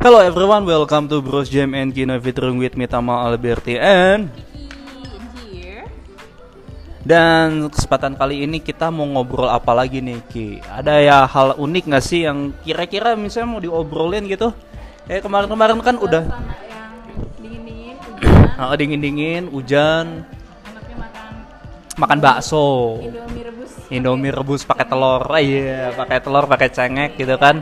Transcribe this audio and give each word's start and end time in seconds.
Hello 0.00 0.16
everyone, 0.24 0.64
welcome 0.64 1.04
to 1.12 1.20
Bros 1.20 1.52
Jam 1.52 1.76
and 1.76 1.92
Kino 1.92 2.16
featuring 2.16 2.56
with 2.56 2.72
me 2.72 2.88
Tama 2.88 3.28
Alberti 3.28 3.76
and 3.76 4.32
here. 5.52 5.84
dan 7.04 7.68
kesempatan 7.68 8.16
kali 8.16 8.48
ini 8.48 8.64
kita 8.64 8.88
mau 8.88 9.04
ngobrol 9.04 9.52
apa 9.52 9.76
lagi 9.76 10.00
nih 10.00 10.18
Ki? 10.24 10.48
Ada 10.64 11.04
ya 11.04 11.18
hal 11.28 11.52
unik 11.60 11.84
nggak 11.92 12.04
sih 12.04 12.24
yang 12.24 12.56
kira-kira 12.64 13.12
misalnya 13.12 13.48
mau 13.52 13.60
diobrolin 13.60 14.24
gitu? 14.24 14.56
Eh 15.04 15.20
kemarin-kemarin 15.20 15.76
kan 15.84 16.00
udah 16.00 16.24
dingin-dingin, 17.36 17.96
hujan, 18.00 18.56
ah, 18.56 18.72
dingin-dingin, 18.72 19.42
hujan, 19.52 20.06
makan 20.96 21.28
makan 22.00 22.18
bakso. 22.24 22.68
Indomie 23.04 23.44
rebus. 23.44 23.72
Indomie 23.92 24.32
rebus 24.32 24.62
pakai 24.64 24.86
telur, 24.88 25.24
iya 25.36 25.92
pakai 25.92 26.18
telur, 26.24 26.48
pakai 26.48 26.68
cengek 26.72 27.20
gitu 27.20 27.36
kan? 27.36 27.60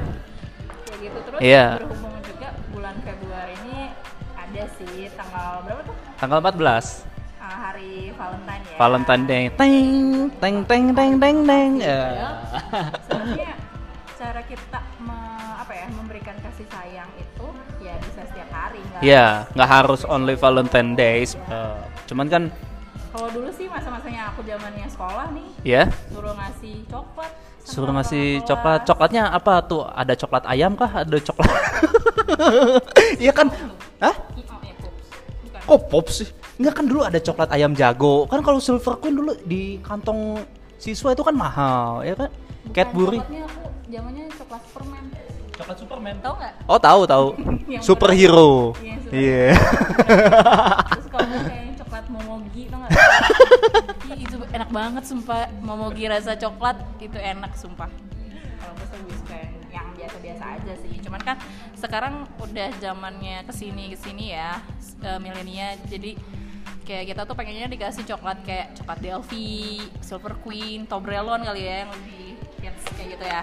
Kayak 0.87 0.99
gitu 1.03 1.19
terus 1.27 1.41
Iya. 1.43 1.67
berhubung 1.83 2.08
Tanggal 6.19 6.39
14 6.43 7.07
Ah, 7.39 7.71
hari 7.71 8.11
Valentine 8.13 8.63
ya. 8.67 8.77
Valentine 8.77 9.25
Day. 9.25 9.45
Teng 9.51 9.77
teng 10.37 10.57
teng 10.63 10.85
teng 10.91 11.13
teng 11.17 11.37
teng. 11.43 11.71
Ya. 11.79 12.03
Sebenarnya 13.01 13.53
cara 14.21 14.41
kita 14.43 14.79
me- 15.01 15.17
apa 15.57 15.73
ya 15.73 15.87
memberikan 15.91 16.37
kasih 16.39 16.67
sayang 16.67 17.09
itu 17.17 17.47
ya 17.79 17.95
bisa 17.99 18.21
setiap 18.25 18.51
hari 18.51 18.83
nggak 18.83 19.01
Ya, 19.01 19.47
nggak 19.55 19.71
harus 19.71 20.03
only 20.05 20.35
Valentine 20.35 20.93
Days. 20.93 21.39
Eh, 21.41 21.79
cuman 22.07 22.27
kan 22.27 22.43
Kalau 23.09 23.33
dulu 23.33 23.49
sih 23.49 23.65
masa-masanya 23.67 24.29
aku 24.29 24.45
zamannya 24.45 24.85
sekolah 24.87 25.33
nih 25.33 25.49
ya 25.65 25.83
suruh 26.13 26.37
ngasih 26.37 26.85
coklat. 26.87 27.33
suruh 27.59 27.93
ngasih 27.95 28.25
coklat. 28.45 28.81
Coklatnya 28.85 29.23
apa 29.29 29.63
tuh? 29.63 29.87
Ada 29.87 30.13
coklat 30.15 30.45
ayam 30.45 30.75
kah? 30.75 30.91
Ada 30.99 31.17
coklat? 31.23 31.49
Iya 33.19 33.33
kan? 33.33 33.49
Hah? 33.99 34.15
Kok 35.69 35.81
pop 35.93 36.09
sih? 36.09 36.25
Enggak 36.57 36.81
kan 36.81 36.85
dulu 36.89 37.05
ada 37.05 37.21
coklat 37.21 37.53
ayam 37.53 37.77
jago. 37.77 38.25
Kan 38.25 38.41
kalau 38.41 38.57
Silver 38.57 38.97
Queen 38.97 39.21
dulu 39.21 39.37
di 39.45 39.77
kantong 39.85 40.41
siswa 40.81 41.13
itu 41.13 41.21
kan 41.21 41.37
mahal, 41.37 42.01
ya 42.09 42.17
kan? 42.17 42.33
Bukan, 42.33 42.73
Cadbury. 42.73 43.19
Coklatnya 43.21 43.43
aku 43.45 43.61
zamannya 43.93 44.25
coklat 44.33 44.63
permen. 44.73 45.05
Coklat 45.59 45.77
Superman. 45.77 46.17
Tahu 46.25 46.35
nggak? 46.41 46.53
Oh, 46.65 46.81
tahu 46.81 47.01
tahu. 47.05 47.27
Superhero. 47.87 48.73
Iya. 48.81 48.97
Iya. 49.13 49.47
Terus 50.97 51.09
kalau 51.13 51.27
nggak 51.29 51.43
kayak 51.53 51.63
yang 51.69 51.77
coklat 51.85 52.05
momogi 52.09 52.63
tau 52.73 52.79
nggak? 52.81 52.93
Ih, 54.09 54.21
itu 54.25 54.37
enak 54.49 54.71
banget 54.73 55.05
sumpah. 55.05 55.53
Momogi 55.61 56.05
rasa 56.09 56.33
coklat 56.33 56.81
itu 56.97 57.19
enak 57.21 57.53
sumpah. 57.61 57.93
Kalau 58.57 58.73
gue 58.73 59.18
biasa-biasa 59.99 60.45
aja 60.63 60.73
sih. 60.79 60.95
Cuman 61.03 61.21
kan 61.21 61.37
sekarang 61.75 62.25
udah 62.39 62.71
zamannya 62.79 63.43
ke 63.43 63.53
sini 63.53 63.91
ke 63.91 63.99
sini 63.99 64.33
ya 64.33 64.63
eh, 65.03 65.19
milenia. 65.19 65.75
Jadi 65.91 66.15
kayak 66.89 67.05
kita 67.13 67.23
tuh 67.29 67.37
pengennya 67.37 67.69
dikasih 67.69 68.07
coklat 68.09 68.41
kayak 68.47 68.73
coklat 68.81 68.99
Delphi, 69.05 69.85
Silver 70.01 70.39
Queen, 70.41 70.89
Toblerone 70.89 71.45
kali 71.45 71.69
ya 71.69 71.85
yang 71.85 71.91
lebih 71.93 72.25
hits 72.65 72.85
kayak 72.97 73.09
gitu 73.19 73.27
ya. 73.29 73.43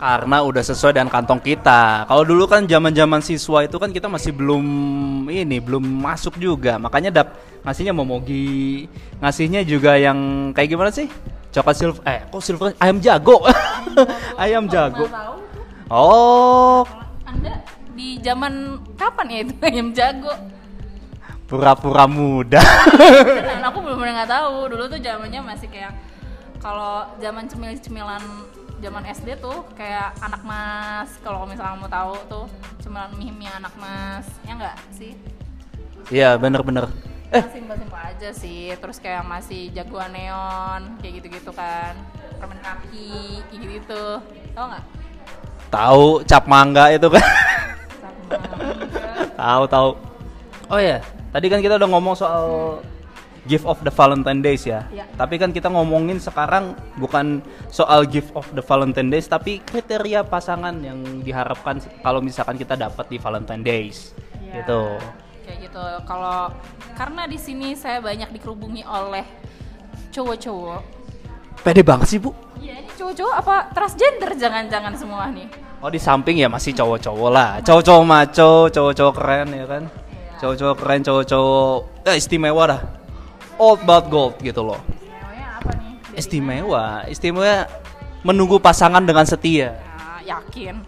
karena 0.00 0.40
udah 0.40 0.64
sesuai 0.64 0.96
dengan 0.96 1.12
kantong 1.12 1.44
kita. 1.44 2.08
Kalau 2.08 2.24
dulu 2.24 2.48
kan 2.48 2.64
zaman-zaman 2.64 3.20
siswa 3.20 3.68
itu 3.68 3.76
kan 3.76 3.92
kita 3.92 4.08
masih 4.08 4.32
belum 4.32 4.64
ini, 5.28 5.60
belum 5.60 5.84
masuk 5.84 6.40
juga. 6.40 6.80
Makanya 6.80 7.12
dap 7.12 7.36
ngasihnya 7.68 7.92
momogi, 7.92 8.88
ngasihnya 9.20 9.60
juga 9.68 10.00
yang 10.00 10.50
kayak 10.56 10.68
gimana 10.72 10.88
sih? 10.88 11.04
Coklat 11.52 11.76
silver, 11.76 12.00
eh 12.08 12.24
kok 12.32 12.40
silver 12.40 12.72
ayam 12.80 12.96
jago. 12.96 13.44
ayam 14.40 14.64
jago. 14.72 15.04
Oh, 15.90 16.86
Anda 17.26 17.66
di 17.98 18.22
zaman 18.22 18.78
kapan 18.94 19.26
ya 19.26 19.38
itu 19.42 19.54
ayam 19.66 19.90
jago? 19.90 20.30
pura-pura 21.50 22.06
muda. 22.06 22.62
Aku 22.62 23.82
benar-benar 23.82 24.22
nggak 24.22 24.30
tahu. 24.30 24.70
Dulu 24.70 24.86
tuh 24.86 25.02
zamannya 25.02 25.42
masih 25.42 25.66
kayak 25.66 25.90
kalau 26.62 27.10
zaman 27.18 27.50
cemil-cemilan 27.50 28.22
zaman 28.78 29.02
SD 29.10 29.34
tuh 29.42 29.66
kayak 29.74 30.14
anak 30.22 30.46
mas. 30.46 31.10
Kalau 31.26 31.42
misalnya 31.50 31.74
kamu 31.74 31.90
tahu 31.90 32.14
tuh 32.30 32.46
cemilan 32.78 33.10
mie 33.18 33.34
mie 33.34 33.50
anak 33.50 33.74
mas, 33.82 34.30
ya 34.46 34.54
nggak 34.54 34.78
sih? 34.94 35.18
Iya, 36.06 36.38
bener-bener. 36.38 36.86
Eh, 37.34 37.42
Simpel-simpel 37.50 37.98
aja 37.98 38.30
sih. 38.30 38.70
Terus 38.78 39.02
kayak 39.02 39.26
masih 39.26 39.74
jagoan 39.74 40.14
neon, 40.14 41.02
kayak 41.02 41.18
gitu-gitu 41.18 41.50
kan. 41.50 41.98
Permen 42.38 42.62
kaki, 42.62 43.42
kayak 43.50 43.82
gitu. 43.82 44.22
Tahu 44.54 44.66
nggak? 44.70 44.84
Tahu 45.70 46.26
cap 46.26 46.44
mangga 46.50 46.90
itu 46.92 47.06
kan? 47.08 47.24
Tahu 49.40 49.64
tahu. 49.72 49.96
Oh 50.68 50.76
ya, 50.76 51.00
tadi 51.32 51.48
kan 51.48 51.64
kita 51.64 51.80
udah 51.80 51.88
ngomong 51.88 52.12
soal 52.12 52.76
gift 53.48 53.64
of 53.64 53.80
the 53.80 53.88
Valentine 53.88 54.44
Days 54.44 54.68
ya. 54.68 54.84
Iya. 54.92 55.08
Tapi 55.16 55.40
kan 55.40 55.48
kita 55.48 55.72
ngomongin 55.72 56.20
sekarang 56.20 56.76
bukan 57.00 57.40
soal 57.72 58.04
gift 58.04 58.36
of 58.36 58.44
the 58.52 58.60
Valentine 58.60 59.08
Days, 59.08 59.26
tapi 59.26 59.64
kriteria 59.64 60.28
pasangan 60.28 60.76
yang 60.84 61.24
diharapkan 61.24 61.80
kalau 62.04 62.20
misalkan 62.20 62.60
kita 62.60 62.76
dapat 62.76 63.08
di 63.08 63.16
Valentine 63.16 63.64
Days. 63.64 64.12
Iya, 64.44 64.60
Gitu. 64.60 64.82
Kayak 65.48 65.58
gitu. 65.66 65.84
Kalau 66.04 66.52
karena 66.94 67.22
di 67.24 67.38
sini 67.40 67.72
saya 67.72 67.98
banyak 68.04 68.28
dikerubungi 68.36 68.84
oleh 68.84 69.24
cowok-cowok. 70.12 70.82
Pede 71.64 71.82
banget 71.82 72.06
sih 72.12 72.18
bu. 72.20 72.30
Iya, 72.60 72.76
ini 72.76 72.90
cowok-cowok 72.92 73.34
apa 73.34 73.54
transgender 73.72 74.30
jangan-jangan 74.36 74.92
semua 74.92 75.32
nih. 75.32 75.48
Oh 75.80 75.88
di 75.88 75.96
samping 75.96 76.36
ya 76.36 76.48
masih 76.52 76.76
cowok-cowok 76.76 77.30
lah, 77.32 77.50
cowok-cowok 77.64 78.04
maco, 78.04 78.68
cowok-cowok 78.68 79.14
keren 79.16 79.48
ya 79.48 79.64
kan, 79.64 79.82
Iya. 79.88 80.36
cowok-cowok 80.36 80.76
keren, 80.76 81.00
cowok-cowok 81.00 81.76
eh, 82.04 82.16
istimewa 82.20 82.62
dah, 82.68 82.80
old 83.56 83.80
but 83.88 84.04
gold 84.12 84.36
gitu 84.44 84.60
loh. 84.60 84.76
Istimewanya 84.92 85.46
apa 85.56 85.70
nih? 85.80 85.92
Istimewa, 86.20 86.84
istimewa 87.08 87.54
menunggu 88.20 88.60
pasangan 88.60 89.00
dengan 89.00 89.24
setia. 89.24 89.80
Ya, 90.20 90.36
yakin. 90.36 90.84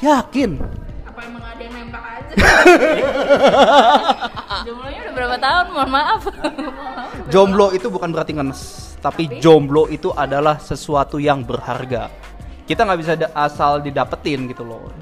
Yakin? 0.00 0.56
Apa 1.04 1.20
emang 1.20 1.44
ada 1.44 1.60
yang 1.60 1.74
nembak 1.76 2.00
aja? 2.00 2.32
Jumlahnya 4.64 4.98
udah 5.04 5.12
berapa 5.12 5.36
tahun? 5.36 5.66
Mohon 5.76 5.90
maaf. 5.92 6.20
Jomblo 7.28 7.68
itu 7.70 7.86
bukan 7.86 8.08
berarti 8.08 8.32
ngenes, 8.32 8.89
tapi 9.00 9.40
jomblo 9.40 9.88
itu 9.88 10.12
adalah 10.12 10.60
sesuatu 10.60 11.16
yang 11.16 11.40
berharga. 11.42 12.12
Kita 12.68 12.86
nggak 12.86 13.00
bisa 13.00 13.12
asal 13.34 13.82
didapetin 13.82 14.46
gitu 14.46 14.62
loh. 14.62 14.92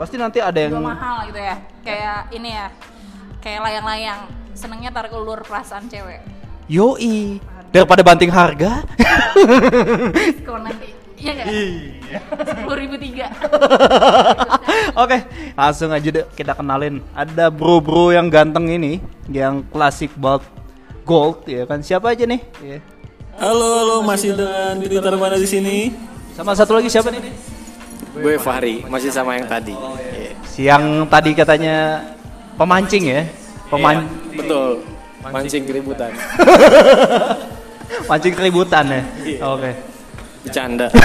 Pasti 0.00 0.18
nanti 0.18 0.42
ada 0.42 0.58
yang 0.58 0.74
Juga 0.74 0.90
mahal 0.96 1.30
gitu 1.30 1.38
ya. 1.38 1.56
Kayak 1.86 2.18
ini 2.34 2.50
ya. 2.50 2.66
Kayak 3.38 3.60
layang-layang. 3.68 4.20
Senengnya 4.52 4.90
tarik 4.90 5.14
ulur 5.14 5.40
perasaan 5.46 5.86
cewek. 5.86 6.20
yoi 6.66 7.38
daripada 7.70 8.00
banting 8.00 8.32
harga. 8.32 8.82
Kalau 10.42 10.60
nanti 10.60 10.92
Iya 11.22 11.32
nggak? 11.38 11.46
Sepuluh 12.50 12.78
ribu 12.82 12.96
tiga. 12.98 13.30
Oke, 14.98 15.22
langsung 15.54 15.94
aja 15.94 16.08
deh 16.10 16.26
kita 16.34 16.58
kenalin. 16.58 16.98
Ada 17.14 17.46
bro-bro 17.46 18.10
yang 18.10 18.26
ganteng 18.26 18.66
ini, 18.66 18.98
yang 19.30 19.62
klasik 19.70 20.10
banget 20.18 20.42
gold 21.06 21.46
ya 21.46 21.62
kan. 21.62 21.78
Siapa 21.78 22.10
aja 22.10 22.26
nih? 22.26 22.42
Iya. 22.58 22.78
Halo, 23.40 23.80
halo, 23.80 23.96
masih 24.04 24.36
dengan 24.36 24.76
Twitter 24.76 25.16
mana 25.16 25.40
di 25.40 25.48
sini? 25.48 25.88
Sama 26.36 26.52
satu 26.52 26.76
lagi 26.76 26.92
siapa 26.92 27.08
nih? 27.08 27.32
Gue 28.12 28.36
Fahri, 28.36 28.84
masih 28.84 29.08
sama 29.08 29.40
yang 29.40 29.48
tadi. 29.48 29.72
Iya. 29.72 30.36
Siang 30.44 31.08
tadi 31.08 31.32
katanya 31.32 32.04
pemancing 32.60 33.08
ya. 33.08 33.24
Peman 33.72 34.04
Iya, 34.04 34.36
betul. 34.36 34.84
Mancing 35.22 35.62
keributan. 35.64 36.10
mancing 38.10 38.34
keributan 38.36 38.84
ya. 38.90 39.00
Oke. 39.48 39.70
Bercanda. 40.44 40.92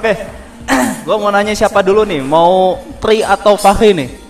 Oke. 0.00 0.12
Gue 1.04 1.16
mau 1.20 1.28
nanya 1.28 1.52
siapa 1.52 1.84
dulu 1.84 2.08
nih? 2.08 2.24
Mau 2.24 2.80
Tri 2.96 3.20
atau 3.20 3.60
Fahri 3.60 3.92
nih? 3.92 4.21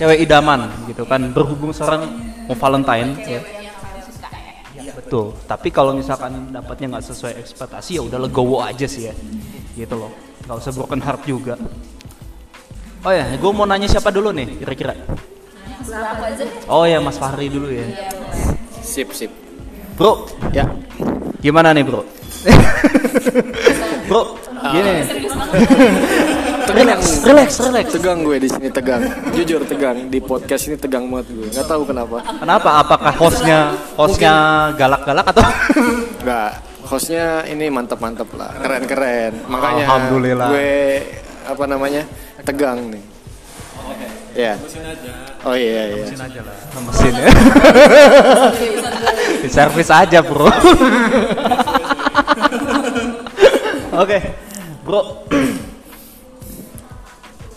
Cewek 0.00 0.24
idaman 0.24 0.64
gitu 0.88 1.04
kan. 1.04 1.20
Berhubung 1.28 1.76
sekarang 1.76 2.08
mau 2.48 2.56
Valentine 2.56 3.12
ya. 3.28 3.40
Suka. 4.00 4.28
Betul. 4.96 5.36
Tapi 5.44 5.68
kalau 5.68 5.92
misalkan 5.92 6.48
dapatnya 6.48 6.96
nggak 6.96 7.04
sesuai 7.04 7.36
ekspektasi 7.36 8.00
ya 8.00 8.02
udah 8.08 8.16
legowo 8.16 8.64
aja 8.64 8.88
sih 8.88 9.12
ya. 9.12 9.14
Gitu 9.76 9.92
loh. 9.92 10.08
Gak 10.48 10.56
usah 10.56 10.72
broken 10.72 11.04
heart 11.04 11.20
juga. 11.28 11.60
Oh 13.04 13.12
ya, 13.12 13.28
gue 13.36 13.52
mau 13.52 13.68
nanya 13.68 13.92
siapa 13.92 14.08
dulu 14.08 14.32
nih 14.32 14.64
kira-kira? 14.64 14.96
Oh 16.64 16.88
ya, 16.88 16.96
Mas 17.00 17.20
Fahri 17.20 17.52
dulu 17.52 17.68
ya. 17.68 17.84
Iya. 17.84 18.08
Sip, 18.80 19.12
sip. 19.12 19.32
Bro, 20.00 20.24
Ya. 20.56 20.64
gimana 21.44 21.76
nih 21.76 21.84
bro? 21.84 22.04
bro, 24.08 24.32
gini. 24.72 24.92
Banget. 26.70 26.86
Relax, 26.86 27.00
relax, 27.26 27.48
relax. 27.58 27.86
Tegang 27.90 28.18
gue 28.22 28.36
di 28.38 28.48
sini 28.48 28.68
tegang. 28.70 29.02
Jujur 29.34 29.60
tegang 29.66 30.06
di 30.06 30.18
podcast 30.22 30.70
ini 30.70 30.78
tegang 30.78 31.10
banget 31.10 31.26
gue. 31.34 31.46
Nggak 31.50 31.66
tahu 31.66 31.82
kenapa. 31.82 32.22
Kenapa? 32.38 32.70
Apakah 32.86 33.12
hostnya 33.18 33.58
hostnya 33.98 34.34
galak-galak 34.78 35.26
atau? 35.34 35.44
Nggak. 36.24 36.52
hostnya 36.80 37.46
ini 37.46 37.70
mantep-mantep 37.70 38.26
lah, 38.34 38.50
keren-keren. 38.58 39.46
Makanya 39.46 39.84
Alhamdulillah. 39.86 40.48
gue 40.50 40.74
apa 41.46 41.64
namanya 41.70 42.02
tegang 42.42 42.90
nih. 42.90 43.04
Ya. 44.34 44.54
Oh 45.42 45.58
iya 45.58 45.90
iya. 45.90 46.06
mesin 46.06 47.12
ya 47.16 47.32
di 49.42 49.48
servis 49.48 49.88
aja 49.88 50.20
bro 50.20 50.46
oke 54.04 54.18
bro 54.84 55.00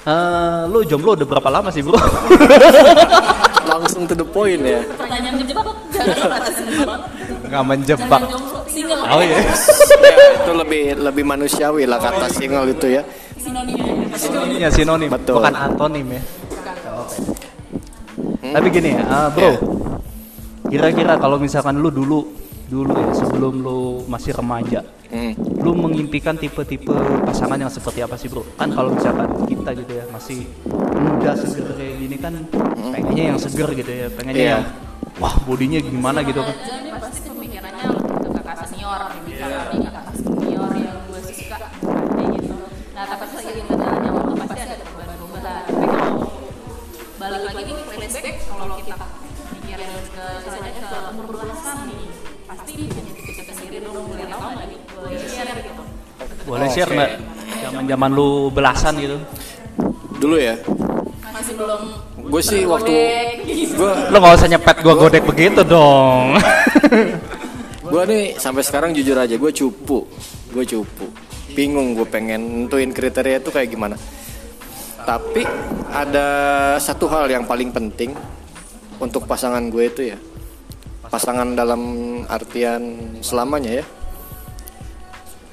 Eh, 0.04 0.62
lu 0.68 0.84
jomblo 0.84 1.16
udah 1.16 1.24
berapa 1.24 1.48
lama 1.48 1.72
sih 1.72 1.80
bro? 1.80 1.96
Langsung 3.72 4.04
to 4.04 4.12
the 4.12 4.28
point 4.28 4.60
ya. 4.60 4.84
Pertanyaan 5.00 5.40
menjebak 5.40 5.64
jangan 5.96 6.28
batas 6.28 6.56
Nggak 7.48 7.64
menjebak. 7.64 8.22
Single. 8.68 9.00
Oh 9.08 9.22
iya. 9.24 9.38
ya, 9.40 10.26
itu 10.44 10.52
lebih 10.52 10.84
lebih 11.00 11.24
manusiawi 11.24 11.88
lah 11.88 12.04
kata 12.04 12.28
single 12.36 12.68
itu 12.68 13.00
ya. 13.00 13.02
Sinonim. 13.40 13.80
Ya 14.60 14.68
sinonim, 14.68 15.08
Betul. 15.08 15.40
bukan 15.40 15.56
antonim 15.56 16.08
ya. 16.20 16.22
Tapi 18.44 18.68
gini 18.76 18.90
ya, 19.00 19.04
eh, 19.08 19.28
bro. 19.32 19.48
Ya. 19.48 19.56
Kira-kira 20.68 21.16
kalau 21.16 21.40
misalkan 21.40 21.80
lu 21.80 21.88
dulu 21.88 22.28
dulu 22.68 22.92
ya 22.94 23.12
sebelum 23.13 23.54
lu 23.60 23.80
masih 24.07 24.31
remaja, 24.33 24.81
Hmm. 25.13 25.38
lu 25.62 25.77
mengimpikan 25.77 26.33
tipe-tipe 26.33 26.89
pasangan 27.21 27.54
yang 27.56 27.69
seperti 27.69 28.01
apa 28.01 28.18
sih 28.18 28.27
bro? 28.27 28.42
Kan 28.57 28.74
kalau 28.74 28.89
misalkan 28.89 29.30
kita 29.45 29.69
gitu 29.77 29.94
ya 29.94 30.06
masih 30.10 30.48
muda 30.98 31.38
seger 31.38 31.69
kayak 31.75 31.94
gini 32.01 32.15
kan 32.18 32.33
pengennya 32.89 33.24
yang 33.30 33.38
seger 33.38 33.69
gitu 33.71 33.92
ya, 33.94 34.07
pengennya 34.10 34.42
Iya. 34.42 34.54
yang 34.57 34.63
wah 35.21 35.36
bodinya 35.45 35.77
gimana 35.77 36.25
gitu 36.25 36.42
kan? 36.42 36.56
Jadi 36.57 36.89
pasti 36.98 37.30
pemikirannya 37.30 37.86
ke 37.94 38.30
kakak 38.33 38.57
senior, 38.65 39.01
bicara 39.21 39.57
kami 39.69 39.77
kakak 39.86 40.15
senior 40.18 40.71
yang 40.74 40.98
gue 41.06 41.21
suka 41.30 41.57
kayak 41.86 42.30
gitu. 42.33 42.56
Nah 42.98 43.04
tapi 43.06 43.25
seiring 43.30 43.65
berjalannya 43.69 44.10
waktu 44.10 44.33
pasti 44.42 44.60
ada 44.65 44.75
perubahan-perubahan. 44.81 45.63
Tapi 45.69 45.86
kalau 45.94 46.18
balik 47.21 47.42
lagi 47.54 47.62
nih 47.69 47.86
flashback 47.86 48.36
kalau 48.50 48.65
kita 48.81 48.95
mikirin 49.54 49.92
ke 50.10 50.25
misalnya 50.42 50.71
ke 50.81 50.98
umur 51.13 51.25
belasan 51.30 51.77
nih 51.86 52.01
pasti 52.54 52.86
punya 52.86 53.12
tipe-tipe 53.18 53.52
sendiri 53.58 53.78
dong 53.82 54.06
boleh 54.06 54.26
tahu 54.30 54.42
nggak 54.54 54.68
nih 54.70 54.80
boleh 54.94 55.18
share 55.26 55.52
gitu. 55.58 55.72
Boleh 56.46 56.68
share 56.70 56.92
nggak? 56.94 57.12
Zaman-zaman 57.66 58.10
lu 58.14 58.30
belasan 58.54 58.94
gitu. 59.02 59.18
Dulu 60.22 60.36
ya. 60.38 60.56
Masih 61.34 61.54
belum 61.58 61.82
Gue 62.24 62.42
sih 62.46 62.64
waktu 62.64 62.94
gitu. 63.44 63.84
gue 63.84 63.92
Lu 64.14 64.18
nggak 64.22 64.38
usah 64.38 64.50
nyepet 64.54 64.78
gua 64.86 64.96
godek 64.96 65.24
begitu 65.26 65.66
dong. 65.66 66.38
gue 67.94 68.04
nih 68.08 68.24
sampai 68.38 68.64
sekarang 68.64 68.94
jujur 68.94 69.18
aja 69.18 69.34
gue 69.34 69.52
cupu. 69.52 70.06
Gue 70.54 70.64
cupu. 70.64 71.10
Bingung 71.58 71.98
gue 71.98 72.06
pengen 72.06 72.70
nentuin 72.70 72.94
kriteria 72.94 73.42
itu 73.42 73.50
kayak 73.50 73.70
gimana. 73.74 73.98
Tapi 75.04 75.44
ada 75.92 76.28
satu 76.80 77.10
hal 77.12 77.28
yang 77.28 77.44
paling 77.44 77.74
penting 77.76 78.16
untuk 79.02 79.26
pasangan 79.28 79.68
gue 79.68 79.84
itu 79.90 80.02
ya. 80.14 80.18
Pasangan 81.13 81.54
dalam 81.54 81.81
artian 82.25 82.81
selamanya 83.21 83.81
ya. 83.81 83.86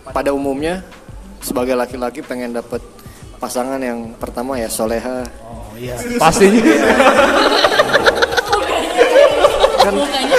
Pada 0.08 0.32
umumnya 0.32 0.80
sebagai 1.44 1.76
laki-laki 1.76 2.24
pengen 2.24 2.56
dapet 2.56 2.80
pasangan 3.36 3.76
yang 3.76 4.16
pertama 4.16 4.56
ya 4.56 4.72
soleha. 4.72 5.20
Oh 5.44 5.76
iya, 5.76 6.00
pastinya. 6.16 6.64
Kan 9.80 9.94
Mukanya 9.96 10.36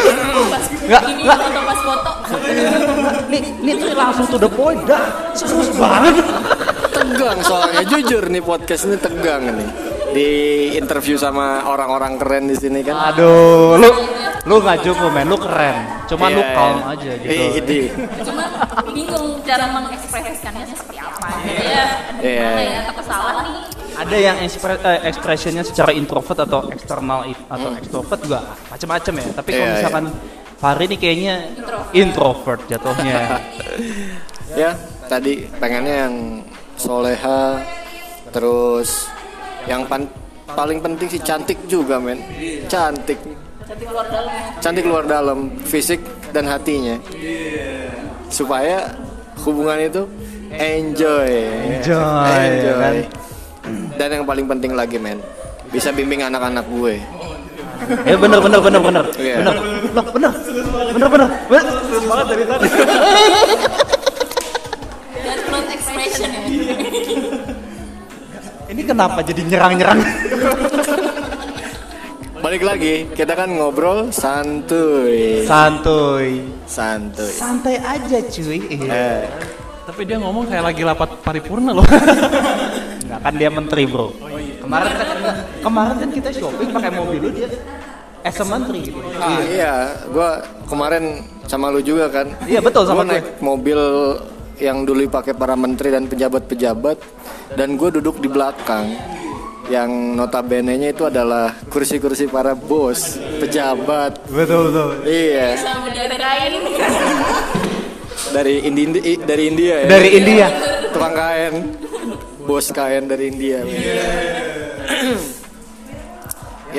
pas 0.50 0.66
Nggak, 0.70 1.02
ini 1.06 1.22
nggak. 1.26 1.38
atau 1.40 1.64
pas 1.66 1.80
foto. 1.82 2.12
nih, 3.30 3.42
nih 3.62 3.74
tuh 3.78 3.90
langsung 3.94 4.26
to 4.26 4.38
the 4.38 4.50
point 4.50 4.82
dah. 4.86 5.06
Serius 5.38 5.70
banget. 5.78 6.26
tegang 6.92 7.40
soalnya 7.42 7.82
jujur 7.88 8.24
nih 8.26 8.42
podcast 8.42 8.86
ini 8.86 8.98
tegang 8.98 9.42
nih 9.48 9.70
di 10.12 10.30
interview 10.76 11.16
sama 11.16 11.66
orang-orang 11.66 12.20
keren 12.20 12.46
di 12.46 12.54
sini 12.54 12.84
kan 12.84 13.16
Aduh, 13.16 13.80
lu 13.80 13.90
lu 14.42 14.58
nggak 14.58 14.82
cukup 14.82 15.10
men, 15.12 15.30
lu 15.30 15.38
keren. 15.38 15.78
Cuman 16.10 16.30
lu 16.32 16.42
Iya, 16.42 16.52
calm 16.52 16.78
iya. 16.78 16.92
aja 16.92 17.12
gitu. 17.14 17.30
Ih, 17.30 17.50
ini. 17.62 17.80
Cuma 18.26 18.44
bingung 18.84 19.28
cara 19.46 19.66
mengekspresikannya 19.70 20.66
seperti 20.66 20.96
apa. 20.98 21.28
Ya, 21.46 21.86
Iya. 22.18 22.42
gimana 22.42 22.62
ya 22.64 22.78
atau 22.82 22.94
kesalahan 22.98 23.46
nih. 23.48 23.64
Ada 23.92 24.18
yang 24.18 24.38
ekspre- 24.42 24.82
eh, 24.82 25.00
expressionnya 25.06 25.62
secara 25.62 25.92
introvert 25.94 26.40
atau 26.42 26.66
eksternal 26.68 27.22
atau 27.48 27.70
extrovert 27.78 28.20
juga 28.20 28.40
macam-macam 28.68 29.14
ya. 29.14 29.28
Tapi 29.30 29.50
kalau 29.52 29.62
Hmm. 29.62 29.70
Iya, 29.70 29.78
misalkan 29.78 30.06
Fahri 30.58 30.86
ini 30.86 30.96
kayaknya 30.96 31.36
introvert 31.92 32.62
jatuhnya. 32.66 33.42
ya 34.62 34.74
tadi 35.06 35.48
pengennya 35.58 35.96
yang 36.08 36.16
soleha 36.76 37.62
terus 38.30 39.10
yang 39.66 39.86
pan- 39.86 40.10
paling 40.48 40.78
penting 40.78 41.08
sih 41.08 41.22
cantik 41.22 41.56
juga 41.66 41.96
men 41.98 42.20
cantik 42.68 43.16
Cantik 43.72 43.88
luar 43.88 44.08
dalam. 44.12 44.36
Cantik 44.60 44.84
luar 44.84 45.04
dalam 45.08 45.40
fisik 45.64 46.04
dan 46.36 46.44
hatinya. 46.44 47.00
Supaya 48.28 48.92
hubungan 49.48 49.80
itu 49.80 50.04
enjoy. 50.52 51.32
Enjoy, 51.80 52.44
ya 52.68 52.76
kan? 52.76 52.96
dan 53.96 54.10
yang 54.12 54.26
paling 54.28 54.44
penting 54.50 54.76
lagi 54.76 55.00
men 55.00 55.24
bisa 55.72 55.96
bimbing 55.96 56.20
anak-anak 56.20 56.68
gue. 56.68 57.00
Ya 58.04 58.20
bener 58.20 58.44
bener 58.44 58.60
bener 58.60 58.82
bener. 58.84 59.06
Iya. 59.16 59.36
bener. 59.40 59.56
Loh, 59.96 60.06
bener. 60.12 60.32
Bener 60.92 61.08
bener. 61.08 61.30
Bener. 61.48 61.64
Serius 61.64 62.06
banget 62.12 62.26
dari 62.28 62.44
tadi. 62.44 62.68
Ini 68.72 68.82
kenapa 68.84 69.20
jadi 69.24 69.42
nyerang-nyerang? 69.48 70.00
Balik 72.52 72.68
lagi 72.68 73.08
kita 73.16 73.32
kan 73.32 73.48
ngobrol 73.48 74.12
santuy 74.12 75.40
Santuy. 75.48 76.44
santuy 76.68 77.32
Santai 77.32 77.80
aja 77.80 78.20
cuy. 78.20 78.60
eh, 78.84 79.24
Tapi 79.88 80.02
dia 80.04 80.20
ngomong 80.20 80.52
kayak 80.52 80.60
lagi 80.62 80.84
lapat 80.84 81.16
paripurna 81.24 81.72
loh. 81.72 81.88
Enggak 83.04 83.20
kan 83.24 83.34
dia 83.34 83.48
menteri 83.48 83.88
bro. 83.88 84.12
Kemarin 84.60 84.92
kan 84.92 85.08
kemarin 85.64 85.96
kan 85.96 86.10
kita 86.12 86.30
shopping 86.30 86.70
pakai 86.70 86.92
mobil 86.92 87.20
lu 87.22 87.30
dia 87.32 87.48
as 88.20 88.36
a 88.36 88.44
menteri 88.44 88.80
gitu. 88.84 89.00
ah, 89.16 89.40
iya 89.42 89.74
gua 90.12 90.30
kemarin 90.68 91.24
sama 91.48 91.72
lu 91.72 91.80
juga 91.80 92.12
kan 92.12 92.36
Iya, 92.44 92.60
betul, 92.60 92.84
sama 92.84 93.02
Gua 93.02 93.06
gue. 93.06 93.12
naik 93.16 93.28
mobil 93.40 93.80
yang 94.60 94.84
dulu 94.84 95.08
pakai 95.08 95.32
para 95.34 95.56
menteri 95.56 95.90
dan 95.90 96.04
pejabat-pejabat 96.06 97.00
dan 97.56 97.80
gue 97.80 97.90
duduk 97.96 98.20
di 98.20 98.28
belakang 98.28 98.92
yang 99.70 100.18
notabene-nya 100.18 100.96
itu 100.96 101.06
adalah 101.06 101.54
kursi-kursi 101.70 102.26
para 102.32 102.56
bos, 102.58 103.20
pejabat. 103.38 104.26
Betul 104.32 104.74
betul. 104.74 104.90
Iya, 105.06 105.60
dari 108.32 108.32
dari 108.32 108.56
Indi, 108.66 109.20
dari 109.22 109.44
India 109.52 109.76
ya. 109.86 109.88
Dari 109.92 110.10
India. 110.16 110.48
Tukang 110.90 111.14
kain. 111.14 111.78
Bos 112.42 112.74
kain 112.74 113.06
dari 113.06 113.30
India. 113.30 113.62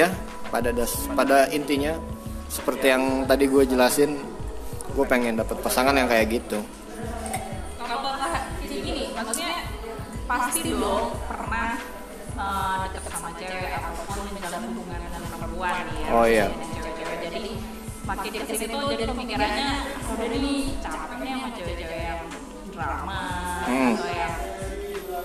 ya, 0.01 0.11
pada 0.51 0.75
das 0.75 1.07
pada 1.15 1.47
intinya 1.55 1.95
seperti 2.51 2.91
yang 2.91 3.23
tadi 3.25 3.49
gue 3.49 3.65
jelasin, 3.65 4.19
gue 4.93 5.07
pengen 5.07 5.39
dapet 5.39 5.57
pasangan 5.63 5.97
yang 5.97 6.11
kayak 6.11 6.43
gitu. 6.43 6.59
Kalau 7.79 8.13
gini, 8.69 9.09
maksudnya 9.15 9.71
pasti 10.27 10.73
dong 10.73 11.13
pernah 11.29 11.92
uh, 12.43 12.85
deket 12.91 13.13
sama 13.15 13.31
cewek 13.39 13.71
ataupun 13.71 14.19
menjalin 14.29 14.63
hubungan 14.69 14.99
dengan 15.01 15.23
perempuan 15.31 15.85
ya. 15.95 16.09
Oh, 16.11 16.27
iya. 16.27 16.47
Cewek-cewek. 16.51 17.17
Jadi 17.23 17.43
makin 18.03 18.31
di 18.35 18.41
sini 18.51 18.65
tuh 18.67 18.83
jadi 18.91 19.05
pemikirannya 19.07 19.69
udah 20.11 20.27
nih 20.27 20.61
capek 20.83 21.17
nih 21.23 21.31
sama 21.33 21.49
cewek-cewek 21.55 22.01
yang 22.03 22.21
drama 22.73 23.21
Hmm. 23.63 23.95
atau 23.95 24.11
yang 24.11 24.35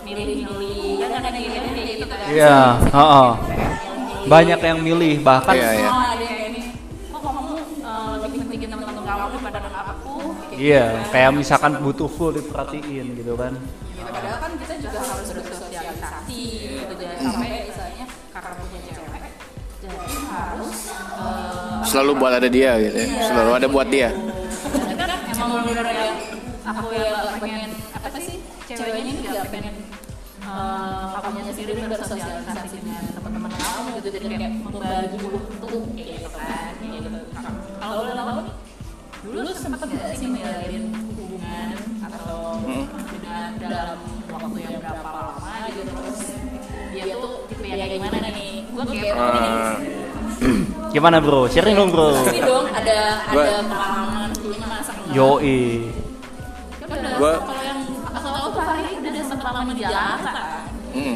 milih-milih 0.05 1.01
ya 1.01 1.07
kan 1.09 1.21
ada 1.25 1.39
yang 1.41 1.65
kayak 1.73 1.87
gitu 1.97 2.05
kan. 2.07 2.17
Iya, 2.29 2.57
heeh. 2.93 3.29
Banyak 4.27 4.59
yang 4.61 4.79
milih 4.83 5.13
bahkan 5.23 5.55
Iya, 5.55 5.69
iya. 5.73 5.89
Oh, 5.89 6.03
ada 6.05 6.21
yang 6.21 6.41
ini. 6.51 6.61
Kok 7.09 7.19
kamu 7.23 7.41
uh, 7.81 8.13
lebih 8.21 8.39
pentingin 8.45 8.69
teman-teman 8.69 9.03
kamu 9.03 9.25
daripada 9.33 9.59
dengan 9.63 9.83
aku? 9.89 10.13
Kayak 10.37 10.59
Iya, 10.59 10.83
kayak 11.09 11.31
misalkan 11.33 11.71
butuh 11.81 12.09
full 12.11 12.31
diperhatiin 12.35 13.05
gitu 13.15 13.33
kan. 13.35 13.53
Ya, 13.97 14.03
padahal 14.05 14.37
kan 14.37 14.51
kita 14.59 14.73
juga 14.79 14.99
harus 15.01 15.27
bersosialisasi 15.31 15.66
Selalu 21.87 22.11
buat 22.19 22.33
ada 22.35 22.49
dia 22.51 22.71
gitu. 22.83 22.97
Ya. 22.99 23.07
Selalu 23.23 23.51
ada 23.55 23.67
buat 23.71 23.87
dia. 23.87 24.09
tapi 24.11 24.93
kan 24.99 25.09
emang 25.31 25.63
bener 25.63 25.87
yang 25.87 26.15
aku 26.67 26.87
yang 26.91 27.15
gak 27.15 27.39
pengen 27.39 27.69
apa 27.95 28.17
sih 28.19 28.35
ceweknya 28.67 29.01
ini 29.07 29.11
gak 29.23 29.47
pengen 29.47 29.75
eh, 30.43 31.05
kamunya 31.15 31.53
sendiri 31.55 31.81
bersosialisasi 31.87 32.75
dengan 32.83 33.03
teman-teman 33.15 33.51
kamu 33.55 33.87
gitu. 34.01 34.07
Jadi 34.19 34.25
kayak 34.35 34.51
membagi 34.59 35.17
waktu 35.23 35.67
kayak 35.95 36.07
gitu 36.19 36.29
kan 36.35 36.71
kayak 36.75 36.91
gitu. 36.99 37.19
Kalau 37.77 37.97
lo 38.03 38.11
lama 38.13 38.33
dulu 39.23 39.49
sempat 39.51 39.79
nggak 39.81 40.15
sih 40.15 40.27
ninggalin 40.29 40.83
hubungan 40.93 41.67
atau 42.03 42.63
udah 43.15 43.43
dalam 43.59 43.97
waktu 44.27 44.57
yang 44.59 44.75
berapa 44.83 45.09
lama 45.09 45.55
gitu? 45.71 45.91
Terus 45.91 46.19
dia 46.91 47.15
tuh 47.15 47.33
tipe 47.47 47.65
yang 47.65 47.79
kayak 47.79 47.91
gimana 47.95 48.27
nih? 48.35 48.51
Gue 48.67 48.83
kayak 48.83 49.03
ini 49.07 49.15
Ah, 49.17 49.75
Gimana 50.97 51.21
bro? 51.21 51.45
Sharing 51.45 51.77
dong 51.77 51.93
bro. 51.93 52.09
pasti 52.09 52.41
dong 52.41 52.65
ada 52.73 52.97
Gua- 53.29 53.45
ada 53.45 53.61
pengalaman 53.69 54.29
dulunya 54.33 54.65
masa 54.65 54.91
kenal 54.97 55.13
Yoi. 55.13 55.61
Kan 56.81 56.87
udah, 56.89 57.11
Gua- 57.21 57.37
kalau 57.37 57.61
yang 57.61 57.79
asal 58.17 58.31
tahu 58.33 58.47
tuh 58.49 58.63
hari 58.65 58.97
udah 58.97 59.11
ada 59.13 59.21
sempat 59.21 59.51
lama 59.53 59.71
di 59.77 59.81
Jakarta 59.85 60.41
mm. 60.97 61.15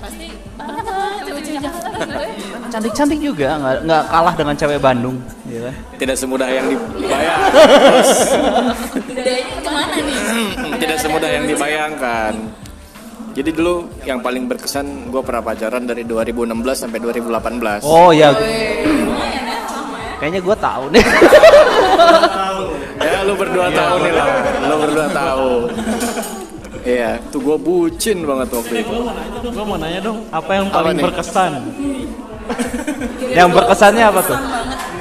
pasti 0.00 0.26
banyak 0.56 0.84
lah 0.88 1.12
cewek-cewek 1.28 1.60
Jakarta 1.60 1.88
gue 2.08 2.28
Cantik-cantik 2.72 3.20
juga, 3.20 3.48
nggak 3.60 3.76
nggak 3.84 4.02
kalah 4.08 4.34
dengan 4.36 4.54
cewek 4.56 4.78
Bandung, 4.80 5.16
ya 5.44 5.60
kan? 5.68 5.74
tidak 6.00 6.16
semudah 6.16 6.48
yang 6.48 6.66
dibayang 6.96 7.40
budayanya 9.08 9.56
ke 9.60 9.70
mana 9.72 9.96
nih 10.00 10.18
tidak 10.80 10.98
semudah 11.00 11.28
yang 11.28 11.44
dibayangkan 11.44 12.32
jadi 13.38 13.50
dulu 13.54 13.74
yang 14.02 14.18
paling 14.18 14.44
berkesan 14.44 14.86
gue 15.08 15.22
pernah 15.22 15.42
pacaran 15.44 15.86
dari 15.86 16.02
2016 16.02 16.50
sampai 16.74 16.98
2018 16.98 17.86
Oh 17.86 18.10
ya, 18.10 18.34
ya 18.34 18.42
ya 18.42 18.42
kayaknya 20.18 20.42
gue 20.42 20.56
tahu 20.58 20.84
nih. 20.90 21.04
ya 22.98 23.22
lu 23.22 23.38
berdua 23.38 23.70
tahu 23.70 23.94
nih 24.02 24.12
lah 24.12 24.26
lu 24.58 24.74
berdua 24.82 25.06
tahu 25.08 25.50
iya 26.82 27.22
tuh 27.30 27.38
gue 27.38 27.56
bucin 27.56 28.26
banget 28.26 28.48
waktu 28.50 28.74
itu 28.82 28.98
Gue 29.38 29.64
mau 29.64 29.78
nanya 29.78 30.02
dong, 30.02 30.26
apa 30.28 30.50
yang 30.52 30.66
paling 30.68 30.98
nih? 30.98 31.04
berkesan? 31.06 31.52
Yang 33.30 33.48
berkesannya 33.54 34.04
apa 34.04 34.20
tuh? 34.24 34.38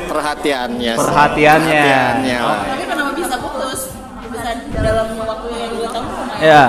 perhatiannya. 0.07 0.93
Perhatiannya. 0.93 1.81
Perhatiannya 1.81 2.39
tapi 2.39 2.85
kenapa 2.85 3.11
bisa 3.13 3.35
putus 3.37 3.81
bisa 4.23 4.49
dalam 4.77 5.07
waktu 5.17 5.47
yang 5.51 5.71
dua 5.73 5.87
tahun 5.89 6.05
lumayan 6.05 6.37
Iya. 6.37 6.63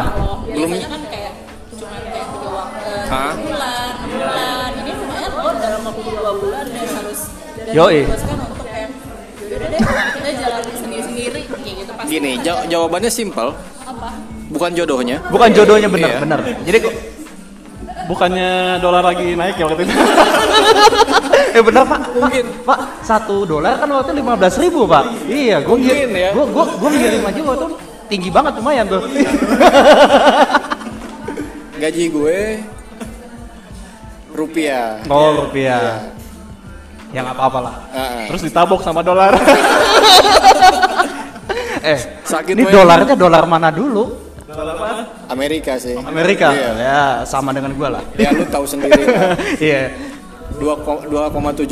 Yoi. 7.78 7.99
memutuskan 8.02 8.37
untuk 8.42 8.58
kayak 8.61 8.88
yaudah 9.40 9.68
deh 9.70 9.80
kita 10.12 10.30
jalan 10.37 10.62
sendiri 10.75 11.02
sendiri 11.04 11.40
kayak 11.47 11.75
gitu 11.78 11.92
pasti 11.94 12.11
gini 12.11 12.32
jaw- 12.42 12.66
jawabannya 12.66 13.06
simpel. 13.08 13.49
Apa? 13.80 14.08
Bukan 14.49 14.70
jodohnya. 14.75 15.16
Bukan 15.28 15.49
jodohnya 15.52 15.87
bener, 15.87 16.11
Iya. 16.11 16.18
bener. 16.18 16.40
Jadi 16.64 16.78
kok 16.80 16.94
Bukannya 18.08 18.80
dolar 18.80 19.04
lagi 19.04 19.37
naik 19.37 19.61
ya 19.61 19.68
waktu 19.68 19.85
itu? 19.85 19.92
eh 21.56 21.61
bener 21.61 21.85
pak. 21.85 22.00
Mungkin. 22.11 22.44
Pak 22.64 23.04
satu 23.04 23.44
dolar 23.44 23.76
kan 23.76 23.85
waktu 23.87 24.16
lima 24.16 24.32
belas 24.32 24.56
ribu 24.56 24.88
pak. 24.88 25.28
Iya 25.28 25.61
gue 25.61 25.76
Mungkin 25.76 26.08
ya. 26.16 26.32
gue 26.32 26.44
gue 26.49 26.64
gue 26.73 26.88
ngirim 26.88 27.23
aja 27.23 27.40
waktu 27.44 27.64
itu. 27.68 27.76
Tinggi 28.08 28.32
banget 28.32 28.56
lumayan 28.56 28.88
tuh. 28.88 29.04
Gaji 31.76 32.04
gue 32.08 32.38
rupiah. 34.32 35.04
Oh 35.06 35.44
rupiah 35.44 36.08
yang 37.11 37.25
apa 37.25 37.43
apalah 37.43 37.75
Ah, 37.88 37.99
ah. 37.99 38.25
Terus 38.29 38.43
ditabok 38.45 38.81
sama 38.81 39.00
dolar. 39.00 39.33
eh 41.83 41.99
Sakit 42.23 42.53
ini 42.53 42.67
dolarnya 42.67 43.15
dolar 43.15 43.45
mana 43.45 43.71
dulu 43.71 44.29
Amerika 45.29 45.77
sih 45.77 45.95
Amerika 45.95 46.50
Iya. 46.50 46.71
ya 46.75 47.00
sama 47.23 47.53
dengan 47.53 47.73
gue 47.73 47.88
lah 47.88 48.03
ya 48.17 48.33
lu 48.33 48.45
tahu 48.45 48.65
sendiri 48.67 49.05
iya 49.62 49.93
2,7 50.59 51.69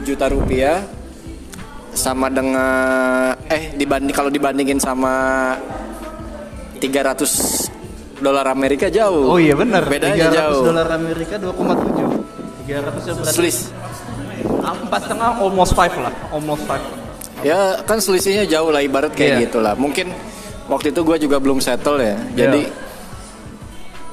juta 0.00 0.26
rupiah 0.26 0.80
sama 1.92 2.26
dengan 2.26 3.36
eh 3.46 3.70
dibanding 3.76 4.10
kalau 4.10 4.28
dibandingin 4.28 4.80
sama 4.80 5.54
300 6.80 7.68
dolar 8.20 8.46
Amerika 8.48 8.88
jauh. 8.88 9.26
oh 9.26 9.38
iya 9.38 9.52
bener 9.54 9.84
Bedanya 9.84 10.32
300 10.32 10.36
jauh. 10.36 10.62
dolar 10.66 10.88
Amerika 10.90 11.34
2,7 11.36 12.66
300 12.66 12.66
ya 12.66 12.78
berarti 12.82 13.30
Selis. 13.30 13.58
Empat 14.44 15.00
setengah 15.06 15.28
almost 15.38 15.72
five 15.72 15.94
lah. 15.96 16.12
Almost 16.30 16.62
five. 16.64 16.84
Ya 17.40 17.80
kan 17.84 17.96
selisihnya 17.96 18.44
jauh 18.44 18.68
lah 18.68 18.84
ibarat 18.84 19.12
kayak 19.12 19.30
Iya. 19.32 19.42
gitulah. 19.48 19.72
Mungkin 19.74 20.12
waktu 20.68 20.92
itu 20.92 21.00
gue 21.00 21.16
juga 21.18 21.36
belum 21.40 21.58
settle 21.58 21.98
ya. 21.98 22.16
Jadi 22.36 22.68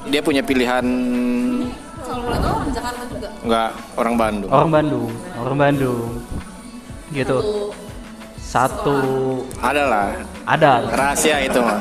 dia 0.08 0.20
punya 0.24 0.40
pilihan 0.40 0.84
kalau 2.00 2.24
boleh 2.24 2.38
tahu 2.40 2.54
orang 2.56 2.70
Jakarta 2.72 3.02
juga? 3.04 3.28
Nggak 3.44 3.70
orang 3.94 4.14
Bandung. 4.16 4.50
orang 4.50 4.70
Bandung. 4.72 5.10
Orang 5.36 5.58
Bandung. 5.60 6.08
Gitu. 7.12 7.36
Satu 8.40 8.96
Ada 9.60 9.82
lah. 9.84 10.08
Ada. 10.48 10.72
Rahasia 10.88 11.36
itu 11.44 11.60
mah. 11.60 11.80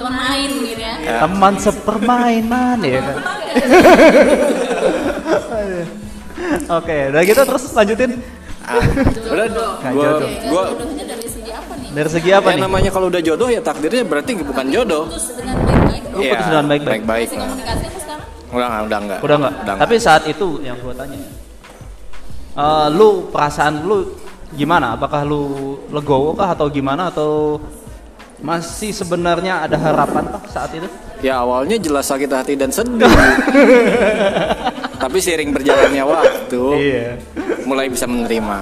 teman 0.00 0.16
main 0.16 0.50
gitu 0.64 0.80
ya. 0.80 0.94
Ya. 1.04 1.18
teman 1.20 1.54
sepermainan 1.60 2.78
ya 2.80 3.00
kan 3.04 3.16
oke 6.78 6.96
udah 7.10 7.22
gitu 7.26 7.40
terus 7.42 7.62
lanjutin. 7.74 8.10
Ah, 8.60 8.76
udah 9.32 9.46
gue 9.50 10.10
jodohnya 10.46 11.04
dari 11.08 11.26
segi 11.26 11.50
apa 11.50 11.72
nih? 11.74 11.88
Dari 11.90 12.10
segi 12.12 12.30
apa 12.30 12.48
ya 12.52 12.54
nih? 12.54 12.62
namanya 12.62 12.90
kalau 12.92 13.06
udah 13.08 13.22
jodoh 13.24 13.48
ya 13.50 13.60
takdirnya 13.64 14.04
berarti 14.06 14.30
bukan 14.38 14.66
jodoh. 14.70 15.04
putus 15.10 15.34
dengan 15.34 15.56
baik-baik. 15.64 16.02
Lu 16.12 16.20
putus 16.22 16.46
dengan 16.46 16.66
baik-baik. 16.68 17.02
baik 17.02 17.26
masih 17.26 17.38
komunikasi 17.40 17.84
apa 17.88 17.98
sekarang? 17.98 18.28
Udah 18.50 18.66
nggak, 18.68 18.82
udah 18.86 18.98
nggak. 19.00 19.18
udah 19.24 19.36
nggak? 19.40 19.54
Udah 19.64 19.74
tapi 19.80 19.94
saat 19.98 20.22
itu 20.28 20.48
yang 20.62 20.76
gua 20.78 20.94
tanya 20.94 21.18
eh, 22.54 22.86
lu 22.94 23.08
perasaan 23.32 23.74
lu 23.82 23.98
gimana? 24.54 24.94
Apakah 24.94 25.24
lu 25.26 25.42
legowo 25.90 26.36
kah 26.36 26.54
atau 26.54 26.66
gimana? 26.70 27.10
Atau 27.10 27.58
masih 28.40 28.92
sebenarnya 28.94 29.64
ada 29.66 29.76
harapan 29.80 30.30
kah 30.30 30.42
saat 30.46 30.70
itu? 30.76 30.86
Ya 31.20 31.40
awalnya 31.40 31.76
jelas 31.76 32.08
sakit 32.08 32.30
hati 32.32 32.54
dan 32.56 32.72
sedih. 32.72 33.08
Tapi 35.00 35.16
seiring 35.16 35.50
berjalannya 35.50 36.04
waktu, 36.04 36.62
iya 36.76 37.08
mulai 37.64 37.88
bisa 37.88 38.04
menerima. 38.04 38.58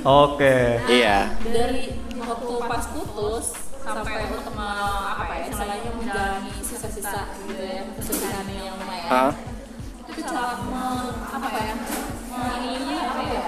oke 0.00 0.56
Iya. 0.86 1.32
dari 1.42 1.96
waktu 2.14 2.52
pas 2.62 2.84
putus 2.88 3.44
sampai 3.80 4.28
untuk 4.28 4.52
apa 4.54 5.32
ya 5.32 5.44
istilahnya 5.48 5.90
menjalani 5.90 6.52
sisa-sisa 6.60 7.24
gitu 7.42 7.56
ya 7.58 7.82
kesulitan 7.94 8.46
yang 8.46 8.76
lumayan 8.76 9.08
Hah? 9.08 9.32
itu 10.06 10.20
cara 10.22 10.54
apa 11.28 11.48
ya 11.50 11.74
ini 12.62 12.94
apa 12.94 13.22
ya 13.24 13.42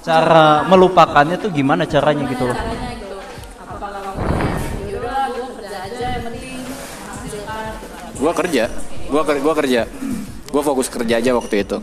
cara 0.00 0.46
melupakannya 0.64 1.36
tuh 1.36 1.50
gimana 1.50 1.84
caranya 1.84 2.24
gitu 2.28 2.44
loh 2.46 2.56
caranya 2.56 2.90
gitu 2.96 3.16
apakah 3.58 3.90
kamu 3.92 4.22
ya 4.88 5.26
gue 5.28 5.46
kerja 5.58 5.78
aja 5.84 6.06
yang 6.08 6.22
penting 6.24 6.58
menghasilkan. 6.62 7.72
Gua 8.16 8.32
kerja. 8.32 8.64
Gua 9.06 9.22
ker- 9.22 9.42
gua 9.42 9.54
kerja. 9.54 9.82
Gua 10.50 10.62
fokus 10.62 10.86
kerja 10.86 11.16
aja 11.16 11.30
waktu 11.32 11.62
itu. 11.62 11.78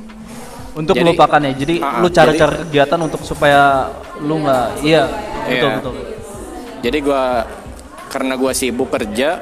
untuk 0.77 0.93
Jadi- 0.93 1.09
melupakannya 1.09 1.57
jadi 1.57 1.75
Ah, 1.81 2.05
lu 2.05 2.07
cari-cari 2.07 2.61
kegiatan 2.61 2.99
untuk 3.01 3.25
supaya 3.25 3.89
lu 4.19 4.37
nggak 4.37 4.85
iya 4.85 5.09
betul 5.41 5.49
Iya. 5.49 5.77
betul 5.81 5.93
Jadi 6.77 6.97
gua 7.01 7.21
karena 8.07 8.33
gua 8.37 8.53
sibuk 8.53 8.85
kerja, 8.87 9.41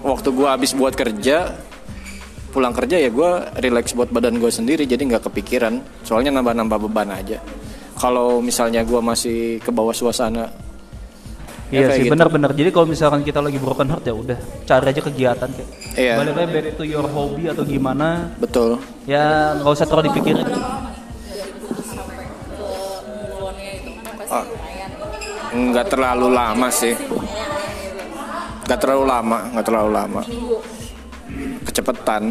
waktu 0.00 0.28
gua 0.32 0.56
habis 0.56 0.72
buat 0.72 0.96
kerja, 0.96 1.60
pulang 2.48 2.72
kerja 2.72 2.96
ya 2.96 3.12
gua 3.12 3.52
relax 3.54 3.92
buat 3.92 4.08
badan 4.08 4.40
gua 4.40 4.48
sendiri 4.48 4.88
jadi 4.88 5.04
nggak 5.04 5.28
kepikiran. 5.28 5.76
Soalnya 6.00 6.32
nambah-nambah 6.32 6.88
beban 6.88 7.12
aja. 7.12 7.36
Kalau 7.94 8.40
misalnya 8.40 8.80
gua 8.80 9.04
masih 9.04 9.60
ke 9.60 9.68
bawah 9.68 9.92
suasana 9.92 10.48
Ya, 10.48 10.48
iya 11.68 11.86
sih 11.90 12.06
gitu. 12.06 12.12
benar-benar 12.14 12.50
jadi 12.52 12.70
kalau 12.70 12.86
misalkan 12.86 13.20
kita 13.20 13.42
lagi 13.42 13.58
broken 13.58 13.90
heart 13.90 14.04
ya 14.04 14.14
udah 14.14 14.38
cari 14.62 14.86
aja 14.86 15.02
kegiatan 15.02 15.48
kayak 15.50 15.68
Iya. 15.96 16.14
balik 16.20 16.34
lagi 16.34 16.48
back 16.52 16.66
to 16.76 16.84
your 16.84 17.06
hobby 17.08 17.48
atau 17.48 17.64
gimana 17.64 18.30
betul. 18.36 18.78
ya 19.04 19.56
nggak 19.56 19.72
usah 19.72 19.86
terlalu 19.86 20.12
dipikirin 20.12 20.46
lumayan 24.36 24.90
Nggak 25.56 25.86
terlalu 25.88 26.28
lama 26.28 26.68
sih. 26.68 26.92
Nggak 28.66 28.78
terlalu 28.78 29.04
lama, 29.06 29.38
nggak 29.54 29.64
terlalu 29.64 29.90
lama. 29.90 30.20
Kecepatan. 31.64 32.22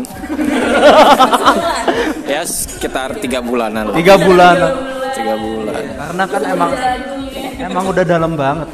ya 2.32 2.42
sekitar 2.46 3.18
tiga 3.18 3.40
bulanan 3.40 3.90
lah. 3.90 3.96
tiga 3.98 4.16
bulan 4.18 4.56
Tiga 5.16 5.36
bulan. 5.40 5.74
karena 5.96 6.24
kan 6.28 6.42
emang 6.44 6.72
emang 7.58 7.86
udah 7.88 8.04
dalam 8.04 8.32
banget. 8.36 8.70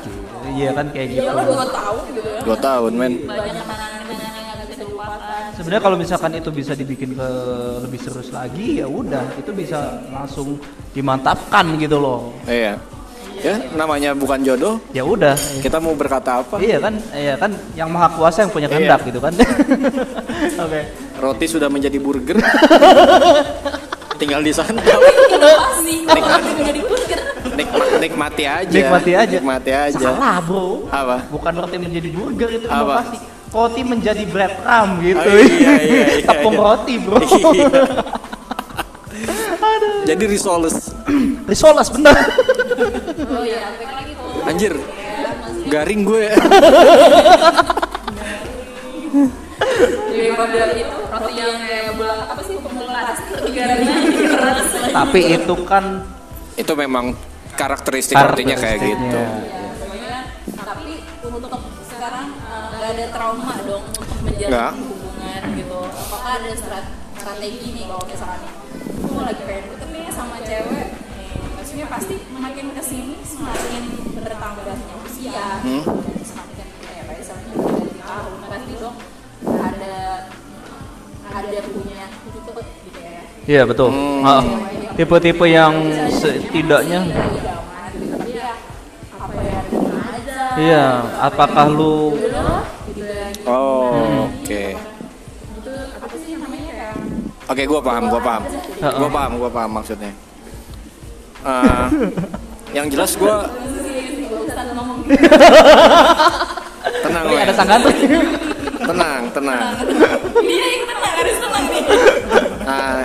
Iya 0.62 0.72
kan 0.72 0.86
kayak 0.88 1.08
gitu 1.10 1.22
ya 1.22 1.32
lo 1.32 1.44
dua 1.48 1.66
tahun 1.68 2.04
gitu 2.10 2.30
ya 2.30 2.40
Dua 2.42 2.58
tahun 2.60 2.92
men. 2.94 3.14
banyak 3.24 3.34
kenangan-kenangan 3.60 4.10
yang 4.38 4.46
gak 4.52 4.58
bisa 4.64 4.76
dilupakan 4.80 5.42
sebenarnya 5.52 5.82
kalau 5.82 5.98
misalkan 5.98 6.32
itu 6.34 6.50
bisa 6.52 6.74
dibikin 6.74 7.10
ke 7.12 7.28
lebih 7.82 8.00
serius 8.00 8.30
lagi 8.30 8.68
ya 8.78 8.88
udah 8.88 9.26
itu 9.36 9.52
bisa 9.52 9.80
langsung 10.08 10.58
dimantapkan 10.92 11.66
gitu 11.76 11.98
loh 11.98 12.30
Iya. 12.46 12.78
Ya 13.42 13.58
namanya 13.74 14.14
bukan 14.14 14.46
jodoh. 14.46 14.78
ya 14.92 15.02
udah 15.02 15.34
Kita 15.60 15.82
mau 15.82 15.98
berkata 15.98 16.46
apa? 16.46 16.62
iya 16.62 16.78
kan 16.78 16.94
iya 17.12 17.34
kan 17.34 17.50
yang 17.74 17.90
maha 17.90 18.14
kuasa 18.14 18.46
yang 18.46 18.52
punya 18.52 18.70
Iya. 18.70 18.76
kehendak 18.78 19.02
gitu 19.04 19.18
kan 19.18 19.34
oke 20.66 20.82
Roti 21.18 21.46
sudah 21.48 21.66
menjadi 21.66 21.98
burger. 21.98 22.38
Tinggal 24.22 24.42
apa 24.46 26.38
menjadi 26.54 26.82
burger 26.86 27.20
Nikmat 27.52 27.88
Nikmati 28.00 28.44
aja. 28.48 28.72
Nikmati 28.72 29.12
aja. 29.16 29.38
Nikmati 29.38 29.72
aja. 29.72 30.00
Salah 30.00 30.38
bro. 30.44 30.88
Apa? 30.88 31.18
Bukan 31.28 31.54
roti 31.60 31.78
menjadi 31.78 32.10
burger 32.12 32.50
itu 32.50 32.68
Apa? 32.68 32.76
inovasi. 32.80 33.18
Roti 33.52 33.82
menjadi 33.84 34.24
bread 34.32 34.54
crumb 34.64 34.92
gitu. 35.04 35.28
Oh, 35.28 35.36
iya, 35.36 35.74
iya, 35.84 36.06
iya, 36.16 36.26
Tepung 36.30 36.56
iya. 36.56 36.64
roti 36.64 36.94
bro. 37.00 37.20
Iya. 37.20 37.68
Jadi 40.10 40.24
risoles. 40.26 40.92
Risoles 41.46 41.88
bener. 41.94 42.16
oh 43.22 43.44
iya 43.46 43.70
balik 43.78 43.92
lagi 43.94 44.12
tuh 44.18 44.50
Anjir. 44.50 44.74
Garing 45.70 46.02
gue. 46.04 46.26
daripada 50.12 50.62
itu 50.76 50.98
roti 51.12 51.34
yang 51.38 51.56
kayak 51.60 51.92
apa 52.28 52.42
sih 52.44 52.56
Tapi 54.92 55.20
itu 55.38 55.56
kan 55.68 56.04
Itu 56.60 56.74
memang 56.76 57.16
karakteristik 57.62 58.18
rotinya 58.18 58.58
kayak 58.58 58.78
gitu. 58.82 59.06
Ya, 59.14 59.30
pokoknya 59.78 60.18
tapi 60.58 60.94
untuk 61.22 61.54
sekarang 61.86 62.28
eh, 62.42 62.66
nggak 62.72 62.90
ada 62.92 63.06
trauma 63.14 63.54
dong 63.62 63.84
untuk 63.86 64.18
menjalin 64.26 64.74
hubungan 64.82 65.42
gitu 65.54 65.78
apakah 65.86 66.32
ada 66.42 66.52
strat- 66.54 66.94
strategi 67.14 67.68
nih 67.72 67.86
kalau 67.86 68.04
misalnya 68.04 68.50
aku 69.06 69.22
lagi 69.22 69.42
pengen 69.46 69.64
deket 69.70 69.90
nih 69.92 70.04
sama 70.10 70.36
cewek 70.42 70.88
maksudnya 71.54 71.86
pasti 71.88 72.16
makin 72.34 72.66
ke 72.74 72.82
sini 72.82 73.14
semakin 73.22 73.84
bertambahnya 74.18 74.96
usia 75.00 75.46
Hmm. 75.62 75.84
semakin 76.20 76.68
tahun 78.02 78.34
pasti 78.44 78.74
dong 78.76 78.96
ada 79.46 79.96
ada 81.32 81.60
punya 81.64 82.04
tipe 82.28 82.62
gitu 82.84 83.00
ya 83.00 83.22
Iya 83.42 83.62
betul. 83.66 83.90
Hmm. 83.90 84.62
Tipe-tipe 84.92 85.46
yang 85.48 85.74
setidaknya 86.12 87.00
Iya, 90.62 90.86
apakah 91.18 91.66
lu 91.74 92.14
Oh, 93.50 94.30
oke. 94.30 94.64
namanya 96.38 96.70
kayak 96.70 96.94
Oke, 97.50 97.64
gua 97.66 97.82
paham, 97.82 98.04
gua 98.06 98.22
paham. 98.22 98.44
Gua 98.78 99.10
paham, 99.10 99.32
gua 99.42 99.50
paham 99.50 99.72
maksudnya. 99.82 100.14
Eh, 101.42 101.86
yang 102.78 102.86
jelas 102.94 103.18
gua 103.18 103.50
tenang, 107.02 107.26
ada 107.34 107.54
tuh. 107.82 107.94
tenang, 108.86 109.22
tenang. 109.34 109.66
dia 110.46 110.66
yang 110.70 110.86
tenang 110.86 111.14
harus 111.18 111.38
tenang 111.42 111.66
nih 111.68 111.84
Nah, 112.62 112.98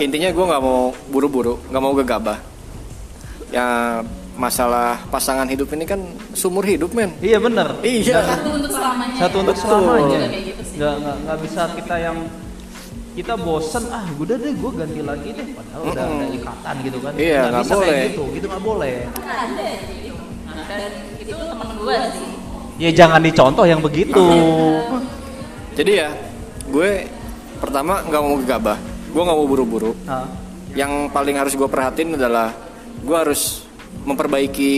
intinya 0.00 0.28
gue 0.32 0.44
nggak 0.48 0.62
mau 0.64 0.90
buru-buru, 1.12 1.60
nggak 1.70 1.82
mau 1.84 1.92
gegabah. 1.94 2.38
Ya 3.52 4.00
masalah 4.34 4.98
pasangan 5.08 5.46
hidup 5.46 5.70
ini 5.72 5.84
kan 5.84 6.00
sumur 6.32 6.62
hidup 6.62 6.90
men. 6.90 7.14
Iya 7.18 7.38
bener. 7.38 7.78
Iya. 7.80 8.18
satu 8.34 8.50
untuk 8.52 8.70
selamanya 8.70 9.16
Satu 9.16 9.36
untuk 9.40 9.56
selamanya. 9.56 10.18
Gitu. 10.28 10.62
Nggak 10.74 10.94
nggak 10.98 11.16
nggak 11.22 11.38
bisa 11.40 11.62
kita 11.72 11.96
yang 11.98 12.18
kita 13.14 13.34
bosen 13.38 13.84
ah 13.88 14.02
udah 14.18 14.34
deh 14.34 14.50
gue 14.52 14.70
ganti 14.74 15.00
lagi 15.00 15.28
deh 15.30 15.46
padahal 15.54 15.82
udah 15.86 16.02
Mm-mm. 16.02 16.18
ada 16.18 16.26
ikatan 16.34 16.74
gitu 16.82 16.98
kan 16.98 17.12
Iya, 17.14 17.40
nggak 17.46 17.62
bisa 17.62 17.74
kayak 17.74 17.86
boleh. 17.86 18.02
gitu 18.02 18.22
gitu 18.34 18.46
nggak 18.50 18.64
boleh 18.66 18.94
Nah, 20.44 20.62
dan 20.66 20.90
itu 21.14 21.34
teman 21.34 21.68
gue 21.78 21.96
sih 22.10 22.28
ya 22.74 22.90
jangan 22.90 23.20
dicontoh 23.22 23.64
yang 23.64 23.78
begitu 23.78 24.18
Jadi 25.78 25.92
ya, 25.98 26.10
gue 26.64 27.10
pertama 27.58 27.98
nggak 28.02 28.22
mau 28.22 28.38
gegabah, 28.38 28.78
gue 29.10 29.22
nggak 29.26 29.38
mau 29.38 29.48
buru-buru. 29.48 29.90
Yang 30.70 31.10
paling 31.10 31.34
harus 31.34 31.58
gue 31.58 31.66
perhatiin 31.66 32.14
adalah 32.14 32.54
gue 33.02 33.16
harus 33.18 33.63
memperbaiki 34.02 34.74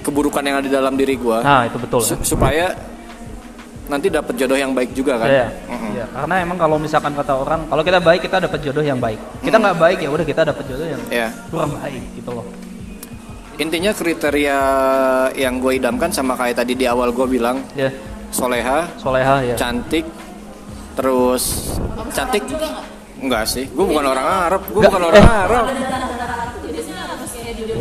keburukan 0.00 0.40
yang 0.40 0.56
ada 0.58 0.66
di 0.66 0.72
dalam 0.72 0.94
diri 0.94 1.14
gue 1.14 1.38
nah 1.40 1.66
itu 1.66 1.76
betul 1.76 2.00
su- 2.00 2.22
supaya 2.22 2.70
nanti 3.88 4.06
dapat 4.06 4.36
jodoh 4.36 4.52
yang 4.52 4.76
baik 4.76 4.92
juga 4.92 5.16
kan. 5.16 5.24
Iya, 5.26 5.48
Mm-mm. 5.64 5.90
iya. 5.96 6.04
karena 6.12 6.34
emang 6.44 6.60
kalau 6.60 6.76
misalkan 6.76 7.16
kata 7.16 7.32
orang, 7.32 7.64
kalau 7.64 7.80
kita 7.80 7.96
baik 7.98 8.20
kita 8.20 8.36
dapat 8.38 8.60
jodoh 8.60 8.84
yang 8.84 9.00
baik. 9.00 9.16
Kita 9.40 9.56
nggak 9.56 9.76
baik 9.80 9.98
ya 10.04 10.12
udah 10.12 10.26
kita 10.28 10.44
dapat 10.44 10.60
jodoh 10.68 10.84
yang 10.84 11.00
Iya. 11.08 11.28
kurang 11.48 11.72
baik 11.72 12.02
gitu 12.12 12.30
loh. 12.30 12.44
Intinya 13.56 13.90
kriteria 13.90 14.58
yang 15.34 15.56
gue 15.56 15.72
idamkan 15.74 16.12
sama 16.12 16.36
kayak 16.36 16.60
tadi 16.60 16.76
di 16.76 16.84
awal 16.84 17.10
gue 17.10 17.24
bilang 17.26 17.64
Ya, 17.72 17.88
soleha, 18.28 18.92
soleha 19.00 19.40
ya. 19.42 19.56
cantik, 19.56 20.04
terus 20.92 21.72
cantik 22.12 22.44
enggak 23.18 23.48
sih? 23.48 23.72
Gue 23.72 23.88
bukan 23.88 24.04
orang 24.04 24.26
Arab, 24.52 24.62
gue 24.68 24.84
bukan 24.84 25.00
orang. 25.02 25.24
Arab. 25.24 25.64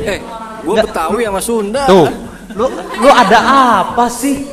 Eh, 0.07 0.19
gue 0.63 0.73
Nggak. 0.73 0.85
Betawi 0.87 1.21
sama 1.27 1.41
Sunda. 1.43 1.83
Tuh, 1.83 2.07
lu 2.55 2.65
lu 3.03 3.09
ada 3.11 3.39
apa 3.83 4.07
sih? 4.07 4.47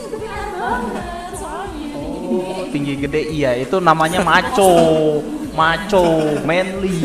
Oh, 2.35 2.67
tinggi 2.75 2.99
gede 2.99 3.21
iya 3.31 3.55
itu 3.55 3.79
namanya 3.79 4.27
maco, 4.27 4.75
maco, 5.55 6.07
manly. 6.43 6.99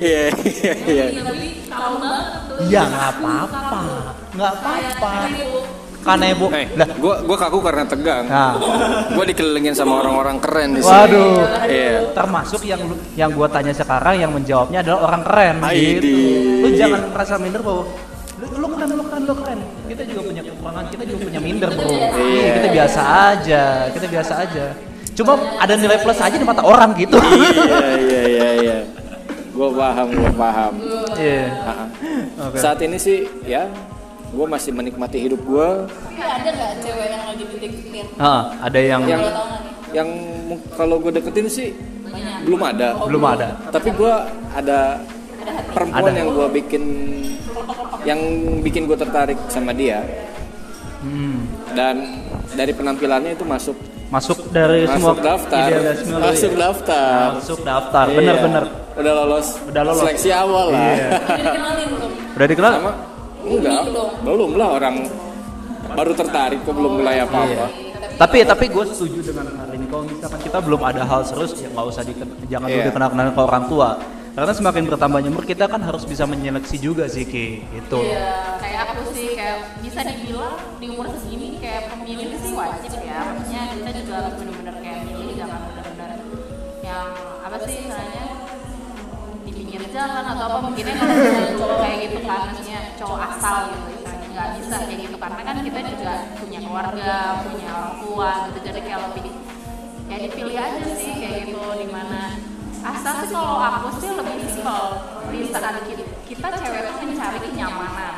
Iya, 0.00 0.32
iya, 0.32 0.72
iya. 0.90 1.04
tapi 1.22 1.48
kalau 1.70 2.02
banget 2.02 2.24
tuh 2.50 2.66
Ya 2.72 2.82
nggak 2.88 3.08
apa-apa, 3.20 3.80
nggak 4.32 4.52
apa-apa. 4.58 5.10
Kanebo, 6.04 6.46
Eh, 6.50 6.68
lah, 6.74 6.84
gue 6.86 7.14
gue 7.24 7.36
kaku 7.38 7.58
karena 7.58 7.82
tegang. 7.82 8.24
nah, 8.24 8.54
Gue 9.08 9.24
dikelilingin 9.26 9.72
sama 9.72 9.98
orang-orang 9.98 10.36
keren 10.38 10.76
di 10.76 10.80
sini. 10.80 10.92
waduh. 10.92 11.34
Iya. 11.64 12.12
termasuk 12.12 12.60
yang 12.62 12.80
yang 13.14 13.30
gua 13.30 13.48
tanya 13.48 13.72
sekarang 13.72 14.14
yang 14.16 14.30
menjawabnya 14.30 14.78
adalah 14.80 15.00
orang 15.06 15.22
keren 15.22 15.56
Aidi. 15.64 15.82
gitu. 15.98 16.12
Lu 16.60 16.68
jangan 16.70 17.00
merasa 17.08 17.34
minder 17.36 17.60
bahwa 17.60 17.82
lu, 18.34 18.46
lu 18.54 18.66
keren, 18.70 18.88
lu 18.90 19.02
keren, 19.02 19.22
lu 19.24 19.34
keren. 19.34 19.58
Kita 19.84 20.02
juga 20.04 20.20
punya 20.24 20.42
kekurangan, 20.44 20.84
kita 20.86 21.02
juga 21.04 21.18
punya 21.24 21.40
minder, 21.40 21.70
Bro. 21.70 21.88
Iya, 21.88 22.52
kita 22.54 22.68
biasa 22.70 23.00
aja, 23.30 23.62
kita 23.90 24.06
biasa 24.06 24.32
aja. 24.38 24.64
Cuma 25.14 25.32
ada 25.56 25.74
nilai 25.74 25.98
plus 25.98 26.18
aja 26.18 26.34
di 26.34 26.42
mata 26.42 26.60
orang 26.60 26.90
gitu. 26.94 27.16
Iya, 27.16 27.88
iya, 27.96 28.22
iya, 28.26 28.48
iya. 28.60 28.78
Gue 29.50 29.68
paham, 29.70 30.06
gue 30.10 30.32
paham. 30.34 30.72
Iya. 31.14 31.42
Ha-ha. 31.62 31.84
Oke. 32.44 32.58
Saat 32.58 32.78
ini 32.80 32.98
sih, 32.98 33.22
ya, 33.44 33.70
gue 34.34 34.46
masih 34.46 34.70
menikmati 34.70 35.18
hidup 35.20 35.40
gue. 35.40 35.68
tapi 35.86 36.20
ada 36.20 36.50
nggak 36.50 36.72
cewek 36.80 37.06
yang 37.08 37.22
lagi 37.24 37.44
dideketin 37.48 38.06
Ah, 38.16 38.42
ada 38.60 38.78
yang 38.78 39.02
Yang 39.04 39.22
yang 39.92 40.08
kalau 40.74 40.98
gue 40.98 41.12
deketin 41.12 41.46
sih 41.46 41.70
banyak 42.04 42.42
belum 42.44 42.60
ada. 42.64 42.88
belum 43.00 43.22
ada. 43.24 43.48
Tapi 43.70 43.88
gue 43.90 44.12
ada 44.52 44.98
perempuan 45.70 46.08
Ada. 46.08 46.18
yang 46.18 46.28
gue 46.30 46.46
bikin 46.52 46.82
yang 48.02 48.20
bikin 48.60 48.84
gue 48.84 48.96
tertarik 48.96 49.38
sama 49.48 49.70
dia 49.70 50.02
Hmm. 50.96 51.44
dan 51.70 51.96
dari 52.50 52.72
penampilannya 52.72 53.32
itu 53.32 53.44
masuk 53.44 53.76
Masuk 54.06 54.40
dari 54.48 54.86
semua 54.86 55.12
masuk 55.12 55.16
daftar 55.20 55.66
idealisme 55.66 56.12
lu 56.12 56.20
masuk 56.22 56.48
ya? 56.48 56.58
daftar 56.62 57.26
Masuk 57.34 57.60
daftar, 57.62 58.04
Iya. 58.06 58.16
bener-bener. 58.16 58.64
udah 58.94 59.12
lolos 59.14 59.48
Udah 59.64 59.82
lolos. 59.82 60.00
seleksi 60.00 60.30
awal 60.30 60.66
lah 60.70 60.80
Iya. 60.86 61.08
udah 61.10 61.36
dikenalin 61.36 61.88
belum 61.90 62.10
Udah 62.30 62.46
dikenal? 62.46 62.72
sama 62.74 62.92
enggak 63.44 63.80
belum 64.24 64.50
lah 64.56 64.68
orang 64.80 64.96
baru 65.94 66.12
tertarik 66.16 66.60
kok 66.64 66.74
belum 66.74 66.92
mulai 67.00 67.20
apa 67.22 67.38
apa 67.44 67.66
Iya. 68.14 68.20
Tapi 68.20 68.46
tapi 68.46 68.70
gue 68.70 68.84
setuju 68.86 69.26
dengan 69.26 69.50
hal 69.58 69.74
ini. 69.74 69.90
Kalau 69.90 70.06
misalkan 70.06 70.38
kita 70.38 70.62
belum 70.62 70.86
ada 70.86 71.02
hal 71.02 71.26
serius, 71.26 71.58
ya 71.58 71.66
nggak 71.66 71.82
usah 71.82 72.06
diken, 72.06 72.30
jangan 72.46 72.70
dulu 72.70 72.78
Iya. 72.78 72.86
dikenal-kenal 72.94 73.26
ke 73.34 73.42
orang 73.42 73.64
tua. 73.66 73.88
Karena 74.38 74.52
semakin 74.54 74.82
bertambahnya 74.86 75.30
umur 75.34 75.42
kita 75.42 75.66
kan 75.66 75.82
harus 75.82 76.06
bisa 76.06 76.22
menyeleksi 76.22 76.78
juga 76.78 77.10
sih 77.10 77.26
Ki. 77.26 77.66
Gitu. 77.66 77.98
Iya, 77.98 78.54
kayak 78.62 78.80
aku 78.86 79.02
sih 79.18 79.34
kayak 79.34 79.82
bisa 79.82 80.00
dibilang 80.06 80.54
di 80.78 80.86
umur 80.94 81.10
segini 81.10 81.58
kayak 81.58 81.90
pemilih 81.90 82.38
sih 82.38 82.54
wajib 82.54 82.92
ya. 83.02 83.18
Maksudnya 83.34 83.62
kita 83.82 83.90
juga 83.98 84.14
harus 84.22 84.34
benar-benar 84.38 84.76
kayak 84.78 84.98
milih 85.10 85.34
jangan 85.34 85.60
benar-benar 85.74 86.10
yang 86.86 87.08
apa 87.42 87.56
sih 87.66 87.76
misalnya 87.82 88.24
pinggir 89.74 89.90
jalan 89.90 90.22
atau 90.22 90.44
apa 90.46 90.58
mungkinnya 90.70 90.94
kalau 90.94 91.16
cowok 91.58 91.78
kayak 91.82 91.98
gitu 92.06 92.18
kan 92.22 92.40
maksudnya 92.46 92.80
cowok 92.94 93.18
asal 93.26 93.54
gitu 93.74 93.82
misalnya. 93.90 94.26
Nggak 94.30 94.48
bisa 94.54 94.74
kayak 94.86 95.00
gitu 95.02 95.16
karena 95.18 95.40
kan 95.42 95.56
kita 95.66 95.78
juga 95.90 96.14
punya 96.38 96.58
keluarga 96.62 97.14
punya 97.42 97.70
orang 97.74 97.94
tua 97.98 98.30
gitu 98.46 98.58
jadi 98.70 98.80
kayak 98.86 99.00
lebih 99.10 99.24
ya 100.06 100.16
dipilih 100.22 100.56
aja 100.62 100.82
sih 100.94 101.12
kayak 101.18 101.38
gitu 101.50 101.62
di 101.74 101.88
mana 101.90 102.38
asal 102.86 103.14
sih 103.26 103.34
kalau 103.34 103.58
aku 103.58 103.88
sih 103.98 104.10
lebih 104.14 104.46
simpel 104.46 104.82
di 105.34 105.38
saat 105.50 105.82
kita, 105.90 106.04
kita 106.22 106.46
cewek 106.54 106.80
tuh 106.86 106.94
mencari 107.02 107.38
kenyamanan. 107.42 108.14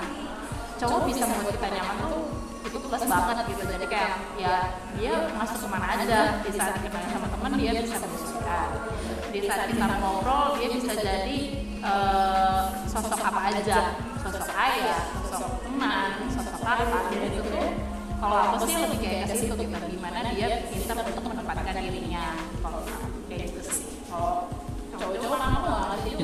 Cowok 0.77 1.01
bisa 1.09 1.25
membuat 1.25 1.57
kita 1.57 1.69
nyaman 1.73 1.97
tuh 2.05 2.21
itu 2.69 2.77
plus 2.85 3.05
banget 3.09 3.47
gitu 3.49 3.63
jadi 3.65 3.87
kayak 3.89 4.13
ya 4.37 4.55
dia 5.01 5.15
masuk 5.41 5.57
ke 5.65 5.69
mana 5.73 5.97
aja 5.97 6.37
saat 6.53 6.77
kita 6.85 6.99
sama 7.01 7.27
teman 7.33 7.51
dia 7.57 7.73
bisa 7.81 7.97
mendiskusikan 7.97 8.69
di 9.37 9.45
saat 9.45 9.69
kita 9.69 9.87
ngobrol 10.01 10.57
dia 10.57 10.69
bisa 10.73 10.93
jadi 10.97 11.39
eh, 11.85 12.61
sosok 12.89 13.21
apa 13.21 13.41
aja. 13.53 13.81
Sosok 14.25 14.49
ayah 14.57 15.03
sosok 15.29 15.53
teman 15.61 16.11
sosok 16.33 16.57
kakak 16.65 17.05
dan 17.13 17.21
itu 17.29 17.41
tuh 17.45 17.69
kalau 18.17 18.37
aku 18.57 18.65
sih 18.65 18.81
lebih 18.81 18.99
kayak 19.05 19.29
ke 19.29 19.35
situ 19.37 19.55
gitu. 19.61 19.77
Gimana 19.77 20.33
dia 20.33 20.65
bisa 20.73 20.93
untuk 20.97 21.25
menempatkan 21.29 21.77
dirinya. 21.85 22.33
Kalau 22.65 22.81
kayak 23.29 23.53
gitu 23.53 23.61
sih. 23.61 23.85
Kalau 24.09 24.49
cowok-cowok 24.97 25.39
aku 25.45 25.71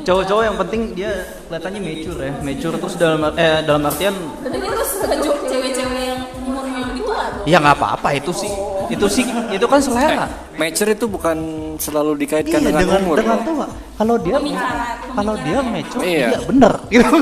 cowok-cowok 0.08 0.42
yang 0.48 0.56
penting 0.56 0.82
dia 0.96 1.12
kelihatannya 1.52 1.80
mature 1.84 2.20
ya. 2.24 2.32
Mature 2.40 2.76
terus 2.80 2.96
dalam 2.96 3.20
eh 3.36 3.60
dalam 3.68 3.82
artian 3.84 4.14
Tapi 4.40 4.56
terus 4.56 4.90
cewek-cewek 5.52 5.81
ya 7.44 7.58
nggak 7.58 7.76
apa-apa 7.76 8.08
itu 8.14 8.32
sih 8.32 8.52
itu 8.88 9.06
sih 9.08 9.24
itu 9.50 9.66
kan 9.66 9.80
selera 9.80 10.28
Mature 10.52 10.92
itu 10.92 11.08
bukan 11.08 11.36
selalu 11.80 12.12
dikaitkan 12.22 12.60
iya 12.60 12.68
dengan, 12.70 12.80
dengan 12.84 13.00
umur. 13.02 13.16
dengan 13.18 13.38
tua 13.40 13.66
kalau 13.96 14.16
dia 14.20 14.36
Pemikiran, 14.36 14.76
kalau 15.16 15.34
dia 15.40 15.58
mature 15.64 16.02
Iya. 16.04 16.28
iya 16.28 16.38
bener 16.44 16.72
gitu 16.92 17.08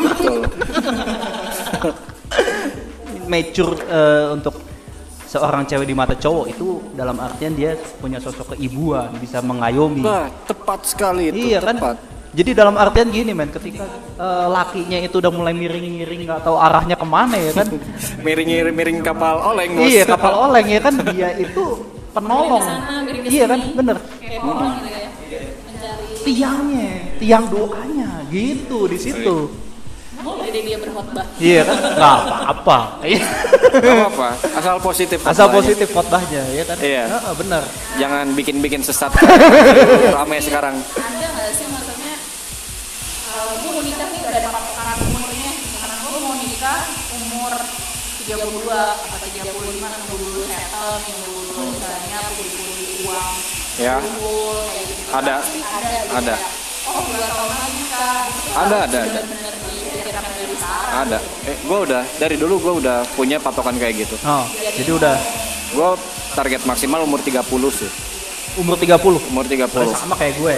mature 3.30 3.72
eh, 3.86 4.26
untuk 4.34 4.54
seorang 5.30 5.62
cewek 5.62 5.86
di 5.86 5.94
mata 5.94 6.18
cowok 6.18 6.46
itu 6.50 6.82
dalam 6.90 7.14
artian 7.22 7.54
dia 7.54 7.78
punya 8.02 8.18
sosok 8.18 8.58
keibuan 8.58 9.14
bisa 9.22 9.38
mengayomi 9.38 10.02
Bah, 10.02 10.26
tepat 10.42 10.82
sekali 10.82 11.30
itu. 11.30 11.54
iya 11.54 11.62
kan 11.62 11.78
tepat. 11.78 11.96
Jadi 12.30 12.50
dalam 12.54 12.78
artian 12.78 13.10
gini 13.10 13.34
men 13.34 13.50
ketika 13.50 13.82
eh, 14.18 14.46
lakinya 14.46 14.98
itu 15.02 15.18
udah 15.18 15.32
mulai 15.34 15.50
miring-miring 15.50 16.30
nggak 16.30 16.46
tahu 16.46 16.56
arahnya 16.56 16.94
ke 16.94 17.06
mana 17.06 17.34
ya 17.34 17.52
kan 17.54 17.66
Miring 18.26 18.48
miring 18.70 18.98
kapal 19.02 19.42
oleng 19.50 19.70
bos. 19.74 19.86
iya 19.90 20.02
kapal 20.06 20.32
oleng 20.50 20.66
ya 20.66 20.80
kan 20.80 20.94
dia 21.10 21.28
itu 21.34 21.64
penolong 22.10 22.62
sana, 22.62 23.06
iya 23.22 23.44
kan 23.46 23.60
bener 23.74 23.96
Kayak 24.18 24.42
gitu 24.42 24.64
ya. 24.66 25.08
Mencari 25.62 26.06
tiangnya 26.26 26.90
tiang 27.22 27.44
doanya 27.46 28.10
gitu 28.30 28.78
di 28.90 28.98
situ 28.98 29.36
boleh 30.20 30.52
deh 30.52 30.62
dia 30.68 30.76
berkhotbah. 30.76 31.24
iya 31.40 31.64
kan 31.64 31.76
nggak 31.80 32.16
apa-apa 32.44 32.78
Iya. 33.08 33.24
Apa 34.10 34.28
asal 34.58 34.76
positif. 34.82 35.18
asal 35.24 35.46
positif 35.48 35.88
khotbahnya 35.94 36.42
ya 36.52 36.64
kan 36.68 36.76
Iya. 36.82 37.04
Heeh, 37.08 37.32
bener 37.38 37.62
Jangan 37.96 38.26
bikin-bikin 38.34 38.82
sesat. 38.82 39.14
Ramai 40.18 40.42
sekarang. 40.42 40.74
Ada 40.76 41.26
nggak 41.30 41.48
sih 41.54 41.66
uh, 41.70 41.89
gue 43.70 43.78
mau 43.78 43.86
nikah 43.86 44.08
nih 44.10 44.18
udah 44.20 44.32
ada 44.34 44.50
patokan 44.50 44.98
umurnya 45.06 45.50
karena 45.78 45.94
gue 46.02 46.18
mau 46.20 46.34
nikah 46.36 46.80
umur 47.14 47.52
32 48.20 48.66
apa 48.66 49.16
35 49.22 49.46
nunggu 49.46 50.18
settle 50.44 50.94
nunggu 50.98 51.38
misalnya 51.70 52.18
punya 52.28 52.62
uang 53.00 53.32
Ya. 53.78 53.96
kumpul 53.96 54.60
kayak 54.66 54.84
gitu 54.84 55.02
Ada. 55.08 55.36
Ada 55.40 55.90
Ada. 56.12 56.34
ya. 56.34 56.48
oh 56.84 57.00
dua 57.06 57.22
tahun 57.22 57.48
lagi 57.48 57.70
nikah 57.78 58.18
Itu 58.26 58.50
Ada, 58.52 58.76
ada, 58.82 58.98
ada. 59.00 59.20
Ada. 60.92 61.18
Eh, 61.46 61.56
gue 61.56 61.78
udah 61.80 62.02
dari 62.18 62.34
dulu 62.34 62.54
gue 62.58 62.72
udah 62.76 63.06
punya 63.14 63.38
patokan 63.38 63.78
kayak 63.78 64.02
gitu. 64.02 64.18
oh 64.20 64.44
jadi 64.74 64.90
udah 64.90 65.14
Gue 65.70 65.94
target 66.34 66.66
maksimal 66.66 66.98
umur 67.00 67.22
30 67.22 67.46
sih. 67.70 67.86
umur 68.56 68.74
30 68.74 68.98
Umur 69.30 69.46
30. 69.46 69.70
sama 69.94 70.18
kayak 70.18 70.34
gue 70.36 70.54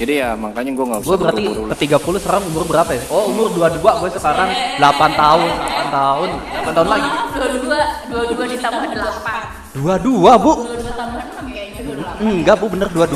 Jadi 0.00 0.16
ya 0.16 0.32
makanya 0.32 0.72
gue 0.72 0.86
nggak 0.88 1.00
usah 1.04 1.08
gue 1.12 1.18
berarti 1.20 1.44
ke 1.44 1.76
30 1.92 2.24
sekarang 2.24 2.42
umur 2.48 2.64
berapa 2.64 2.88
ya 2.88 3.04
oh 3.12 3.28
umur 3.28 3.52
22 3.52 3.84
gue 3.84 4.10
sekarang 4.16 4.48
8 4.80 4.80
tahun 5.12 5.50
8 5.60 5.92
tahun 5.92 6.28
8 6.64 6.72
tahun 6.72 6.88
lagi 6.88 7.08
dua 7.36 7.46
dua 7.52 7.80
dua 8.08 8.22
dua 8.32 8.46
ditambah 8.48 8.96
delapan 8.96 9.40
22 9.76 9.84
bu 9.84 9.92
dua 10.00 10.32
dua 10.80 10.92
tambah 10.96 11.20
enam 11.20 11.46
kayaknya 11.52 11.80
dua 11.84 11.94
delapan 12.00 12.32
enggak 12.32 12.56
bu 12.56 12.66
bener 12.72 12.88
22 12.88 12.96
enggak 12.96 13.12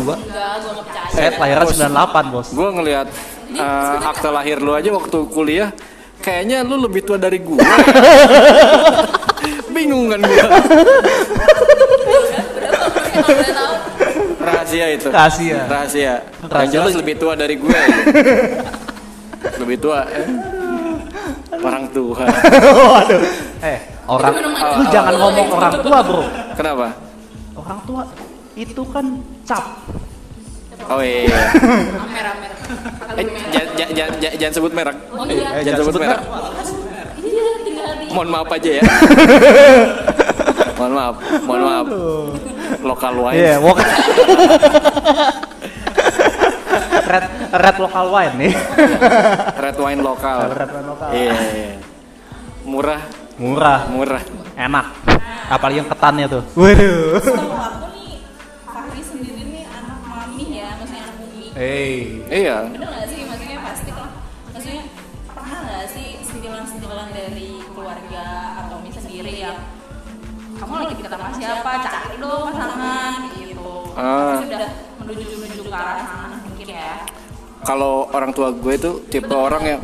gue 0.61 0.73
nggak 0.77 0.85
percaya 0.85 1.09
saya 1.09 1.29
lahiran 1.40 1.64
bos. 1.64 1.77
98 1.81 2.33
bos 2.37 2.49
Gue 2.53 2.68
ngelihat 2.77 3.07
eh, 3.55 3.97
akte 4.05 4.29
lahir 4.29 4.59
lu 4.61 4.73
aja 4.75 4.90
waktu 4.92 5.18
kuliah, 5.31 5.70
kayaknya 6.20 6.66
lu 6.66 6.77
lebih 6.85 7.07
tua 7.07 7.16
dari 7.16 7.38
gue. 7.38 7.59
Bingung 9.75 10.11
kan 10.11 10.20
gue. 10.20 10.44
Rahasia 14.44 14.87
itu. 14.90 15.09
Rahasia. 15.09 15.59
Rahasia. 15.64 16.12
Yang 16.20 16.46
Rahasia 16.46 16.72
jelas 16.74 16.94
lebih 16.94 17.14
tua 17.16 17.33
dari 17.35 17.54
gue. 17.57 17.80
lebih 19.61 19.76
tua. 19.78 20.04
eh. 20.07 20.26
Orang 21.57 21.88
tua. 21.90 22.20
waduh 22.85 23.22
eh 23.62 23.78
orang 24.04 24.37
lu 24.76 24.85
jangan 24.87 25.14
ngomong 25.16 25.48
orang 25.50 25.74
tua 25.80 25.98
bro 26.02 26.22
Kenapa? 26.52 26.92
orang 27.57 27.78
tua 27.85 28.02
itu 28.54 28.83
kan 28.87 29.07
cap 29.42 29.64
Oh 30.85 31.00
iya. 31.00 31.48
amer 31.96 32.24
amer 32.28 32.50
Eh, 33.14 33.24
jangan, 33.48 33.72
jangan, 33.72 33.92
jangan, 34.12 34.35
jangan 34.37 34.52
sebut 34.52 34.72
merek. 34.74 34.96
oh 35.09 35.24
iya 35.24 35.48
Eh, 35.54 35.62
Jangan 35.62 35.78
sebut 35.80 35.94
merek. 35.96 36.20
dia 37.16 37.46
tinggal 37.62 37.90
di 37.96 38.04
Mohon 38.12 38.28
maaf 38.28 38.48
aja 38.50 38.70
ya. 38.74 38.83
mohon 40.76 40.92
maaf, 40.92 41.14
mohon 41.42 41.62
maaf. 41.62 41.87
Lokal 42.81 43.14
wine. 43.16 43.37
Iya, 43.37 43.55
mau 43.59 43.74
red 47.05 47.24
red 47.53 47.77
local 47.79 48.07
wine 48.11 48.35
nih. 48.38 48.53
Red 49.57 49.77
wine 49.79 50.00
lokal. 50.00 50.38
Red 50.50 50.70
wine 50.72 50.87
lokal. 50.88 51.09
Iya, 51.12 51.35
iya. 51.55 51.72
Murah, 52.64 53.03
Murah, 53.37 53.81
murah. 53.90 54.22
enak. 54.57 54.87
Apalagi 55.46 55.83
yang 55.83 55.90
ketannya 55.90 56.27
tuh. 56.31 56.42
Waduh. 56.55 57.20
Kalau 57.20 57.59
aku 57.61 57.87
nih 57.92 58.24
Fahri 58.64 59.03
sendiri 59.03 59.42
nih 59.44 59.64
anak 59.68 59.98
mami 60.03 60.44
ya 60.48 60.68
maksudnya 60.79 61.03
anak 61.05 61.16
bumi 61.20 61.44
Hey. 61.53 61.94
Iya. 62.33 62.57
bener 62.72 62.88
nggak 62.88 63.07
sih 63.07 63.13
lagi 70.85 70.94
deket 70.94 71.11
sama 71.11 71.29
siapa 71.33 71.70
cari 71.81 72.16
dong 72.16 72.42
pasangan 72.47 73.12
gitu 73.33 73.70
Ah. 73.94 74.37
sudah 74.38 74.70
menuju 75.01 75.25
menuju 75.38 75.61
ke 75.62 75.75
arah 75.75 75.97
sana 75.99 76.37
mungkin 76.42 76.68
ya 76.68 76.92
Kalau 77.64 78.12
orang 78.12 78.29
tua 78.31 78.53
gue 78.53 78.75
itu 78.75 78.90
tipe 79.09 79.33
orang 79.33 79.64
yang 79.64 79.81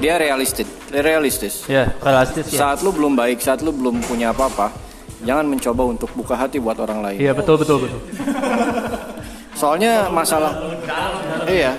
dia 0.00 0.16
realistis, 0.16 0.64
dia 0.88 1.04
realistis. 1.04 1.68
Ya, 1.68 1.92
realistis 2.00 2.48
ya. 2.48 2.64
Saat 2.64 2.80
lu 2.80 2.96
belum 2.96 3.12
baik, 3.12 3.44
saat 3.44 3.60
lu 3.60 3.76
belum 3.76 4.00
punya 4.00 4.32
apa-apa, 4.32 4.72
jangan 5.20 5.44
mencoba 5.44 5.84
untuk 5.84 6.08
buka 6.16 6.32
hati 6.32 6.56
buat 6.56 6.80
orang 6.80 7.04
lain. 7.04 7.20
Iya, 7.20 7.36
betul 7.36 7.60
betul 7.60 7.84
betul. 7.84 8.00
Soalnya 9.60 10.08
masalah 10.08 10.56
Iya, 11.44 11.76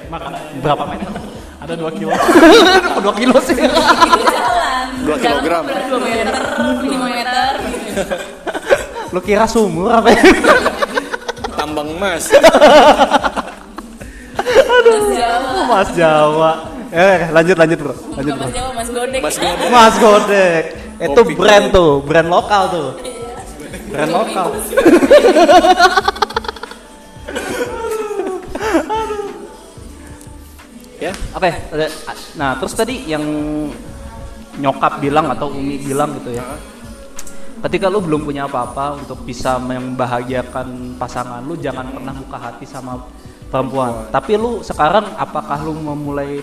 Berapa 0.62 0.86
meter? 0.86 1.10
Ada 1.58 1.74
2 1.74 1.90
kilo. 1.90 2.14
2 3.10 3.10
kilo 3.18 3.36
sih. 3.42 3.58
jalan 3.58 4.88
2 5.02 5.18
kilogram. 5.18 5.64
2 5.66 6.06
meter 6.06 6.36
5 6.86 6.86
meter. 7.10 7.52
Lu 9.12 9.20
kira 9.20 9.44
sumur 9.46 9.92
apa 9.92 10.10
ya? 10.10 10.22
tambang 11.54 11.90
emas. 11.92 12.26
Mas 14.82 15.06
Jawa 15.14 15.62
Mas 15.68 15.90
Jawa. 15.94 16.52
Eh, 16.92 17.20
lanjut 17.30 17.56
lanjut, 17.56 17.80
Bro. 17.80 17.94
Lanjut, 18.14 18.34
Bro. 18.34 18.44
Mas 18.44 18.52
Jawa 18.52 18.72
Mas 18.74 18.90
Godek 18.90 19.22
Mas 19.22 19.38
Godek. 19.38 19.70
Mas 19.70 19.96
Godek. 19.98 20.64
Itu 21.02 21.18
Kopi 21.18 21.34
brand 21.34 21.66
Godek. 21.68 21.76
tuh, 21.76 21.92
brand 22.04 22.28
lokal 22.28 22.64
tuh. 22.68 22.90
Brand 23.90 24.12
lokal. 24.12 24.48
Ya, 31.02 31.12
Oke, 31.34 31.50
ada- 31.50 31.94
nah 32.38 32.54
terus 32.62 32.78
tadi 32.78 33.10
yang 33.10 33.26
nyokap 34.62 35.02
bilang 35.02 35.34
atau 35.34 35.50
Umi 35.50 35.82
bilang 35.82 36.14
gitu 36.22 36.38
ya. 36.38 36.46
Ketika 37.62 37.86
lu 37.88 38.02
belum 38.02 38.26
punya 38.26 38.50
apa-apa 38.50 39.06
untuk 39.06 39.22
bisa 39.22 39.62
membahagiakan 39.62 40.98
pasangan 40.98 41.46
lu, 41.46 41.54
jangan 41.62 41.94
pernah 41.94 42.14
buka 42.18 42.38
hati 42.42 42.66
sama 42.66 42.98
perempuan. 43.54 44.10
Tapi 44.10 44.34
lu 44.36 44.66
sekarang 44.66 45.14
apakah 45.16 45.62
lu 45.62 45.78
memulai 45.78 46.42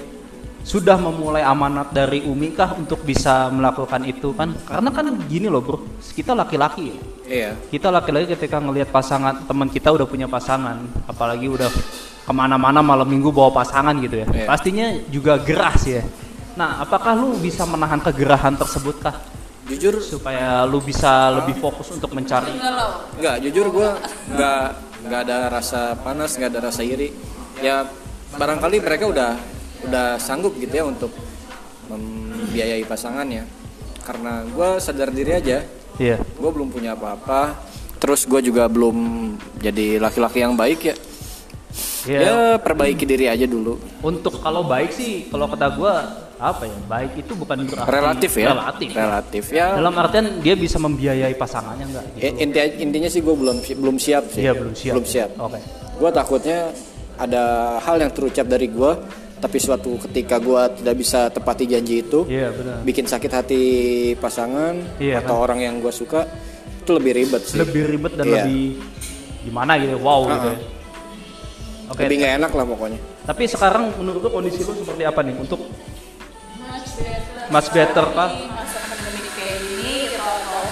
sudah 0.62 0.94
memulai 1.00 1.42
amanat 1.42 1.90
dari 1.90 2.22
Umi 2.22 2.54
kah 2.54 2.76
untuk 2.78 3.02
bisa 3.02 3.50
melakukan 3.50 4.04
itu 4.06 4.30
kan? 4.36 4.54
Karena 4.62 4.90
kan 4.94 5.06
gini 5.26 5.50
loh 5.50 5.64
bro, 5.64 5.78
kita 6.14 6.38
laki-laki 6.38 6.94
ya 6.94 6.98
iya. 7.28 7.50
kita 7.68 7.92
laki-laki 7.92 8.34
ketika 8.34 8.58
ngelihat 8.58 8.88
pasangan 8.88 9.44
teman 9.44 9.68
kita 9.68 9.92
udah 9.92 10.08
punya 10.08 10.26
pasangan 10.26 10.80
apalagi 11.04 11.46
udah 11.46 11.68
ke 12.24 12.32
mana-mana 12.32 12.80
malam 12.80 13.06
minggu 13.08 13.28
bawa 13.28 13.52
pasangan 13.52 13.94
gitu 14.00 14.24
ya 14.24 14.26
Iya. 14.32 14.46
pastinya 14.48 14.86
juga 15.12 15.36
gerah 15.38 15.76
sih 15.76 16.00
ya 16.00 16.04
nah 16.56 16.82
apakah 16.82 17.14
lu 17.14 17.38
bisa 17.38 17.62
menahan 17.68 18.02
kegerahan 18.02 18.56
tersebut 18.56 18.96
kah 18.98 19.14
Jujur 19.68 20.00
supaya 20.00 20.64
lu 20.64 20.80
bisa 20.80 21.28
lebih 21.28 21.60
fokus 21.60 21.92
untuk 21.92 22.16
mencari 22.16 22.56
Enggak, 23.20 23.36
jujur 23.44 23.68
gue 23.68 23.90
nggak 24.32 24.64
nggak 25.04 25.20
ada 25.28 25.36
rasa 25.52 25.92
panas, 26.00 26.40
nggak 26.40 26.50
ada 26.56 26.60
rasa 26.72 26.80
iri. 26.80 27.12
Ya 27.60 27.84
barangkali 28.32 28.80
mereka 28.80 29.04
udah 29.12 29.36
udah 29.84 30.16
sanggup 30.16 30.56
gitu 30.56 30.72
ya 30.72 30.84
untuk 30.88 31.12
membiayai 31.92 32.82
pasangannya. 32.88 33.44
Karena 34.08 34.40
gue 34.48 34.68
sadar 34.80 35.12
diri 35.12 35.36
aja, 35.36 35.60
iya 36.00 36.16
gue 36.16 36.50
belum 36.50 36.72
punya 36.72 36.96
apa-apa. 36.96 37.60
Terus 38.00 38.24
gue 38.24 38.40
juga 38.40 38.64
belum 38.72 38.96
jadi 39.60 40.00
laki-laki 40.00 40.40
yang 40.40 40.56
baik 40.56 40.80
ya. 40.80 40.96
Iya. 42.00 42.18
Ya 42.20 42.34
perbaiki 42.56 43.02
diri 43.02 43.26
aja 43.26 43.42
dulu. 43.44 43.74
untuk 44.00 44.38
kalau 44.38 44.62
baik 44.62 44.90
sih 44.90 45.26
kalau 45.26 45.46
kata 45.46 45.66
gua 45.72 45.94
apa 46.36 46.62
ya 46.62 46.78
baik 46.84 47.18
itu 47.18 47.34
bukan 47.34 47.66
berarti 47.66 47.90
Relatif 47.90 48.32
ya. 48.32 48.46
relatif 48.48 48.88
Relatif 48.92 49.44
ya. 49.50 49.74
dalam 49.74 49.90
artian 49.92 50.38
dia 50.38 50.54
bisa 50.54 50.78
membiayai 50.78 51.34
pasangannya 51.34 51.84
enggak 51.84 52.04
gitu 52.12 52.22
I- 52.22 52.36
Inti, 52.38 52.58
intinya 52.78 53.08
sih 53.08 53.18
gue 53.18 53.32
belum 53.32 53.58
belum 53.58 53.96
siap 53.96 54.30
sih. 54.30 54.40
Iya, 54.40 54.54
belum 54.54 54.70
siap. 54.72 54.94
Belum 54.94 55.06
siap. 55.08 55.30
oke 55.36 55.58
Gue 55.98 56.10
takutnya 56.12 56.70
ada 57.16 57.44
hal 57.80 57.98
yang 57.98 58.12
terucap 58.12 58.46
dari 58.46 58.68
gue 58.68 58.92
tapi 59.36 59.56
suatu 59.56 59.98
ketika 60.00 60.38
gue 60.38 60.62
tidak 60.76 60.94
bisa 60.96 61.26
tepati 61.28 61.64
janji 61.64 62.00
itu 62.00 62.22
Iya, 62.24 62.50
benar. 62.52 62.76
bikin 62.82 63.04
sakit 63.04 63.32
hati 63.32 63.62
pasangan 64.14 64.78
Iya, 64.96 65.18
atau 65.18 65.34
orang 65.36 65.58
yang 65.58 65.74
gue 65.78 65.90
suka 65.90 66.22
itu 66.78 66.90
lebih 66.92 67.12
ribet 67.16 67.42
sih 67.44 67.58
Lebih 67.58 67.82
ribet 67.88 68.12
dan 68.14 68.24
Iya. 68.24 68.34
lebih 68.40 68.62
gimana 69.40 69.74
gitu. 69.76 69.98
Wow 69.98 70.22
gitu 70.28 70.48
ya. 70.48 70.58
Oke. 71.88 72.04
lebih 72.04 72.16
nggak 72.20 72.34
enak 72.38 72.52
lah 72.52 72.64
pokoknya 72.64 73.00
Tapi 73.24 73.42
sekarang 73.44 73.84
menurut 73.96 74.20
lu 74.20 74.30
kondisi 74.30 74.60
lu 74.60 74.76
seperti 74.76 75.02
apa 75.02 75.20
nih 75.24 75.34
untuk 75.36 75.60
Much 75.60 76.92
better. 76.94 77.48
Much 77.48 77.68
better, 77.72 78.06
masa 78.12 78.78
pandemi 78.84 79.30
kayak 79.32 79.58
atau 80.20 80.64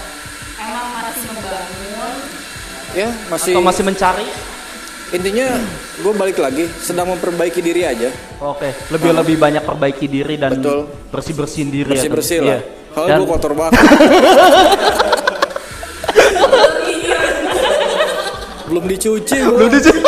emang 0.57 0.87
masih 0.92 1.24
membangun 1.24 2.14
ya 2.92 3.09
masih, 3.29 3.52
atau 3.57 3.62
masih 3.64 3.83
mencari? 3.85 4.26
intinya 5.07 5.46
gue 6.02 6.12
balik 6.12 6.42
lagi 6.42 6.66
sedang 6.83 7.07
memperbaiki 7.14 7.62
diri 7.62 7.87
aja 7.87 8.11
Oke, 8.42 8.74
lebih 8.90 9.14
lebih 9.14 9.37
banyak 9.38 9.62
perbaiki 9.62 10.11
diri 10.11 10.35
dan 10.35 10.59
Betul. 10.59 10.90
bersih 11.14 11.33
bersihin 11.33 11.70
diri 11.70 11.87
bersih 11.87 12.11
bersih 12.11 12.38
ya. 12.42 12.44
lah 12.44 12.59
Iya. 12.59 12.61
kalau 12.90 13.07
Dan 13.07 13.18
gue 13.22 13.29
kotor 13.31 13.52
banget 13.55 13.72
belum 18.66 18.85
dicuci 18.85 19.37
gua. 19.46 19.57
Belum 19.57 19.70
dicuci. 19.70 20.00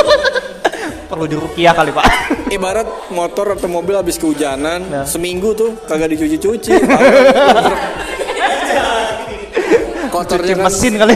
Perlu 1.09 1.25
dirukiah 1.25 1.73
kali 1.73 1.90
pak. 1.90 2.05
ibarat 2.57 2.87
motor 3.11 3.57
atau 3.57 3.68
mobil 3.68 3.97
habis 3.97 4.16
kehujanan 4.16 4.81
Ya. 4.88 5.03
seminggu 5.05 5.53
tuh 5.53 5.75
kagak 5.88 6.12
dicuci-cuci 6.12 6.73
Cuci 6.79 8.77
kotornya 10.09 10.55
kan 10.57 10.64
mesin 10.68 10.92
kali. 10.97 11.14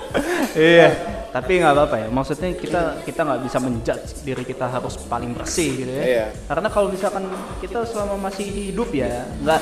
iya. 0.76 0.88
Tapi 1.28 1.60
nggak 1.60 1.72
apa-apa 1.76 1.96
ya. 2.02 2.08
Maksudnya 2.08 2.48
kita 2.56 2.80
kita 3.04 3.20
nggak 3.24 3.40
bisa 3.44 3.58
menjudge 3.60 4.08
diri 4.24 4.44
kita 4.44 4.68
harus 4.68 4.96
paling 5.08 5.32
bersih 5.36 5.70
gitu 5.76 5.92
ya. 5.92 6.04
Iya. 6.04 6.26
Karena 6.48 6.68
kalau 6.68 6.88
misalkan 6.88 7.24
kita 7.60 7.84
selama 7.84 8.28
masih 8.28 8.48
hidup 8.48 8.88
ya 8.92 9.28
nggak 9.44 9.60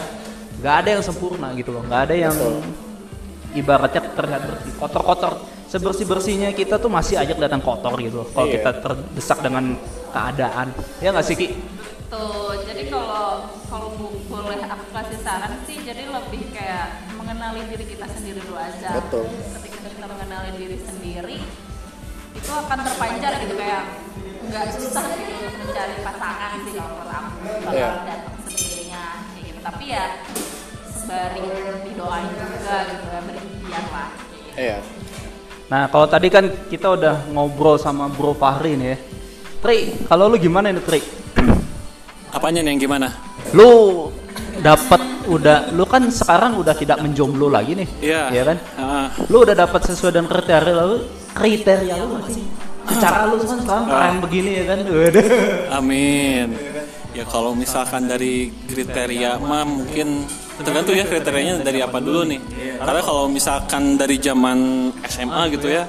nggak 0.62 0.74
ada 0.82 0.88
yang 0.98 1.02
sempurna 1.04 1.50
gitu 1.54 1.70
loh. 1.74 1.82
Nggak 1.86 2.00
ada 2.10 2.14
yang 2.14 2.34
ibaratnya 3.56 4.02
terlihat 4.12 4.42
bersih. 4.44 4.72
Kotor-kotor 4.76 5.32
sebersih 5.66 6.06
bersihnya 6.06 6.52
kita 6.52 6.76
tuh 6.76 6.86
masih 6.86 7.16
aja 7.16 7.32
kelihatan 7.32 7.58
kotor 7.58 7.96
gitu. 7.98 8.22
Kalau 8.30 8.46
Iya. 8.46 8.54
kita 8.60 8.70
terdesak 8.78 9.38
dengan 9.42 9.74
keadaan, 10.12 10.70
ya 11.00 11.10
nggak 11.10 11.26
sih 11.26 11.34
Ki? 11.34 11.48
Tuh, 12.06 12.54
jadi 12.62 12.86
kalau 12.86 13.50
kalau 13.66 13.88
bu- 13.98 14.22
boleh 14.30 14.62
aku 14.62 14.84
kasih 14.94 15.18
saran 15.26 15.58
sih, 15.66 15.82
jadi 15.82 16.06
lebih 16.06 16.54
kayak 16.54 17.10
mengenali 17.18 17.66
diri 17.66 17.82
kita 17.82 18.06
sendiri 18.06 18.38
dulu 18.46 18.54
aja. 18.54 19.02
Betul. 19.02 19.26
Ketika 19.58 19.90
kita 19.90 20.06
mengenali 20.06 20.50
diri 20.54 20.78
sendiri, 20.78 21.38
itu 22.30 22.50
akan 22.52 22.78
terpancar 22.78 23.32
gitu 23.42 23.54
kayak 23.58 23.82
nggak 24.46 24.66
susah 24.78 25.02
gitu 25.18 25.34
mencari 25.58 25.94
pasangan 26.06 26.50
sih 26.62 26.72
kalau 26.78 26.90
menurut 26.94 27.10
aku 27.10 27.30
bakal 27.42 27.72
Iya. 27.74 27.90
datang 28.06 28.36
sendirinya 28.46 29.02
kayak 29.34 29.44
gitu. 29.50 29.58
Tapi 29.66 29.84
ya 29.90 30.04
sembari 31.06 31.38
didoain 31.86 32.26
juga 32.34 32.76
gitu 32.90 33.06
ya 33.06 33.20
berikhtiar 33.22 33.84
lah. 33.94 34.08
gitu. 34.10 34.58
iya 34.58 34.78
Nah, 35.66 35.90
kalau 35.90 36.06
tadi 36.06 36.30
kan 36.30 36.46
kita 36.70 36.94
udah 36.94 37.26
ngobrol 37.34 37.74
sama 37.74 38.06
Bro 38.06 38.38
Fahri 38.38 38.78
nih 38.78 38.86
ya. 38.94 38.98
Tri, 39.58 39.98
kalau 40.06 40.30
lu 40.30 40.38
gimana 40.38 40.70
nih 40.70 40.78
Tri? 40.78 41.02
Apanya 42.30 42.62
nih 42.62 42.70
yang 42.70 42.82
gimana? 42.86 43.10
Lu 43.50 44.06
dapat 44.62 45.02
udah 45.26 45.74
lu 45.74 45.82
kan 45.82 46.06
sekarang 46.06 46.62
udah 46.62 46.70
tidak 46.70 47.02
menjomblo 47.02 47.50
lagi 47.50 47.74
nih. 47.82 47.88
Iya. 47.98 48.22
Iya 48.30 48.42
kan? 48.46 48.56
Ah, 48.78 49.06
Lu 49.26 49.42
udah 49.42 49.58
dapat 49.58 49.90
sesuai 49.90 50.14
dengan 50.14 50.30
kriteria 50.30 50.82
lu 50.86 51.02
kriteria 51.34 51.94
lu 51.98 52.14
nggak 52.14 52.30
sih? 52.30 52.46
Secara 52.86 53.26
lu 53.26 53.42
kan 53.42 53.58
sekarang 53.58 53.84
keren 53.90 54.16
begini 54.22 54.50
ya 54.62 54.64
kan? 54.70 54.78
Waduh. 54.86 55.26
amin. 55.82 56.48
Ya 57.16 57.24
kalau 57.24 57.56
misalkan 57.56 58.04
dari 58.04 58.52
kriteria 58.68 59.40
mah 59.40 59.64
mungkin 59.64 60.28
tergantung 60.60 60.92
ya 61.00 61.08
kriterianya 61.08 61.64
dari 61.64 61.80
apa 61.80 61.96
dulu 61.96 62.28
nih. 62.28 62.40
Karena 62.76 63.00
kalau 63.00 63.24
misalkan 63.24 63.96
dari 63.96 64.20
zaman 64.20 64.92
SMA 65.08 65.42
gitu 65.56 65.72
ya, 65.72 65.88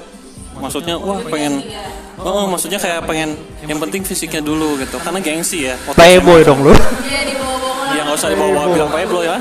maksudnya 0.56 0.96
wah 0.96 1.20
pengen 1.28 1.60
Oh, 2.18 2.50
maksudnya 2.50 2.82
kayak 2.82 3.06
pengen 3.06 3.38
yang 3.62 3.78
penting 3.78 4.02
fisiknya 4.02 4.42
dulu 4.42 4.74
gitu. 4.82 4.98
Karena 4.98 5.22
gengsi 5.22 5.70
ya. 5.70 5.78
Playboy 5.94 6.42
dong 6.42 6.66
lu. 6.66 6.74
Iya 7.06 7.30
Ya 7.94 8.00
nggak 8.04 8.18
usah 8.20 8.30
dibawa 8.30 8.68
bilang 8.68 8.90
playboy 8.92 9.24
ya, 9.26 9.40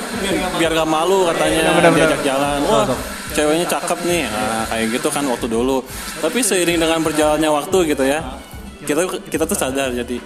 biar 0.56 0.71
gak 0.71 0.88
malu 0.88 1.28
katanya 1.30 1.78
diajak 1.93 2.21
jalan. 2.26 2.60
Wah, 2.65 2.88
ceweknya 3.36 3.67
cakep 3.67 4.00
nih, 4.08 4.23
nah, 4.23 4.63
kayak 4.71 4.86
gitu 4.97 5.08
kan 5.13 5.23
waktu 5.30 5.45
dulu. 5.52 5.84
Tapi 6.23 6.39
seiring 6.41 6.80
dengan 6.80 7.04
berjalannya 7.04 7.50
waktu 7.54 7.78
gitu 7.91 8.08
ya, 8.08 8.23
kita 8.88 9.04
kita 9.30 9.43
tuh 9.45 9.54
sadar 9.54 9.91
jadi 9.91 10.17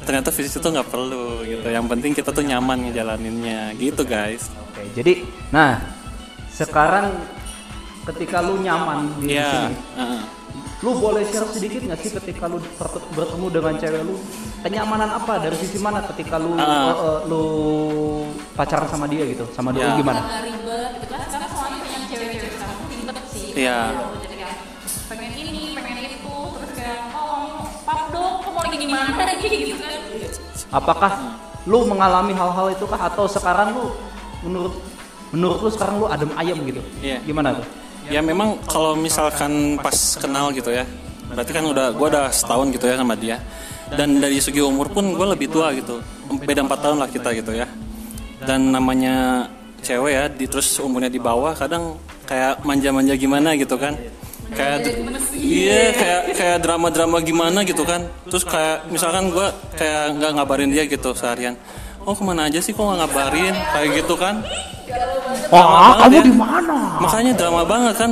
ternyata 0.00 0.28
fisik 0.28 0.58
itu 0.58 0.68
nggak 0.68 0.86
perlu 0.86 1.42
gitu. 1.42 1.64
Yang 1.64 1.86
penting 1.88 2.12
kita 2.12 2.30
tuh 2.30 2.42
nyaman 2.42 2.78
ngejalaninnya 2.84 3.74
gitu 3.74 4.02
guys. 4.02 4.50
Oke, 4.68 4.82
jadi 4.92 5.24
nah 5.48 5.78
sekarang 6.48 7.14
ketika 8.04 8.40
lu 8.40 8.58
nyaman 8.58 9.20
di 9.20 9.32
Iya. 9.32 9.50
sini, 9.68 9.74
heeh. 9.96 10.20
lu 10.78 10.90
boleh 10.94 11.22
share 11.24 11.44
sedikit 11.48 11.82
nggak 11.82 11.98
sih 11.98 12.10
ketika 12.12 12.46
lu 12.46 12.62
bertemu 13.12 13.46
dengan 13.48 13.74
cewek 13.76 14.02
lu 14.02 14.14
kenyamanan 14.60 15.10
apa 15.12 15.38
dari 15.38 15.56
sisi 15.56 15.76
mana 15.76 16.06
ketika 16.06 16.38
lu 16.38 16.54
uh, 16.54 16.62
uh, 16.62 17.18
lu 17.26 17.42
pacaran 18.54 18.86
sama 18.86 19.06
dia 19.06 19.26
gitu 19.26 19.42
sama 19.50 19.70
dia 19.70 19.82
Ya. 19.82 19.88
lu 19.90 19.94
gimana 19.98 20.22
ribet 20.40 20.92
gitu 20.96 21.06
kan 21.10 21.20
sekarang 21.26 21.50
soalnya 21.50 21.78
banyak 21.80 22.02
cewek-cewek 22.06 22.50
sekarang 22.54 22.76
tuh 22.76 22.86
ribet 22.88 23.16
sih 23.28 23.46
Iya. 23.58 23.80
Gimana 28.76 29.32
gitu 29.40 29.76
kan 29.80 29.92
apakah 30.74 31.12
lu 31.68 31.84
mengalami 31.88 32.32
hal-hal 32.36 32.66
itu 32.72 32.84
kah 32.84 33.00
atau 33.08 33.24
sekarang 33.24 33.72
lu 33.72 33.92
menurut 34.44 34.74
menurut 35.32 35.58
lu 35.64 35.70
sekarang 35.72 35.94
lu 36.00 36.06
adem 36.08 36.30
ayem 36.36 36.58
gitu 36.68 36.80
Iya. 37.00 37.18
gimana 37.24 37.56
tuh 37.56 37.66
Ya 38.08 38.24
memang 38.24 38.56
kalau 38.64 38.96
misalkan 38.96 39.76
pas 39.84 40.16
kenal 40.16 40.48
gitu 40.56 40.72
ya, 40.72 40.88
berarti 41.28 41.52
kan 41.52 41.60
udah 41.60 41.92
gue 41.92 42.06
udah 42.08 42.32
setahun 42.32 42.72
gitu 42.72 42.88
ya 42.88 42.96
sama 42.96 43.12
dia. 43.12 43.36
Dan 43.92 44.16
dari 44.16 44.40
segi 44.40 44.64
umur 44.64 44.88
pun 44.88 45.12
gue 45.12 45.26
lebih 45.28 45.52
tua 45.52 45.76
gitu, 45.76 46.00
beda 46.40 46.64
empat 46.64 46.88
tahun 46.88 47.04
lah 47.04 47.08
kita 47.12 47.36
gitu 47.36 47.52
ya. 47.52 47.68
Dan 48.40 48.72
namanya 48.72 49.44
cewek 49.84 50.12
ya, 50.12 50.24
di, 50.32 50.48
terus 50.48 50.72
umurnya 50.80 51.12
di 51.12 51.20
bawah, 51.20 51.52
kadang 51.52 52.00
kayak 52.24 52.64
manja-manja 52.64 53.12
gimana 53.12 53.52
gitu 53.60 53.76
kan. 53.76 53.92
Kayak 54.48 54.78
iya 55.36 55.92
kayak 55.92 56.22
kayak 56.34 56.58
drama-drama 56.64 57.20
gimana 57.20 57.62
gitu 57.68 57.84
kan. 57.84 58.08
Terus 58.28 58.44
kayak 58.48 58.88
misalkan 58.88 59.28
gue 59.28 59.46
kayak 59.76 60.16
nggak 60.16 60.30
ngabarin 60.40 60.70
dia 60.72 60.84
gitu 60.88 61.12
seharian. 61.12 61.54
Oh 62.08 62.16
ke 62.16 62.24
mana 62.24 62.48
aja 62.48 62.58
sih 62.64 62.72
kok 62.72 62.80
nggak 62.80 62.98
ngabarin 63.04 63.54
kayak 63.54 63.88
gitu 64.04 64.14
kan? 64.16 64.40
Wah, 65.52 65.64
banget 65.64 65.96
kamu 66.00 66.12
ya. 66.16 66.22
di 66.24 66.34
mana? 66.34 66.76
Makanya 67.00 67.32
drama 67.36 67.62
banget 67.64 67.94
kan. 68.00 68.10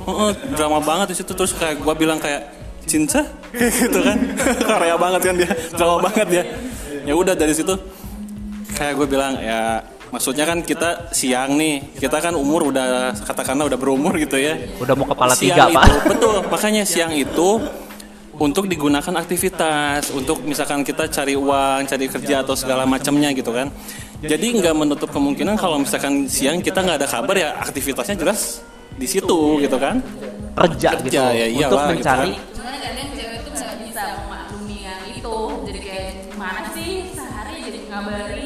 Heeh, 0.00 0.30
drama 0.56 0.78
banget 0.80 1.06
di 1.12 1.16
situ 1.20 1.32
terus 1.36 1.52
kayak 1.52 1.80
gua 1.84 1.92
bilang 1.92 2.16
kayak 2.16 2.48
cinta 2.88 3.20
gitu 3.84 4.00
kan. 4.00 4.16
Karya 4.64 4.96
banget 4.96 5.20
kan 5.28 5.34
dia, 5.36 5.50
drama 5.76 5.96
banget 6.08 6.26
dia. 6.28 6.44
Ya 7.04 7.12
udah 7.16 7.36
dari 7.36 7.52
situ 7.52 7.76
kayak 8.80 8.96
gue 8.96 9.06
bilang 9.12 9.36
ya 9.36 9.84
maksudnya 10.10 10.44
kan 10.44 10.60
kita 10.60 11.10
siang 11.10 11.54
nih, 11.56 11.98
kita 11.98 12.18
kan 12.18 12.34
umur 12.34 12.70
udah 12.70 13.14
katakanlah 13.24 13.66
udah 13.70 13.78
berumur 13.78 14.14
gitu 14.18 14.36
ya. 14.36 14.58
Udah 14.78 14.94
mau 14.94 15.06
kepala 15.06 15.34
Siang 15.34 15.54
tiga, 15.54 15.64
Pak. 15.70 15.84
itu, 15.86 15.96
betul. 16.10 16.36
Makanya 16.46 16.82
siang 16.84 17.12
itu 17.14 17.48
untuk 18.36 18.64
digunakan 18.66 19.14
aktivitas, 19.16 20.10
untuk 20.10 20.40
misalkan 20.44 20.80
kita 20.80 21.06
cari 21.08 21.36
uang, 21.36 21.84
cari 21.84 22.06
kerja 22.08 22.40
atau 22.40 22.56
segala 22.56 22.84
macamnya 22.84 23.30
gitu 23.32 23.52
kan. 23.52 23.68
Jadi 24.20 24.60
nggak 24.60 24.74
menutup 24.76 25.08
kemungkinan 25.08 25.56
kalau 25.56 25.80
misalkan 25.80 26.28
siang 26.28 26.60
kita 26.60 26.80
nggak 26.80 26.98
ada 27.00 27.08
kabar 27.08 27.36
ya 27.36 27.56
aktivitasnya 27.56 28.16
jelas 28.20 28.60
di 28.92 29.08
situ 29.08 29.60
gitu 29.60 29.76
kan. 29.80 30.00
Kerja, 30.50 30.92
gitu. 30.98 31.08
Kerja, 31.08 31.22
ya 31.32 31.46
Untuk 31.46 31.56
iyalah, 31.56 31.88
gitu 31.88 31.94
mencari 31.94 32.32
kan. 32.34 32.52
cuman 32.52 32.74
kadang 32.82 33.08
cewek 33.16 33.38
tuh 33.40 33.52
nggak 33.54 33.76
bisa 33.86 34.02
memaklumi 34.26 34.78
yang 34.82 35.02
itu 35.08 35.36
jadi 35.64 35.80
kayak 35.80 36.08
gimana 36.26 36.60
sih 36.74 36.90
sehari 37.14 37.54
jadi 37.64 37.78
ngabarin 37.88 38.39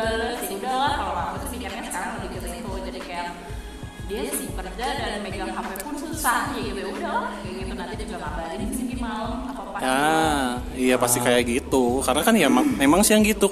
nggak 0.00 0.16
dibales 0.16 0.40
ya 0.40 0.56
udahlah 0.56 0.92
kalau 0.96 1.12
aku 1.20 1.36
tuh 1.44 1.48
mikirnya 1.52 1.82
sekarang 1.84 2.10
lebih 2.20 2.28
ke 2.32 2.48
situ. 2.48 2.72
Jadi 2.88 3.00
kayak 3.04 3.28
dia 4.08 4.22
sih 4.26 4.48
kerja 4.50 4.86
dan 4.90 5.20
megang 5.22 5.50
HP 5.52 5.70
pun 5.84 5.94
susah. 5.94 6.40
Ya 6.56 6.60
gitu 6.64 6.78
ya 6.80 6.88
udah 6.90 7.20
kayak 7.36 7.54
gitu. 7.54 7.72
Nanti 7.76 7.94
dia 7.96 8.06
juga 8.08 8.18
ngabarin 8.24 8.58
di 8.66 8.76
sini 8.76 8.94
malam 8.96 9.32
apa 9.46 9.60
apa 9.62 9.76
Ya, 9.80 10.00
iya 10.76 10.96
pasti 10.96 11.18
kayak 11.20 11.42
gitu. 11.46 12.00
Karena 12.02 12.22
kan 12.24 12.34
ya 12.36 12.48
ma- 12.48 12.64
memang 12.66 13.00
siang 13.04 13.22
gitu. 13.22 13.48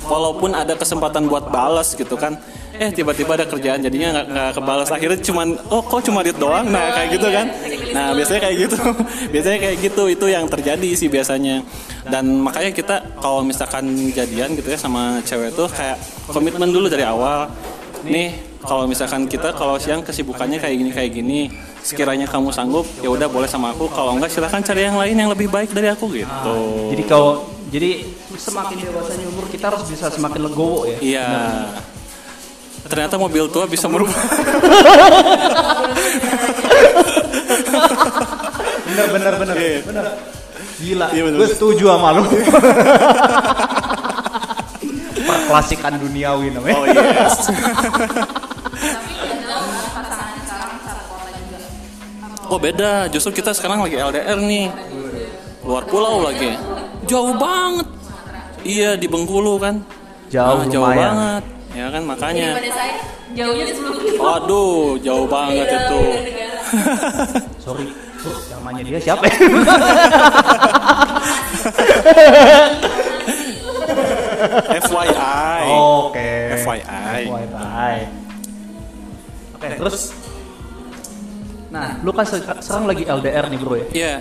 Walaupun 0.00 0.56
ada 0.56 0.72
kesempatan 0.72 1.28
buat 1.28 1.52
balas 1.52 1.92
gitu 1.92 2.16
kan, 2.16 2.40
eh 2.80 2.88
tiba-tiba 2.88 3.36
ada 3.36 3.44
kerjaan 3.44 3.84
jadinya 3.84 4.08
nggak 4.16 4.26
nggak 4.32 4.50
kebalas. 4.56 4.88
Akhirnya 4.88 5.20
cuman, 5.20 5.52
oh 5.68 5.84
kok 5.84 6.00
cuma 6.00 6.24
dit 6.24 6.32
doang, 6.32 6.64
nah 6.64 6.96
kayak 6.96 7.08
gitu 7.20 7.28
kan. 7.28 7.46
Nah 7.92 8.16
biasanya 8.16 8.40
kayak 8.40 8.56
gitu, 8.64 8.78
biasanya 9.36 9.58
kayak 9.60 9.76
gitu 9.84 10.02
itu 10.08 10.26
yang 10.32 10.44
terjadi 10.48 10.90
sih 10.96 11.12
biasanya. 11.12 11.60
Dan 12.08 12.40
makanya 12.40 12.72
kita 12.72 13.20
kalau 13.20 13.44
misalkan 13.44 13.84
jadian 14.16 14.56
gitu 14.56 14.72
ya 14.72 14.80
sama 14.80 15.20
cewek 15.28 15.52
tuh 15.52 15.68
kayak 15.68 16.00
komitmen 16.32 16.72
dulu 16.72 16.88
dari 16.88 17.04
awal. 17.04 17.52
Nih 18.00 18.32
kalau 18.64 18.88
misalkan 18.88 19.28
kita 19.28 19.52
kalau 19.52 19.76
siang 19.76 20.00
kesibukannya 20.00 20.56
kayak 20.56 20.76
gini 20.80 20.90
kayak 20.96 21.10
gini, 21.12 21.40
sekiranya 21.84 22.24
kamu 22.24 22.48
sanggup 22.48 22.88
ya 23.04 23.12
udah 23.12 23.28
boleh 23.28 23.48
sama 23.48 23.76
aku 23.76 23.92
kalau 23.92 24.16
enggak 24.16 24.32
silahkan 24.32 24.64
cari 24.64 24.88
yang 24.88 24.96
lain 24.96 25.20
yang 25.20 25.28
lebih 25.28 25.52
baik 25.52 25.68
dari 25.76 25.92
aku 25.92 26.08
gitu 26.16 26.56
Jadi 26.96 27.02
kalau 27.04 27.44
jadi 27.70 28.02
semakin 28.34 28.76
dewasanya 28.82 29.26
umur 29.30 29.46
kita 29.46 29.70
harus 29.70 29.84
bisa 29.86 30.10
semakin 30.10 30.40
legowo 30.48 30.90
ya. 30.90 30.98
iya 31.00 31.28
ternyata 32.90 33.14
mobil 33.16 33.46
tua 33.46 33.64
bisa 33.64 33.86
merubah 33.86 34.18
Bener 38.82 39.06
bener 39.08 39.32
bener. 39.36 39.56
bener. 39.80 40.04
Gila. 40.76 41.06
Iya, 41.10 41.22
bener. 41.24 41.38
Gue 41.38 41.48
setuju 41.48 41.84
sama 41.88 42.08
lu. 42.12 42.22
Perklasikan 45.20 45.92
duniawi 45.96 46.50
namanya. 46.50 46.74
oh 46.74 46.86
yes 46.86 47.34
juga. 47.44 47.70
oh 52.46 52.58
beda 52.58 52.90
justru 53.08 53.30
kita 53.32 53.52
sekarang 53.52 53.78
lagi 53.78 53.94
LDR 53.94 54.38
nih 54.40 54.66
luar 55.62 55.86
pulau 55.86 56.18
lagi 56.20 56.58
jauh 57.04 57.30
banget 57.32 57.86
iya 58.64 58.94
di 58.94 59.06
Bengkulu 59.06 59.54
kan 59.56 59.86
Jauh, 60.26 60.62
Nah, 60.62 60.66
jauh 60.66 60.82
lumayan. 60.82 60.98
banget 61.14 61.44
kan 61.90 62.02
makanya 62.02 62.46
Daripada 62.54 62.70
saya 62.72 62.94
jauhnya 63.30 63.64
10 63.68 63.78
kilo. 64.00 64.18
Waduh, 64.18 64.74
jauh 64.98 65.26
banget 65.26 65.66
Beda- 65.66 65.80
itu. 65.80 66.00
Sorry, 67.64 67.86
namanya 68.50 68.82
dia 68.82 68.98
siapa 68.98 69.24
ya? 69.24 69.36
FYI. 74.80 75.64
Oke. 75.70 76.30
FYI. 76.56 77.22
FYI. 77.26 77.94
Oke, 79.54 79.68
terus 79.76 79.98
Nah, 81.70 82.02
lu 82.02 82.10
kan 82.10 82.26
se- 82.26 82.42
sekarang 82.42 82.90
lagi 82.90 83.06
LDR 83.06 83.46
nih, 83.46 83.58
Bro 83.62 83.78
ya. 83.78 83.86
Iya. 83.94 84.14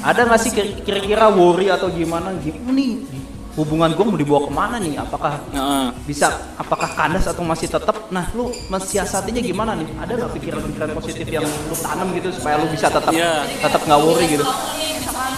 Ada 0.00 0.24
nggak 0.24 0.40
sih 0.40 0.50
kira- 0.50 0.72
kira-kira 0.80 1.28
worry 1.28 1.68
atau 1.68 1.92
gimana 1.92 2.32
gitu 2.40 2.56
nih? 2.64 3.04
Hubungan 3.52 3.92
gua 3.92 4.08
mau 4.08 4.16
dibawa 4.16 4.40
ke 4.40 4.52
mana 4.54 4.76
nih? 4.80 4.96
Apakah 4.96 5.36
Heeh. 5.52 5.86
Bisa 6.08 6.26
apakah 6.56 6.88
kandas 6.90 7.28
atau 7.28 7.44
masih 7.44 7.68
tetap 7.68 8.08
nah 8.08 8.24
lu 8.32 8.48
mensiasatinya 8.66 9.44
gimana 9.44 9.76
nih 9.76 9.92
ada 9.94 10.12
nggak 10.16 10.32
pikiran-pikiran 10.32 10.90
positif 10.96 11.26
yang 11.28 11.44
lu 11.44 11.76
tanam 11.76 12.08
gitu 12.16 12.32
supaya 12.32 12.56
lu 12.56 12.66
bisa 12.66 12.88
tetap 12.88 13.12
Iya. 13.12 13.44
tetap 13.44 13.84
nggak 13.84 14.00
worry 14.00 14.26
gitu 14.26 14.40
misalkan 14.40 15.32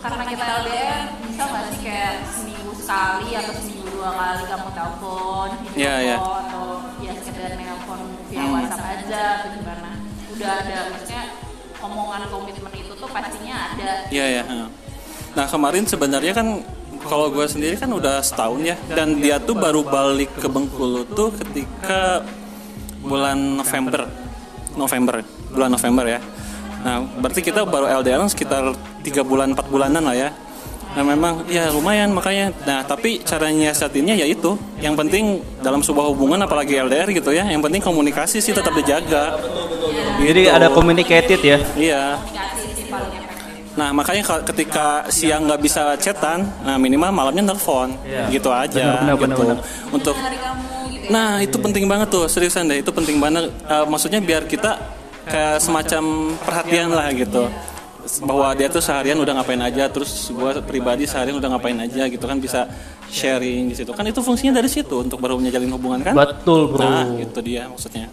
karena 0.00 0.24
kita 0.24 0.44
LDR 0.64 1.00
bisa 1.20 1.42
nggak 1.44 1.64
sih 1.68 1.78
kayak 1.84 2.14
seminggu 2.26 2.72
sekali 2.72 3.28
atau 3.34 3.52
seminggu 3.54 3.86
dua 3.92 4.10
kali 4.10 4.42
kamu 4.46 4.68
telepon 4.72 5.48
video 5.60 5.76
Iya, 5.76 5.94
iya. 6.00 6.16
call 6.16 6.34
atau 6.42 6.64
ya 6.98 7.12
sekedar 7.14 7.52
nelpon 7.54 8.00
via 8.26 8.38
Hmm. 8.38 8.52
WhatsApp 8.56 8.88
aja 8.96 9.20
atau 9.36 9.48
gimana 9.52 9.90
udah 10.32 10.52
ada 10.58 10.76
maksudnya 10.90 11.22
omongan 11.78 12.22
komitmen 12.26 12.72
itu 12.74 12.92
tuh 12.94 13.08
pastinya 13.10 13.56
ada 13.72 14.08
Iya, 14.08 14.24
ya. 14.32 14.42
heeh. 14.44 14.68
Nah, 15.32 15.44
kemarin 15.44 15.84
sebenarnya 15.84 16.32
kan 16.32 16.48
kalau 17.06 17.30
gue 17.32 17.46
sendiri 17.46 17.78
kan 17.78 17.88
udah 17.88 18.20
setahun 18.20 18.60
ya 18.62 18.76
dan 18.92 19.18
dia 19.22 19.38
tuh 19.40 19.54
baru 19.56 19.86
balik 19.86 20.30
ke 20.36 20.46
Bengkulu 20.50 21.06
tuh 21.14 21.32
ketika 21.34 22.26
bulan 23.00 23.62
November. 23.62 24.10
November, 24.76 25.24
bulan 25.54 25.70
November 25.72 26.04
ya. 26.04 26.20
Nah, 26.84 27.02
berarti 27.18 27.40
kita 27.40 27.64
baru 27.64 27.88
LDR 28.04 28.20
sekitar 28.28 28.76
3 29.00 29.24
bulan 29.24 29.56
4 29.56 29.72
bulanan 29.72 30.04
lah 30.04 30.12
ya. 30.12 30.30
Nah 30.96 31.04
memang 31.04 31.44
ya 31.52 31.68
lumayan 31.68 32.08
makanya. 32.16 32.56
Nah 32.64 32.80
tapi 32.80 33.20
cara 33.20 33.52
nyiasatinnya 33.52 34.16
ya 34.16 34.24
itu. 34.24 34.56
Yang 34.80 34.94
penting 35.04 35.24
dalam 35.60 35.84
sebuah 35.84 36.08
hubungan 36.08 36.40
apalagi 36.40 36.80
LDR 36.80 37.12
gitu 37.12 37.36
ya. 37.36 37.44
Yang 37.44 37.68
penting 37.68 37.82
komunikasi 37.84 38.40
sih 38.40 38.56
tetap 38.56 38.72
dijaga. 38.72 39.36
jadi 40.16 40.48
Gitu. 40.48 40.56
ada 40.56 40.72
communicated 40.72 41.40
ya 41.44 41.58
Iya. 41.76 42.16
Nah 43.76 43.92
makanya 43.92 44.24
ka- 44.24 44.44
ketika 44.46 45.04
siang 45.08 45.44
nggak 45.44 45.60
bisa 45.60 45.82
chatan, 45.96 46.48
nah 46.60 46.76
minimal 46.76 47.12
malamnya 47.12 47.44
nelfon, 47.44 47.92
Iya. 48.02 48.32
gitu 48.32 48.48
aja. 48.48 49.04
Benar, 49.04 49.14
benar, 49.14 49.36
gitu. 49.36 49.42
benar, 49.44 49.56
Untuk, 49.92 50.14
gitu 50.16 51.04
ya 51.06 51.12
nah 51.12 51.38
itu 51.38 51.54
penting 51.56 51.86
banget 51.86 52.10
tuh, 52.10 52.26
seriusan 52.26 52.66
deh, 52.66 52.80
itu 52.80 52.90
penting 52.90 53.16
banget. 53.16 53.46
Eh, 53.46 53.84
maksudnya 53.86 54.18
biar 54.18 54.42
kita 54.44 54.74
kayak 55.22 55.60
semacam 55.60 56.02
perhatian 56.40 56.90
lah 56.90 57.12
gitu, 57.12 57.46
bahwa 58.22 58.50
dia 58.54 58.66
tuh 58.66 58.80
seharian 58.80 59.14
udah 59.16 59.38
ngapain 59.38 59.60
aja, 59.60 59.86
terus 59.86 60.10
gua 60.30 60.56
pribadi 60.58 61.04
seharian 61.04 61.36
udah 61.36 61.54
ngapain 61.54 61.76
aja 61.76 62.06
gitu 62.06 62.22
kan 62.22 62.38
bisa 62.38 62.66
sharing 63.06 63.70
di 63.70 63.74
situ. 63.74 63.92
Kan 63.92 64.02
itu 64.02 64.18
fungsinya 64.18 64.56
dari 64.56 64.66
situ 64.66 64.98
untuk 64.98 65.20
baru 65.20 65.38
menjalin 65.38 65.70
hubungan 65.70 66.00
kan? 66.02 66.14
betul 66.16 66.70
bro 66.70 66.82
Nah 66.82 67.06
itu 67.16 67.38
dia 67.38 67.70
maksudnya. 67.70 68.10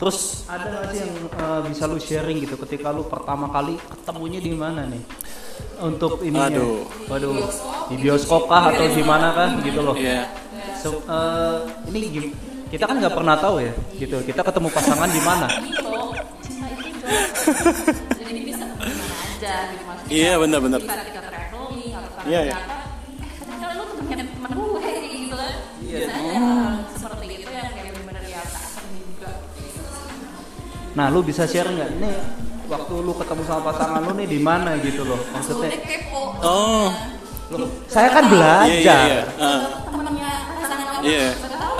Terus 0.00 0.48
ada 0.48 0.64
nggak 0.64 0.84
sih 0.88 0.98
yang 1.04 1.12
uh, 1.36 1.60
bisa 1.62 1.84
lu 1.84 2.00
sharing 2.00 2.40
gitu 2.40 2.56
ketika 2.56 2.88
lu 2.88 3.04
pertama 3.04 3.52
kali 3.52 3.76
ketemunya 3.76 4.40
di 4.40 4.56
mana 4.56 4.88
nih 4.88 5.04
untuk 5.78 6.24
ini 6.24 6.40
Aduh. 6.40 6.88
waduh 7.04 7.36
di 7.88 8.00
bioskop 8.00 8.48
kah 8.48 8.72
atau 8.72 8.88
di 8.88 9.04
mana 9.04 9.28
kah 9.30 9.48
gitu 9.60 9.80
loh 9.80 9.92
Iya. 9.92 10.24
So, 10.80 11.04
eh, 11.04 11.56
ini 11.92 11.98
gim- 12.08 12.32
kita 12.72 12.88
kan 12.88 12.96
nggak 12.96 13.12
pernah 13.12 13.36
tahu 13.36 13.60
ya 13.60 13.72
gitu 13.94 14.16
kita 14.24 14.40
ketemu 14.40 14.68
pasangan 14.72 15.10
di 15.10 15.20
mana 15.20 15.46
gitu 15.60 15.92
cinta 16.40 16.66
itu 16.70 16.88
joy 16.96 17.20
jadi 18.16 18.40
bisa 18.40 18.64
ke 18.64 18.74
mana 18.80 19.04
aja 19.04 19.54
gitu 19.68 19.82
maksudnya 19.84 20.08
Iya 20.08 20.32
benar-benar. 20.40 20.80
saat 20.80 21.04
kita 21.04 21.20
traveling 21.20 21.92
atau 21.92 22.10
saat 22.16 22.24
Iya, 22.24 22.40
iya. 22.46 22.56
eh 22.56 23.72
lu 23.76 23.84
gue 24.72 24.92
gitu 25.12 25.36
kan 25.36 25.54
Iya. 25.84 26.79
Nah, 31.00 31.08
lu 31.08 31.24
bisa 31.24 31.48
share 31.48 31.64
nggak 31.64 31.96
nih 31.96 32.12
waktu 32.68 32.92
lu 33.00 33.16
ketemu 33.16 33.40
sama 33.48 33.72
pasangan 33.72 34.04
lu 34.04 34.12
nih 34.20 34.28
di 34.28 34.36
mana 34.36 34.76
gitu 34.84 35.08
loh 35.08 35.16
maksudnya? 35.32 35.72
Oh. 36.44 36.92
Loh, 37.56 37.72
saya 37.88 38.12
kan 38.12 38.28
Iya 38.28 38.28
iya 38.28 38.36
belajar. 38.36 39.04
iya. 39.08 39.20
Ah. 39.40 39.60
temennya 39.88 40.30
pasangan 40.60 40.86
kamu 40.92 41.02
Iya, 41.08 41.28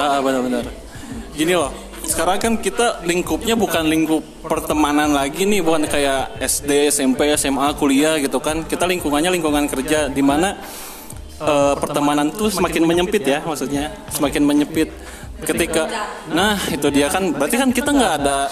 ah, 0.00 0.18
benar-benar. 0.24 0.64
Gini 1.36 1.52
loh, 1.52 1.68
sekarang 2.08 2.40
kan 2.40 2.52
kita 2.64 3.04
lingkupnya 3.04 3.60
bukan 3.60 3.84
lingkup 3.92 4.24
pertemanan 4.40 5.12
lagi 5.12 5.44
nih, 5.44 5.60
bukan 5.60 5.84
kayak 5.84 6.40
SD, 6.40 6.88
SMP, 6.88 7.28
SMA, 7.36 7.76
kuliah 7.76 8.16
gitu 8.16 8.40
kan. 8.40 8.64
Kita 8.64 8.88
lingkungannya 8.88 9.36
lingkungan 9.36 9.68
kerja, 9.68 10.08
di 10.08 10.24
mana 10.24 10.56
eh, 11.44 11.74
pertemanan 11.76 12.32
tuh 12.32 12.48
semakin 12.48 12.88
menyempit 12.88 13.20
ya, 13.28 13.44
maksudnya 13.44 13.92
semakin 14.08 14.48
menyempit. 14.48 14.88
Ketika, 15.40 15.88
nah 16.32 16.56
itu 16.68 16.88
dia 16.92 17.08
kan, 17.08 17.32
berarti 17.32 17.56
kan 17.56 17.70
kita 17.72 17.96
nggak 17.96 18.12
ada, 18.20 18.50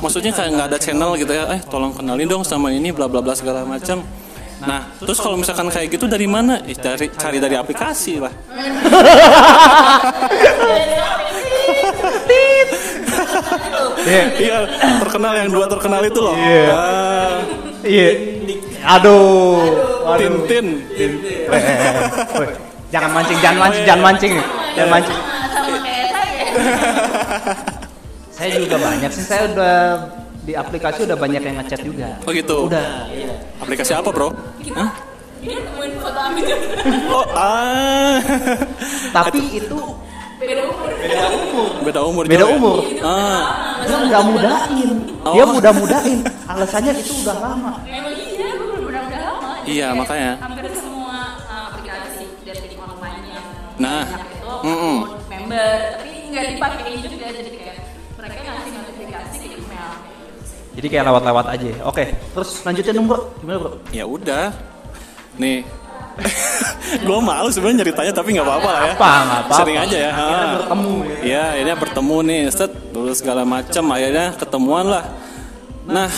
maksudnya 0.00 0.32
kayak 0.32 0.50
nggak 0.56 0.68
ada 0.72 0.78
channel 0.78 1.10
gitu 1.20 1.32
ya. 1.34 1.44
Eh, 1.52 1.60
tolong 1.68 1.92
kenalin 1.92 2.28
dong 2.28 2.44
sama 2.46 2.72
ini, 2.72 2.94
bla 2.94 3.10
bla 3.10 3.20
bla 3.20 3.34
segala 3.36 3.66
macam. 3.66 4.00
Nah, 4.62 4.94
terus 5.02 5.18
kalau 5.18 5.34
misalkan 5.34 5.66
kayak 5.68 5.90
gitu 5.90 6.06
dari 6.06 6.30
mana? 6.30 6.62
Eh, 6.62 6.78
dari 6.78 7.10
cari 7.10 7.42
dari 7.42 7.58
aplikasi 7.58 8.22
lah. 8.22 8.30
Iya. 14.02 14.24
Iya, 14.38 14.56
terkenal 15.02 15.32
yang 15.38 15.48
dua 15.50 15.66
terkenal 15.70 16.02
itu 16.06 16.20
loh. 16.22 16.34
Iya. 16.34 16.66
Ah, 16.70 17.38
Iya. 17.82 18.10
Aduh. 18.98 19.62
Aduh. 20.14 20.46
Tintin. 20.46 20.66
Eh, 20.94 21.10
eh, 21.50 21.58
eh. 21.58 21.94
Woi, 22.38 22.48
Jangan 22.94 23.10
mancing, 23.10 23.38
jangan 23.40 23.58
mancing, 23.66 23.84
jangan 23.88 24.02
mancing. 24.04 24.34
Jangan 24.76 24.90
mancing. 24.90 25.18
sama 25.52 25.78
kayak 25.80 26.06
saya 26.12 27.70
Saya 28.42 28.58
juga 28.58 28.74
banyak 28.74 29.10
sih, 29.14 29.22
saya 29.22 29.42
udah 29.54 29.76
di 30.42 30.52
aplikasi 30.58 31.06
udah 31.06 31.14
banyak 31.14 31.42
yang 31.46 31.56
ngechat 31.62 31.80
juga. 31.86 32.18
Oh 32.26 32.34
gitu. 32.34 32.66
Udah. 32.66 33.06
iya. 33.14 33.30
Aplikasi 33.62 33.94
apa, 33.94 34.10
Bro? 34.10 34.34
Hah? 34.74 34.90
dia 35.38 35.58
nemuin 35.58 35.92
foto 35.98 36.20
Amin 36.22 36.42
Oh, 37.14 37.26
ah. 37.34 38.18
Tapi 39.10 39.38
itu 39.58 39.78
beda 40.38 40.62
umur 40.66 40.90
Beda 41.82 42.00
umur 42.02 42.24
beda 42.26 42.42
juga 42.42 42.50
ya? 42.50 42.56
umur. 42.58 42.78
Ah. 43.02 43.42
Dia 43.82 43.96
nggak 44.10 44.22
mudain. 44.26 44.90
Dia 45.22 45.44
mudah-mudahin. 45.46 46.18
Alasannya 46.46 46.92
itu 46.98 47.14
udah 47.22 47.36
lama. 47.38 47.72
Iya, 47.86 47.98
gue 48.02 48.66
bener-bener 48.66 49.02
udah 49.06 49.22
lama. 49.22 49.50
Jadi 49.62 49.70
Iya, 49.70 49.86
makanya. 49.94 50.32
Hampir 50.42 50.66
semua 50.74 51.18
uh, 51.46 51.62
aplikasi 51.70 52.26
dating 52.42 52.78
online 52.78 53.22
yang 53.30 53.46
Nah, 53.78 54.02
banyak 54.02 54.30
itu 54.34 54.50
mm-mm. 54.66 54.96
member, 55.30 55.74
tapi 55.94 56.10
nggak 56.30 56.44
dipakai 56.54 56.92
juga. 57.02 57.26
Jadi 57.30 57.50
kayak 57.54 57.71
Jadi 60.72 60.86
kayak 60.88 61.04
lewat-lewat 61.04 61.46
aja. 61.48 61.68
Oke, 61.84 62.04
terus 62.32 62.64
lanjutin 62.64 62.92
dong 62.94 63.06
bro. 63.06 63.20
Gimana 63.38 63.58
bro? 63.60 63.70
Ya 63.90 64.04
udah. 64.04 64.52
Nih. 65.36 65.60
gue 67.08 67.18
malu 67.18 67.48
sebenarnya 67.48 67.88
nyeritanya 67.88 68.12
tapi 68.12 68.36
nggak 68.36 68.44
apa-apa 68.44 68.68
lah 68.68 68.80
ya. 68.84 68.92
Apa, 68.92 69.10
nggak 69.24 69.40
apa-apa. 69.48 69.54
Sering 69.64 69.78
aja 69.80 69.96
ya. 69.96 70.10
Akhirnya 70.10 70.36
Ah. 70.44 70.52
bertemu 70.54 70.92
ya. 71.02 71.16
Iya, 71.22 71.42
akhirnya 71.48 71.76
bertemu 71.80 72.16
nih, 72.22 72.40
set, 72.52 72.72
dulu 72.92 73.12
segala 73.12 73.42
macam, 73.44 73.84
akhirnya 73.88 74.26
ketemuan 74.36 74.86
lah. 74.88 75.04
Nah, 75.88 76.10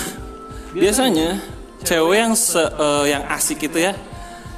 biasanya 0.73 1.39
cewek 1.83 2.19
yang 2.19 2.35
se, 2.35 2.59
eh, 2.59 3.05
yang 3.07 3.23
asik 3.31 3.59
itu 3.63 3.79
ya, 3.81 3.95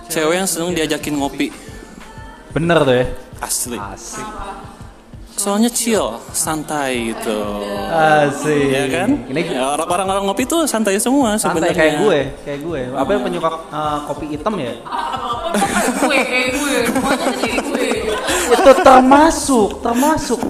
cewek 0.08 0.34
yang 0.34 0.48
seneng 0.48 0.72
diajakin 0.72 1.20
ngopi, 1.20 1.52
Bener 2.50 2.80
tuh 2.80 2.96
ya. 2.96 3.06
asli. 3.38 3.76
Asik. 3.76 4.24
Soalnya 5.36 5.68
chill 5.68 6.16
santai 6.32 7.12
gitu 7.12 7.38
Asik. 7.92 8.66
ya 8.66 8.84
kan 8.88 9.08
Ini 9.28 9.40
Ya, 9.46 9.62
orang- 9.68 9.86
orang-orang 9.86 10.24
ngopi 10.26 10.44
tuh 10.44 10.64
santai 10.64 10.96
semua 10.96 11.36
santai 11.36 11.70
sebenarnya 11.70 11.76
kayak 11.76 11.94
gue, 12.00 12.18
kayak 12.42 12.60
gue. 12.62 12.80
Apa 12.90 13.10
yang 13.12 13.22
penyuka 13.22 13.48
uh, 13.68 13.98
kopi 14.04 14.24
hitam 14.32 14.56
ya? 14.56 14.72
gue 16.02 16.18
kayak 16.18 16.50
gue 16.52 16.76
gue 16.88 17.88
Itu 18.46 18.72
termasuk, 18.80 19.68
termasuk. 19.80 20.40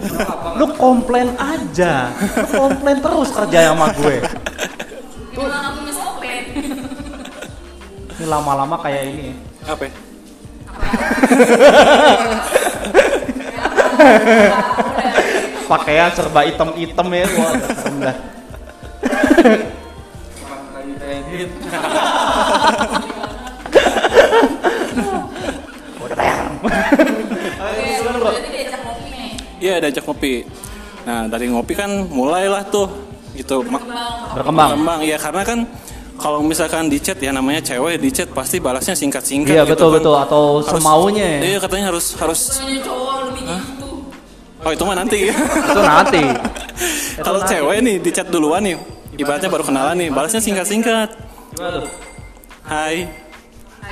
Lu 0.54 0.66
komplain 0.74 1.32
aja. 1.34 2.12
Lu 2.14 2.70
komplain 2.70 2.98
terus 3.00 3.28
kerja 3.30 3.72
sama 3.72 3.90
gue. 3.92 4.16
Ini 8.16 8.24
lama-lama 8.24 8.76
kayak 8.78 9.02
ini. 9.06 9.28
apa 9.64 9.82
ya? 9.82 9.92
Pakaian 15.70 16.10
serba 16.14 16.40
hitam-hitam 16.46 17.06
ya. 17.10 17.26
Wah, 17.26 17.52
serem 17.58 17.96
dah. 18.00 18.16
Iya 29.56 29.80
diajak 29.80 30.04
ngopi. 30.04 30.44
Nah 31.08 31.26
dari 31.30 31.48
ngopi 31.48 31.72
kan 31.72 31.88
mulailah 32.06 32.66
tuh 32.68 32.86
gitu 33.32 33.64
Berkembang. 33.64 34.68
berkembang. 34.76 35.00
Iya 35.02 35.16
karena 35.16 35.42
kan 35.44 35.58
kalau 36.16 36.40
misalkan 36.40 36.88
di 36.88 36.96
chat 37.00 37.20
ya 37.20 37.32
namanya 37.32 37.60
cewek 37.60 38.00
di 38.00 38.08
chat 38.12 38.28
pasti 38.32 38.60
balasnya 38.60 38.96
singkat-singkat. 38.96 39.52
Iya 39.52 39.62
gitu 39.64 39.72
betul 39.76 39.88
kan. 39.88 39.96
betul 40.00 40.14
atau 40.16 40.42
Harus- 40.60 40.68
semaunya. 40.80 41.24
ya. 41.24 41.40
Iya 41.56 41.58
katanya 41.60 41.84
harus 41.92 42.06
harus. 42.16 42.40
soalnya 42.52 42.80
cowok 42.84 43.14
lebih 43.32 43.42
Oh 44.66 44.74
itu 44.74 44.82
mah 44.82 44.98
nanti. 44.98 45.30
Itu 45.30 45.78
nanti. 45.78 46.22
kalau 47.26 47.38
cewek 47.46 47.78
nih 47.86 47.96
di 48.02 48.10
chat 48.10 48.26
duluan 48.26 48.66
nih, 48.66 48.74
ibaratnya 49.14 49.46
baru 49.46 49.62
kenalan 49.62 49.94
nih, 49.94 50.10
balasnya 50.10 50.42
singkat-singkat. 50.42 51.14
Hai. 52.66 53.06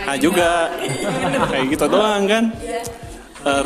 Hai 0.02 0.18
juga. 0.18 0.74
kayak 1.46 1.64
gitu 1.70 1.86
doang 1.86 2.26
kan. 2.26 2.44
Eh, 3.46 3.62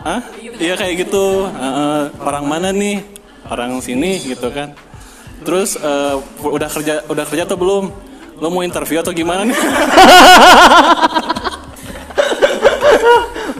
Hah? 0.00 0.20
Iya 0.56 0.80
kayak 0.80 1.04
gitu. 1.04 1.44
Eh, 1.44 2.04
orang 2.24 2.48
mana 2.48 2.72
nih? 2.72 3.04
Orang 3.44 3.84
sini 3.84 4.24
gitu 4.24 4.48
kan. 4.48 4.72
Terus 5.44 5.76
eh, 5.76 6.16
udah 6.40 6.72
kerja 6.72 7.04
udah 7.04 7.24
kerja 7.28 7.44
atau 7.44 7.60
belum? 7.60 7.92
Lo 8.40 8.48
mau 8.48 8.64
interview 8.64 9.04
atau 9.04 9.12
gimana 9.12 9.44
nih? 9.44 9.52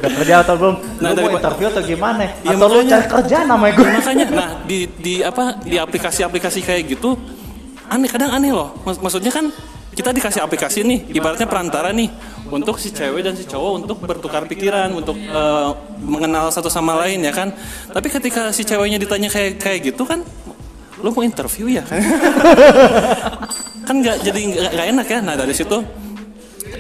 Udah 0.01 0.11
kerja 0.17 0.35
atau 0.41 0.55
belum? 0.57 0.75
Nah, 0.75 0.83
Lu 0.83 0.97
mau 0.97 1.13
daripada- 1.15 1.37
interview 1.39 1.67
atau 1.69 1.83
gimana? 1.85 2.21
Iya, 2.41 2.51
atau 2.51 2.67
lu 2.67 2.75
makanya. 2.75 2.91
cari 2.91 3.07
kerja 3.07 3.37
namanya 3.45 3.73
gue? 3.75 3.89
Makanya 3.93 4.27
nah 4.31 4.49
di 4.63 4.79
di 4.97 5.15
apa 5.21 5.45
di 5.61 5.77
aplikasi-aplikasi 5.77 6.61
kayak 6.61 6.83
gitu 6.89 7.21
aneh 7.87 8.09
kadang 8.09 8.31
aneh 8.31 8.51
loh. 8.51 8.73
Mak- 8.81 8.99
maksudnya 8.99 9.29
kan 9.29 9.53
kita 9.91 10.11
dikasih 10.11 10.41
aplikasi 10.41 10.81
nih, 10.81 11.13
ibaratnya 11.13 11.45
perantara 11.45 11.91
nih 11.91 12.09
untuk 12.47 12.79
si 12.79 12.89
cewek 12.89 13.21
dan 13.21 13.35
si 13.35 13.45
cowok 13.45 13.73
untuk 13.77 13.97
bertukar 14.01 14.47
pikiran, 14.47 14.89
untuk 14.93 15.19
eh, 15.19 15.71
mengenal 16.01 16.49
satu 16.49 16.67
sama 16.67 16.97
lain 16.97 17.21
ya 17.21 17.31
kan. 17.31 17.53
Tapi 17.87 18.09
ketika 18.09 18.49
si 18.51 18.63
ceweknya 18.63 18.97
ditanya 18.97 19.29
kayak 19.29 19.59
kayak 19.59 19.81
gitu 19.85 20.03
kan, 20.05 20.23
lu 20.97 21.11
mau 21.11 21.21
interview 21.21 21.69
ya? 21.69 21.85
kan 23.87 23.95
nggak 23.97 24.17
jadi 24.23 24.41
nggak 24.71 24.87
enak 24.89 25.07
ya. 25.09 25.19
Nah 25.21 25.35
dari 25.35 25.53
situ 25.53 25.77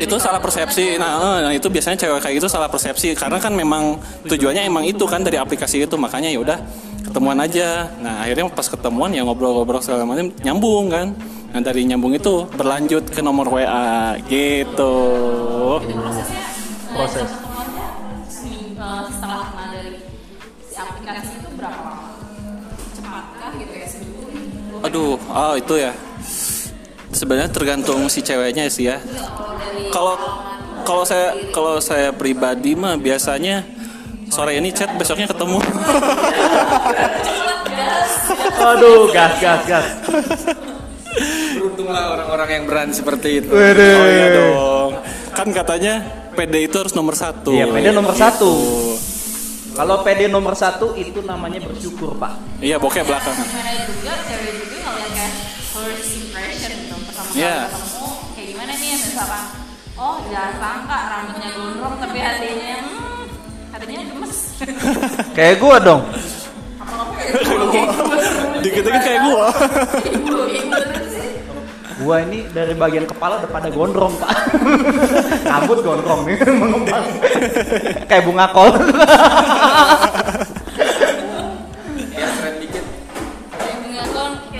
itu 0.00 0.16
salah 0.16 0.40
persepsi. 0.40 0.96
Nah, 0.96 1.20
eh, 1.20 1.38
nah, 1.44 1.52
itu 1.52 1.68
biasanya 1.68 2.00
cewek 2.00 2.24
kayak 2.24 2.34
gitu 2.40 2.48
salah 2.48 2.72
persepsi 2.72 3.12
karena 3.12 3.36
kan 3.36 3.52
memang 3.52 4.00
tujuannya 4.24 4.64
emang 4.64 4.88
itu 4.88 5.04
kan 5.04 5.20
dari 5.20 5.36
aplikasi 5.36 5.84
itu 5.84 5.94
makanya 6.00 6.32
ya 6.32 6.40
udah 6.40 6.58
ketemuan 7.04 7.36
aja. 7.36 7.92
Nah 8.00 8.24
akhirnya 8.24 8.48
pas 8.48 8.64
ketemuan 8.64 9.12
ya 9.12 9.20
ngobrol-ngobrol 9.28 9.84
segala 9.84 10.08
macam 10.08 10.32
nyambung 10.40 10.88
kan. 10.88 11.12
Nah 11.52 11.60
dari 11.60 11.84
nyambung 11.84 12.16
itu 12.16 12.48
berlanjut 12.56 13.12
ke 13.12 13.20
nomor 13.20 13.52
WA 13.52 14.16
gitu. 14.24 14.94
prosesnya 15.84 16.44
Proses. 16.90 17.28
ketemuannya 17.28 17.86
seminggu 18.26 18.90
setelah 19.14 19.46
kenal 19.52 19.68
dari 19.76 19.92
si 20.66 20.74
aplikasi 20.74 21.32
itu 21.38 21.48
berapa 21.54 21.80
lama 21.86 22.08
cepatkah 22.96 23.50
gitu 23.60 23.74
ya 23.76 23.86
seminggu 23.86 24.22
Aduh, 24.80 25.20
oh 25.20 25.54
itu 25.60 25.74
ya. 25.76 25.92
Sebenarnya 27.20 27.52
tergantung 27.52 28.08
si 28.08 28.24
ceweknya 28.24 28.64
sih 28.72 28.88
ya. 28.88 28.96
Kalau 29.92 30.16
kalau 30.88 31.04
saya 31.04 31.36
kalau 31.52 31.76
saya 31.76 32.16
pribadi 32.16 32.72
mah 32.72 32.96
biasanya 32.96 33.60
sore 34.32 34.56
ini 34.56 34.72
chat 34.72 34.88
besoknya 34.96 35.28
ketemu. 35.28 35.60
Aduh, 38.72 39.12
gas, 39.12 39.36
gas, 39.36 39.60
gas. 39.68 39.84
Beruntunglah 41.60 42.16
orang-orang 42.16 42.48
yang 42.56 42.64
berani 42.64 42.96
seperti 42.96 43.44
itu. 43.44 43.52
Oh 43.52 44.08
iya 44.08 44.26
dong. 44.32 44.92
Kan 45.36 45.52
katanya 45.52 46.00
PD 46.32 46.72
itu 46.72 46.76
harus 46.80 46.96
nomor 46.96 47.20
satu. 47.20 47.52
Iya, 47.52 47.68
PD 47.68 47.92
nomor 47.92 48.16
satu. 48.16 48.48
Gitu. 48.48 49.76
Kalau 49.76 50.00
PD 50.00 50.32
nomor 50.32 50.56
satu 50.56 50.96
itu 50.96 51.20
namanya 51.20 51.60
bersyukur, 51.68 52.16
Pak. 52.16 52.64
Iya, 52.64 52.80
bokeh 52.80 53.04
belakangan. 53.04 53.44
gimana 53.44 53.72
juga 53.84 54.12
cewek 54.24 54.52
juga 54.56 54.76
ngeliat 54.88 55.10
kayak 55.12 55.32
first 55.68 56.08
impression 56.16 56.79
Iya. 57.40 57.72
ketemu 57.72 58.08
kayak 58.36 58.46
gimana 58.52 58.72
nih 58.76 58.90
misalkan 59.00 59.44
oh 59.96 60.16
jangan 60.28 60.52
sangka 60.60 60.98
rambutnya 61.08 61.48
gondrong 61.56 61.94
tapi 61.96 62.18
hatinya 62.20 62.76
hmm, 62.84 63.24
hatinya 63.72 64.02
gemes 64.12 64.36
Kayak 65.36 65.56
gua 65.56 65.76
dong. 65.80 66.02
Dikit-dikit 68.60 69.02
kayak 69.02 69.20
gua. 69.24 69.46
Gua 72.00 72.16
ini 72.24 72.48
dari 72.52 72.72
bagian 72.76 73.04
kepala 73.04 73.40
udah 73.44 73.50
pada 73.52 73.68
gondrong, 73.68 74.12
Pak. 74.16 74.32
Rambut 75.52 75.78
gondrong 75.84 76.20
nih, 76.28 76.36
mengembang. 76.60 77.04
Kayak 78.08 78.24
bunga 78.24 78.46
kol. 78.52 78.72
Ya 82.16 82.28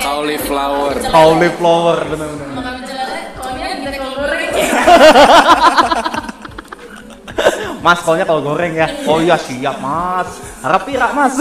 Cauliflower. 0.00 0.94
Cauliflower, 1.12 1.98
bener-bener. 2.08 2.49
Mas, 7.80 7.98
kolnya 8.00 8.24
kalau 8.24 8.44
goreng 8.44 8.76
ya. 8.76 8.88
Oh 9.04 9.16
iya 9.18 9.34
siap, 9.34 9.80
Mas. 9.80 10.28
Harap 10.60 10.84
pira, 10.84 11.08
Mas. 11.10 11.32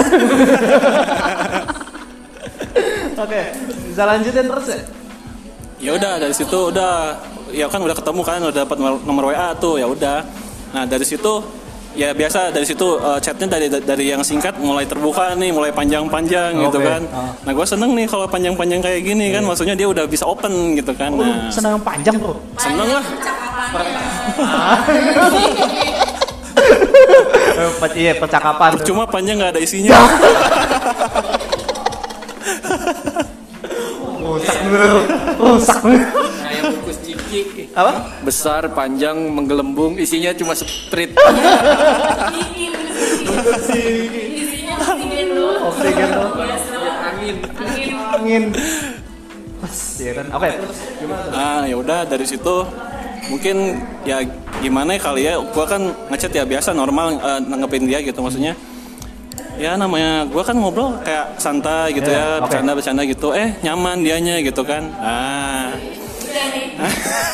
Oke, 3.20 3.42
bisa 3.86 4.04
lanjutin 4.06 4.48
terus 4.48 4.68
ya? 4.68 4.80
ya 5.80 5.96
udah 5.96 6.20
dari 6.20 6.36
situ 6.36 6.60
udah 6.70 7.16
ya 7.52 7.64
kan 7.66 7.80
udah 7.80 7.96
ketemu 7.96 8.20
kan 8.20 8.44
udah 8.44 8.68
dapat 8.68 8.78
nomor- 9.00 9.32
WA 9.32 9.56
tuh 9.56 9.80
ya 9.80 9.88
udah 9.88 10.28
nah 10.70 10.84
dari 10.84 11.08
situ 11.08 11.40
ya 11.96 12.12
biasa 12.12 12.52
dari 12.52 12.68
situ 12.68 13.00
eh, 13.00 13.16
chatnya 13.18 13.48
dari 13.48 13.72
dari 13.72 14.06
yang 14.06 14.20
singkat 14.20 14.60
mulai 14.60 14.84
terbuka 14.84 15.32
nih 15.34 15.50
mulai 15.50 15.72
panjang-panjang 15.72 16.52
gitu 16.60 16.78
Oke, 16.78 16.84
kan 16.84 17.02
ah. 17.10 17.32
nah 17.42 17.56
gue 17.56 17.64
seneng 17.64 17.96
nih 17.96 18.06
kalau 18.06 18.28
panjang-panjang 18.28 18.84
kayak 18.84 19.02
gini 19.02 19.32
kan 19.32 19.40
maksudnya 19.42 19.72
dia 19.74 19.88
udah 19.88 20.04
bisa 20.04 20.28
open 20.28 20.52
gitu 20.76 20.92
kan 20.92 21.16
Oh, 21.16 21.24
nah 21.24 21.48
senang 21.48 21.80
yang 21.80 21.86
panjang, 21.88 22.16
Bro. 22.20 22.36
seneng 22.60 22.90
lah 22.92 23.06
pe- 27.80 27.96
Iya, 27.96 28.14
percakapan. 28.16 28.72
cuma 28.84 29.04
panjang 29.06 29.36
nggak 29.40 29.52
ada 29.58 29.62
isinya 29.62 29.96
Rusak 34.20 34.58
bener. 34.62 34.92
Rusak 35.40 35.78
bener. 35.82 36.08
Apa? 37.74 37.92
Besar, 38.26 38.68
panjang, 38.74 39.16
menggelembung, 39.30 39.96
isinya 39.96 40.34
cuma 40.34 40.54
isinya 44.36 44.76
oksigen 45.70 46.08
tuh. 46.10 46.30
Angin. 47.00 47.36
angin 47.46 47.90
Angin. 48.10 48.44
Pas, 49.60 49.78
ya 50.00 50.12
kan? 50.16 50.26
Oke, 50.34 50.50
gimana 51.00 51.22
tuh? 51.28 51.32
Nah, 51.36 51.62
ya 51.68 51.76
udah 51.78 52.00
dari 52.08 52.26
situ 52.26 52.56
mungkin 53.30 53.78
ya 54.04 54.26
gimana 54.60 54.94
ya 54.94 55.00
kali 55.00 55.22
ya 55.24 55.34
gua 55.40 55.66
kan 55.66 55.82
ngechat 56.10 56.34
ya 56.34 56.44
biasa 56.44 56.74
normal 56.74 57.14
eh, 57.16 57.40
nanggepin 57.42 57.86
dia 57.86 58.02
gitu 58.02 58.20
maksudnya 58.20 58.58
ya 59.56 59.76
namanya 59.76 60.26
gua 60.26 60.42
kan 60.42 60.56
ngobrol 60.56 60.98
kayak 61.02 61.38
santai 61.38 61.94
gitu 61.94 62.10
Ya, 62.10 62.18
ya 62.18 62.26
oke. 62.38 62.50
bercanda 62.50 62.72
bercanda 62.74 63.02
gitu 63.04 63.32
eh 63.32 63.54
nyaman 63.62 64.02
dianya 64.02 64.42
gitu 64.42 64.62
kan 64.64 64.84
ah 64.98 65.70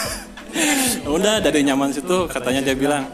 udah 1.08 1.38
dari 1.40 1.62
nyaman 1.62 1.92
situ 1.92 2.26
katanya 2.28 2.62
dia 2.62 2.76
bilang 2.76 3.06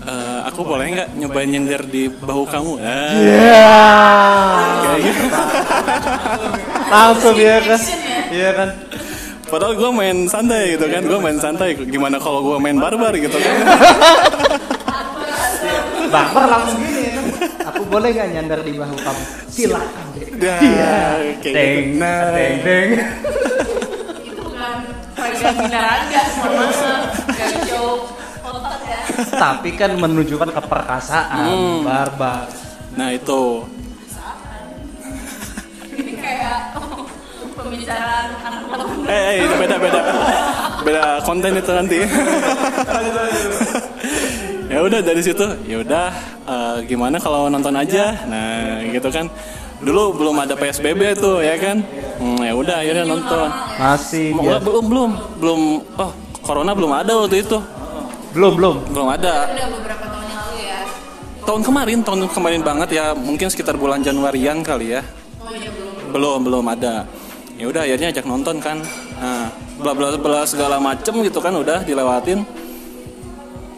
"Eh, 0.00 0.40
aku 0.44 0.62
boleh 0.62 0.88
nggak 0.88 1.08
nyobain 1.16 1.46
nyender 1.46 1.82
di 1.84 2.08
bahu 2.08 2.42
kamu 2.44 2.72
ah, 2.80 3.12
Iya. 3.12 3.74
kayak 4.80 4.98
gitu. 4.98 5.24
Langsung 6.88 7.36
ya 7.36 7.56
kan? 7.60 7.80
Iya 8.28 8.50
kan? 8.52 8.68
Padahal 9.48 9.74
gua 9.74 9.90
main 9.90 10.24
santai 10.24 10.76
gitu 10.76 10.86
kan 10.86 11.02
gua 11.02 11.18
main 11.18 11.36
santai 11.36 11.72
gimana 11.74 12.16
kalau 12.16 12.40
gua 12.42 12.56
main 12.56 12.76
barbar 12.76 13.12
gitu 13.12 13.34
kan 13.34 13.54
Barbar 16.08 16.48
langsung 16.48 16.80
gini 16.80 17.04
ya 17.04 17.12
kan? 17.12 17.24
Aku 17.68 17.82
boleh 17.84 18.08
nggak 18.10 18.28
nyandar 18.32 18.60
di 18.64 18.72
bahu 18.72 18.96
kamu? 18.96 19.22
Silakan 19.46 20.06
Iya. 20.40 20.96
Deng, 21.36 21.36
gitu. 21.36 21.52
Deng, 21.52 21.84
deng. 22.62 22.88
itu 24.24 24.40
bukan 24.40 24.74
binaraga 25.58 26.22
gak 27.28 27.52
show 27.66 28.08
otot 28.40 28.80
ya 28.80 29.00
Tapi 29.36 29.68
kan 29.74 29.90
menunjukkan 29.94 30.48
keperkasaan, 30.54 31.44
Hmm. 31.44 31.84
barbar. 31.84 32.48
Nah 32.94 33.12
itu. 33.12 33.68
Pembicaraan 37.68 38.28
anak 38.38 38.62
muda 38.64 38.84
Eh, 39.06 39.22
eh, 39.30 39.44
itu 39.44 39.54
beda 39.56 39.76
beda 39.76 40.00
beda 40.80 41.02
konten 41.22 41.52
itu 41.54 41.70
nanti. 41.70 41.98
ya 44.68 44.78
udah 44.80 45.00
dari 45.00 45.22
situ, 45.22 45.46
ya 45.64 45.76
udah 45.78 46.06
eh, 46.44 46.76
gimana 46.84 47.16
kalau 47.16 47.48
nonton 47.48 47.72
aja. 47.74 48.12
Nah 48.24 48.84
gitu 48.86 49.08
kan. 49.08 49.28
Dulu 49.78 50.10
belum 50.12 50.36
ada 50.38 50.52
PSBB 50.52 51.14
tuh 51.14 51.38
ya 51.38 51.54
kan. 51.54 51.78
Hmm, 52.18 52.40
ya 52.40 52.50
udah 52.52 52.76
akhirnya 52.78 53.04
nonton. 53.04 53.46
Masih 53.78 54.34
Mau- 54.34 54.44
ya. 54.44 54.58
belum 54.58 54.84
belum 54.84 55.10
belum 55.38 55.60
oh 55.94 56.10
corona 56.40 56.72
belum 56.72 56.90
ada 56.90 57.12
waktu 57.14 57.44
itu 57.44 57.58
Belum, 58.28 58.52
belum. 58.54 58.76
belum 58.88 59.08
ada 59.10 59.48
udah 59.48 59.66
beberapa 59.70 60.04
tahun 60.06 60.24
yang 60.26 60.40
lalu 60.42 60.58
ya 60.62 60.80
tahun 61.42 61.60
kemarin 61.62 61.98
tahun 62.00 62.20
kemarin 62.28 62.60
banget 62.62 62.88
ya 62.90 63.04
mungkin 63.12 63.48
sekitar 63.48 63.74
bulan 63.74 64.00
Januarian 64.00 64.60
kali 64.60 64.92
ya 64.92 65.00
oh 65.38 65.48
iya 65.50 65.68
belum 65.70 66.10
belum 66.10 66.38
belum 66.44 66.64
ada 66.68 67.04
ya 67.58 67.66
udah 67.66 67.82
akhirnya 67.84 68.08
ajak 68.14 68.24
nonton 68.24 68.62
kan 68.62 68.78
nah 69.18 69.50
bla 69.78 69.92
bla 69.94 70.14
bla 70.14 70.42
segala 70.46 70.78
macem 70.78 71.14
gitu 71.26 71.42
kan 71.42 71.50
udah 71.54 71.82
dilewatin 71.82 72.46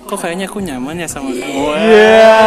kok 0.04 0.18
kayaknya 0.18 0.50
aku 0.50 0.58
nyaman 0.58 0.98
ya 0.98 1.06
sama 1.06 1.30
kamu 1.30 1.70
Iya. 1.78 2.42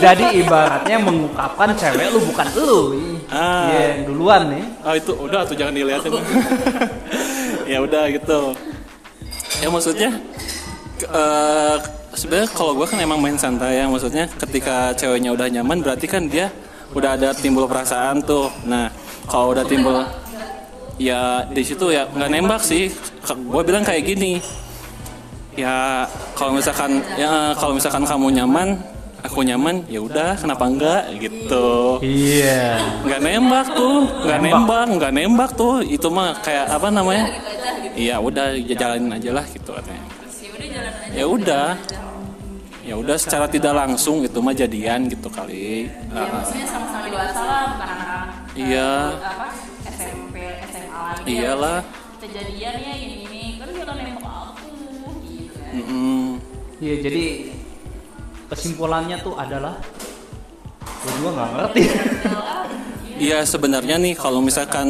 Jadi 0.00 0.40
ibaratnya 0.40 0.96
mengungkapkan 1.04 1.68
cewek 1.76 2.08
lu 2.16 2.18
bukan 2.32 2.48
lu. 2.56 2.72
Ah. 3.28 3.68
Yang 3.68 4.08
duluan 4.08 4.42
nih. 4.48 4.64
ah 4.80 4.94
itu 4.96 5.12
udah 5.12 5.44
tuh 5.44 5.52
jangan 5.52 5.76
dilihatin 5.76 6.10
ya 7.72 7.78
udah 7.84 8.08
gitu 8.10 8.56
ya 9.62 9.68
maksudnya 9.70 10.10
eh, 11.06 11.76
sebenarnya 12.12 12.48
kalau 12.50 12.72
gue 12.76 12.86
kan 12.88 12.98
emang 12.98 13.20
main 13.22 13.38
santai 13.38 13.78
ya 13.78 13.86
maksudnya 13.86 14.26
ketika 14.26 14.90
ceweknya 14.98 15.30
udah 15.32 15.46
nyaman 15.48 15.80
berarti 15.80 16.06
kan 16.10 16.26
dia 16.26 16.50
udah 16.92 17.16
ada 17.16 17.30
timbul 17.32 17.64
perasaan 17.70 18.20
tuh 18.26 18.50
nah 18.66 18.90
kalau 19.30 19.54
udah 19.54 19.64
timbul 19.64 20.02
ya 21.00 21.46
di 21.48 21.62
situ 21.64 21.92
ya 21.92 22.08
nggak 22.08 22.30
nembak 22.30 22.62
sih. 22.62 22.92
Gue 23.24 23.62
bilang 23.64 23.84
kayak 23.84 24.04
gini 24.04 24.42
ya 25.52 26.08
kalau 26.32 26.56
misalkan 26.56 27.04
ya 27.20 27.52
kalau 27.60 27.76
misalkan 27.76 28.08
kamu 28.08 28.40
nyaman 28.40 28.80
aku 29.22 29.44
nyaman 29.44 29.84
ya 29.86 30.00
udah 30.02 30.34
kenapa 30.40 30.64
enggak? 30.66 31.02
Gitu. 31.20 31.68
Iya. 32.02 32.80
nggak 33.04 33.20
nembak 33.20 33.66
tuh 33.76 34.08
nggak 34.26 34.40
nembak. 34.42 34.86
nggak 34.98 35.12
nembak 35.12 35.50
tuh. 35.54 35.84
Itu 35.84 36.08
mah 36.10 36.36
kayak 36.42 36.72
apa 36.72 36.88
namanya 36.90 37.28
iya 37.94 38.16
udah 38.18 38.56
jalanin 38.58 39.12
aja 39.12 39.30
lah 39.36 39.44
gitu 39.46 39.70
katanya. 39.72 40.04
Ya 41.12 41.24
udah. 41.28 41.76
Ya 42.82 42.98
udah 42.98 43.14
secara 43.14 43.46
tidak 43.46 43.78
langsung 43.78 44.26
itu 44.26 44.42
mah 44.42 44.50
jadian 44.50 45.06
gitu 45.06 45.30
kali. 45.30 45.86
Ya 46.10 46.26
maksudnya 46.26 46.66
sama-sama 46.66 47.06
dewasa 47.06 47.42
lah 47.46 47.62
bukan 47.78 47.88
anak-anak 47.94 48.28
Iya. 48.52 48.90
apa 49.22 49.46
Iyalah. 51.26 51.80
kejadian 52.22 52.74
ya 52.78 52.94
ini 52.94 53.16
ini 53.26 53.42
kan 53.58 53.66
dia 53.74 53.82
kan 53.82 53.98
nembak 53.98 54.34
aku 54.54 54.70
gitu 55.26 55.58
kan. 55.58 55.72
Iya, 56.82 56.94
jadi 57.02 57.24
kesimpulannya 58.46 59.16
tuh 59.22 59.34
adalah 59.34 59.74
gue 60.82 61.12
juga 61.18 61.30
nggak 61.34 61.50
ngerti. 61.50 61.82
Iya 63.18 63.38
sebenarnya 63.46 63.98
nih 64.02 64.14
kalau 64.18 64.38
misalkan 64.38 64.86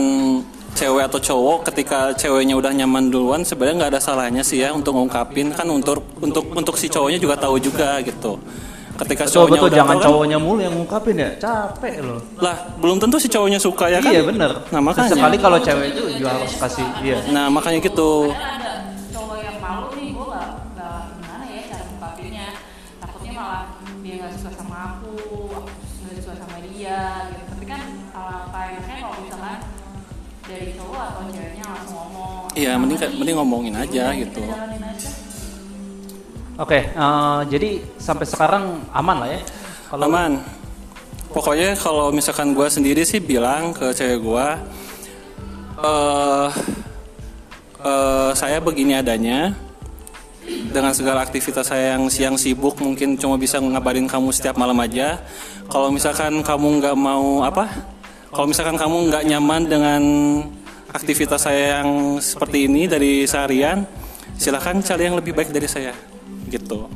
cewek 0.72 1.05
atau 1.05 1.20
cowok 1.20 1.59
ketika 1.68 2.16
ceweknya 2.16 2.57
udah 2.57 2.72
nyaman 2.72 3.12
duluan 3.12 3.45
sebenarnya 3.45 3.76
nggak 3.85 3.93
ada 3.97 4.01
salahnya 4.01 4.41
sih 4.41 4.64
ya 4.64 4.72
untuk 4.72 4.97
ngungkapin 4.97 5.53
kan 5.53 5.68
untuk 5.68 6.01
untuk 6.20 6.49
untuk 6.57 6.80
si 6.80 6.89
cowoknya 6.89 7.20
juga 7.20 7.37
tahu 7.37 7.61
juga 7.61 8.01
gitu 8.01 8.41
ketika 9.03 9.25
Betul 9.27 9.35
cowoknya 9.35 9.59
betul 9.59 9.69
udah 9.69 9.79
jangan 9.79 9.97
tahu 9.97 10.03
kan, 10.03 10.09
cowoknya 10.15 10.39
mulu 10.39 10.61
yang 10.63 10.75
ngungkapin 10.79 11.17
ya, 11.19 11.31
capek 11.43 11.95
loh. 12.07 12.21
lah 12.39 12.57
belum 12.79 12.97
tentu 13.03 13.17
si 13.19 13.27
cowoknya 13.27 13.59
suka 13.59 13.85
ya 13.91 13.99
kan? 13.99 14.13
Iya 14.15 14.23
bener. 14.23 14.51
nah 14.71 14.81
makanya. 14.81 15.11
Sekali 15.11 15.37
kalau 15.43 15.59
cewek 15.59 15.87
itu 15.93 16.03
juga 16.23 16.31
harus 16.39 16.53
kasih 16.57 16.87
iya. 17.03 17.19
nah 17.35 17.51
makanya 17.51 17.79
gitu. 17.83 18.31
Padahal 18.31 18.55
ada 18.63 18.73
cowok 19.11 19.39
yang 19.43 19.57
malu 19.59 19.89
nih 19.99 20.09
gue 20.15 20.27
gak, 20.31 20.49
gak 20.79 21.01
gimana 21.19 21.45
ya 21.51 21.61
cara 21.67 21.83
ngungkapinnya. 21.91 22.49
Takutnya 23.03 23.33
malah 23.35 23.65
dia 24.03 24.15
gak 24.23 24.31
suka 24.39 24.51
sama 24.55 24.77
aku 24.95 25.13
aku 25.51 25.71
gak 26.07 26.15
suka 26.23 26.35
sama 26.39 26.57
dia 26.63 26.99
gitu. 27.35 27.43
Tapi 27.51 27.65
kan 27.67 27.83
alangkah 28.15 28.65
enaknya 28.71 28.97
kalau 29.03 29.17
misalkan 29.19 29.59
dari 30.47 30.67
cowok 30.79 31.01
atau 31.01 31.23
ceweknya 31.31 31.65
langsung 31.65 31.97
ngomong 31.97 32.31
iya 32.53 32.77
mending 32.77 32.99
mending 33.17 33.37
ngomongin 33.41 33.75
aja 33.79 34.05
gitu. 34.13 34.43
Kita 34.43 34.53
jalanin 34.53 34.83
aja 34.85 35.22
Oke, 36.63 36.79
eh, 36.79 37.41
jadi 37.51 37.83
sampai 37.99 38.23
sekarang 38.23 38.87
aman 38.95 39.17
lah 39.19 39.29
ya. 39.35 39.43
Kalau 39.91 40.07
aman. 40.07 40.39
Pokoknya 41.35 41.75
kalau 41.75 42.15
misalkan 42.15 42.55
gue 42.55 42.69
sendiri 42.71 43.03
sih 43.03 43.19
bilang 43.19 43.75
ke 43.75 43.91
cewek 43.91 44.21
gue 44.23 44.47
eh 45.83 46.49
eh, 47.83 48.31
saya 48.39 48.63
begini 48.63 48.95
adanya 48.95 49.59
dengan 50.71 50.95
segala 50.95 51.27
aktivitas 51.27 51.67
saya 51.67 51.99
yang 51.99 52.07
siang 52.07 52.39
sibuk 52.39 52.79
mungkin 52.79 53.19
cuma 53.19 53.35
bisa 53.35 53.59
ngabarin 53.59 54.07
kamu 54.07 54.31
setiap 54.31 54.55
malam 54.55 54.79
aja. 54.79 55.19
Kalau 55.67 55.91
misalkan 55.91 56.47
kamu 56.47 56.79
nggak 56.79 56.95
mau 56.95 57.43
apa? 57.43 57.67
Kalau 58.31 58.47
misalkan 58.47 58.79
kamu 58.79 59.11
nggak 59.11 59.25
nyaman 59.27 59.63
dengan 59.67 60.03
aktivitas 60.95 61.43
saya 61.43 61.83
yang 61.83 62.23
seperti 62.23 62.71
ini 62.71 62.87
dari 62.87 63.27
seharian 63.27 63.83
silahkan 64.39 64.79
cari 64.79 65.11
yang 65.11 65.19
lebih 65.19 65.35
baik 65.35 65.51
dari 65.51 65.67
saya 65.67 66.12
gitu 66.53 66.87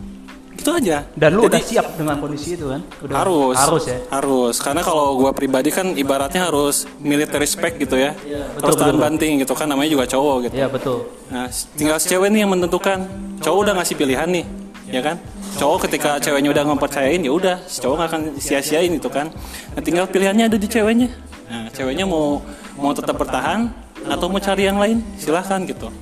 itu 0.56 0.70
aja 0.72 1.04
dan 1.14 1.30
lu 1.36 1.46
Jadi- 1.46 1.52
udah 1.52 1.62
siap 1.62 1.86
dengan 1.94 2.16
kondisi 2.16 2.56
itu 2.56 2.66
kan? 2.66 2.80
Udah, 2.98 3.14
harus 3.22 3.54
Harus 3.54 3.84
ya. 3.86 3.98
harus 4.08 4.54
karena 4.58 4.82
kalau 4.82 5.14
gua 5.14 5.30
pribadi 5.30 5.68
kan 5.68 5.92
ibaratnya 5.94 6.42
harus 6.42 6.88
military 6.98 7.44
spec 7.44 7.76
gitu 7.76 7.94
ya 7.94 8.16
betul, 8.16 8.60
harus 8.64 8.74
tahan 8.74 8.88
betul. 8.90 9.04
banting 9.04 9.32
gitu 9.38 9.52
kan 9.52 9.66
namanya 9.68 9.90
juga 9.92 10.04
cowok 10.08 10.36
gitu 10.48 10.54
Iya 10.56 10.66
betul. 10.66 10.98
nah 11.28 11.46
tinggal 11.76 11.98
cewek 11.98 12.28
nih 12.30 12.40
yang 12.42 12.50
menentukan 12.50 12.98
cowok 13.38 13.58
udah 13.62 13.74
ngasih 13.76 13.94
pilihan 13.94 14.28
nih 14.32 14.44
ya 14.86 15.00
kan 15.02 15.16
cowok 15.54 15.78
ketika 15.86 16.10
ceweknya 16.18 16.50
udah 16.50 16.62
ngepercayain 16.64 17.20
ya 17.20 17.32
udah 17.32 17.56
cowok 17.62 17.94
nggak 17.94 18.08
akan 18.10 18.22
sia-siain 18.36 18.90
itu 18.90 19.08
kan 19.08 19.26
nah, 19.70 19.80
tinggal 19.80 20.06
pilihannya 20.06 20.46
ada 20.46 20.56
di 20.56 20.66
ceweknya 20.66 21.08
nah 21.46 21.68
ceweknya 21.70 22.04
mau 22.04 22.40
mau 22.74 22.90
tetap 22.90 23.14
bertahan 23.14 23.70
atau 24.04 24.26
mau 24.26 24.38
cari 24.38 24.62
yang 24.64 24.80
lain 24.80 24.98
silahkan 25.14 25.62
gitu 25.62 25.92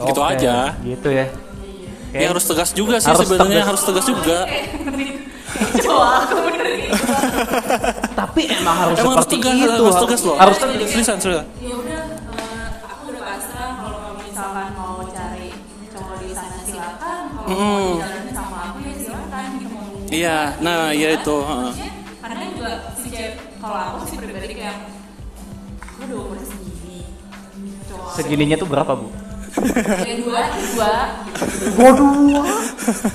Gitu 0.00 0.16
aja. 0.16 0.72
Gitu 0.80 1.12
ya. 1.12 1.28
Ya 2.12 2.26
harus 2.28 2.44
tegas 2.44 2.70
juga 2.72 2.96
sih 2.96 3.06
Harus 3.06 3.22
sebenarnya 3.24 3.54
tegas. 3.56 3.68
harus 3.68 3.82
tegas 3.84 4.04
juga 4.04 4.38
cowok 5.84 6.08
aku 6.20 6.36
bener 6.44 6.66
Tapi 8.12 8.42
emang 8.48 8.76
harus 8.78 8.96
emang 8.96 9.14
harus 9.14 9.26
seperti 9.26 9.36
tegas 9.40 9.54
itu. 9.56 9.82
harus 9.82 9.96
tegas 9.98 10.20
loh 10.22 10.36
Harus 10.36 10.56
seriusan 10.58 11.16
seriusan 11.18 11.46
ya 11.58 11.72
udah 11.72 12.00
eh, 12.32 12.66
aku 12.84 13.04
udah 13.10 13.22
pasrah 13.24 13.70
kalau 13.76 14.00
misalkan 14.16 14.68
mau 14.72 14.96
cari 15.06 15.48
cowok 15.88 16.14
di 16.18 16.28
sana 16.30 16.58
silakan 16.60 17.22
kalau 17.30 17.48
Mm. 17.50 17.94
mau 17.98 17.98
sama 18.32 18.58
aku 18.64 18.78
ya 18.80 18.94
silakan 18.96 19.44
gitu 19.56 19.76
iya 20.10 20.36
nah 20.58 20.90
iya 20.90 21.08
itu. 21.14 21.36
Maksudnya, 21.36 21.90
kadang 22.20 22.50
juga 22.52 22.70
si 22.94 23.08
cewek 23.08 23.32
kalau 23.58 23.76
aku 23.76 23.98
sih 24.04 24.16
pribadi 24.16 24.54
kayak 24.56 24.76
aku 25.80 26.00
udah 26.00 26.18
umur 26.20 26.38
segini 26.40 26.98
segininya 28.10 28.56
tuh 28.56 28.66
berapa 28.66 28.92
bu? 28.92 29.06
Kayak 29.52 30.16
dua 30.20 30.42
dua 30.52 30.92
Waduh. 31.74 32.46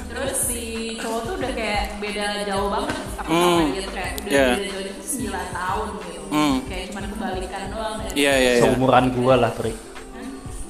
terus 0.10 0.38
si 0.42 0.62
cowok 0.98 1.20
tuh 1.24 1.34
udah 1.38 1.52
kayak 1.54 1.84
beda 1.98 2.26
jauh 2.44 2.68
banget 2.70 2.96
Hmm. 3.26 3.58
sama 3.58 3.74
dia 3.74 3.82
tuh 3.82 3.94
kayak 3.96 4.12
udah 4.16 4.30
Yeah. 4.30 4.54
beda 4.54 4.68
jauh 4.68 4.84
itu 4.86 5.02
9 5.26 5.34
tahun 5.52 5.88
gitu 5.98 6.22
Hmm. 6.28 6.56
kayak 6.66 6.84
cuma 6.90 7.00
kebalikan 7.08 7.64
doang 7.70 7.96
iya 8.14 8.34
iya 8.36 8.52
iya 8.52 8.62
Seumuran 8.62 9.06
gua 9.12 9.34
lah 9.36 9.52
Tri. 9.52 9.74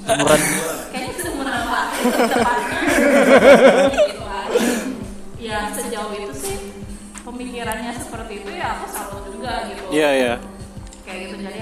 Seumuran 0.05 0.39
gua. 0.39 0.71
kayaknya 0.87 1.13
seumuran 1.17 1.53
apa 1.57 1.79
tepatnya 2.05 2.79
gitu 2.87 4.23
ya 5.37 5.59
sejauh 5.71 6.11
itu 6.11 6.33
sih 6.33 6.55
pemikirannya 7.21 7.91
seperti 7.93 8.33
itu 8.39 8.49
ya 8.51 8.67
aku 8.71 8.85
salut 8.87 9.23
juga 9.27 9.67
gitu 9.67 9.83
iya 9.91 10.09
iya 10.11 10.33
kayak 11.03 11.19
gitu 11.27 11.35
jadi 11.39 11.59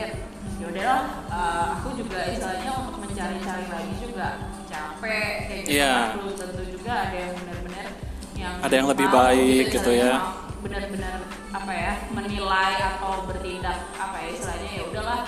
ya 0.56 0.66
udahlah 0.66 1.02
eh, 1.28 1.66
aku 1.74 1.88
juga 1.98 2.20
istilahnya 2.30 2.72
mencari-cari 3.14 3.66
lagi 3.70 3.94
juga 4.02 4.28
capek 4.66 5.34
kayak 5.46 5.62
gitu 5.62 5.78
Iya. 5.78 5.94
kan. 5.94 6.10
belum 6.18 6.34
tentu 6.34 6.62
juga 6.66 6.94
ada 7.00 7.14
yang 7.16 7.34
benar-benar 7.38 7.88
yang 8.34 8.54
Ada 8.60 8.74
yang 8.74 8.88
lebih 8.90 9.08
baik 9.08 9.64
gitu 9.70 9.78
istilahnya 9.78 10.10
ya. 10.10 10.18
benar-benar 10.60 11.16
apa 11.54 11.72
ya 11.72 11.94
menilai 12.10 12.74
atau 12.82 13.12
bertindak 13.24 13.78
apa 13.94 14.16
ya 14.18 14.30
istilahnya 14.34 14.70
ya 14.74 14.84
udahlah 14.90 15.22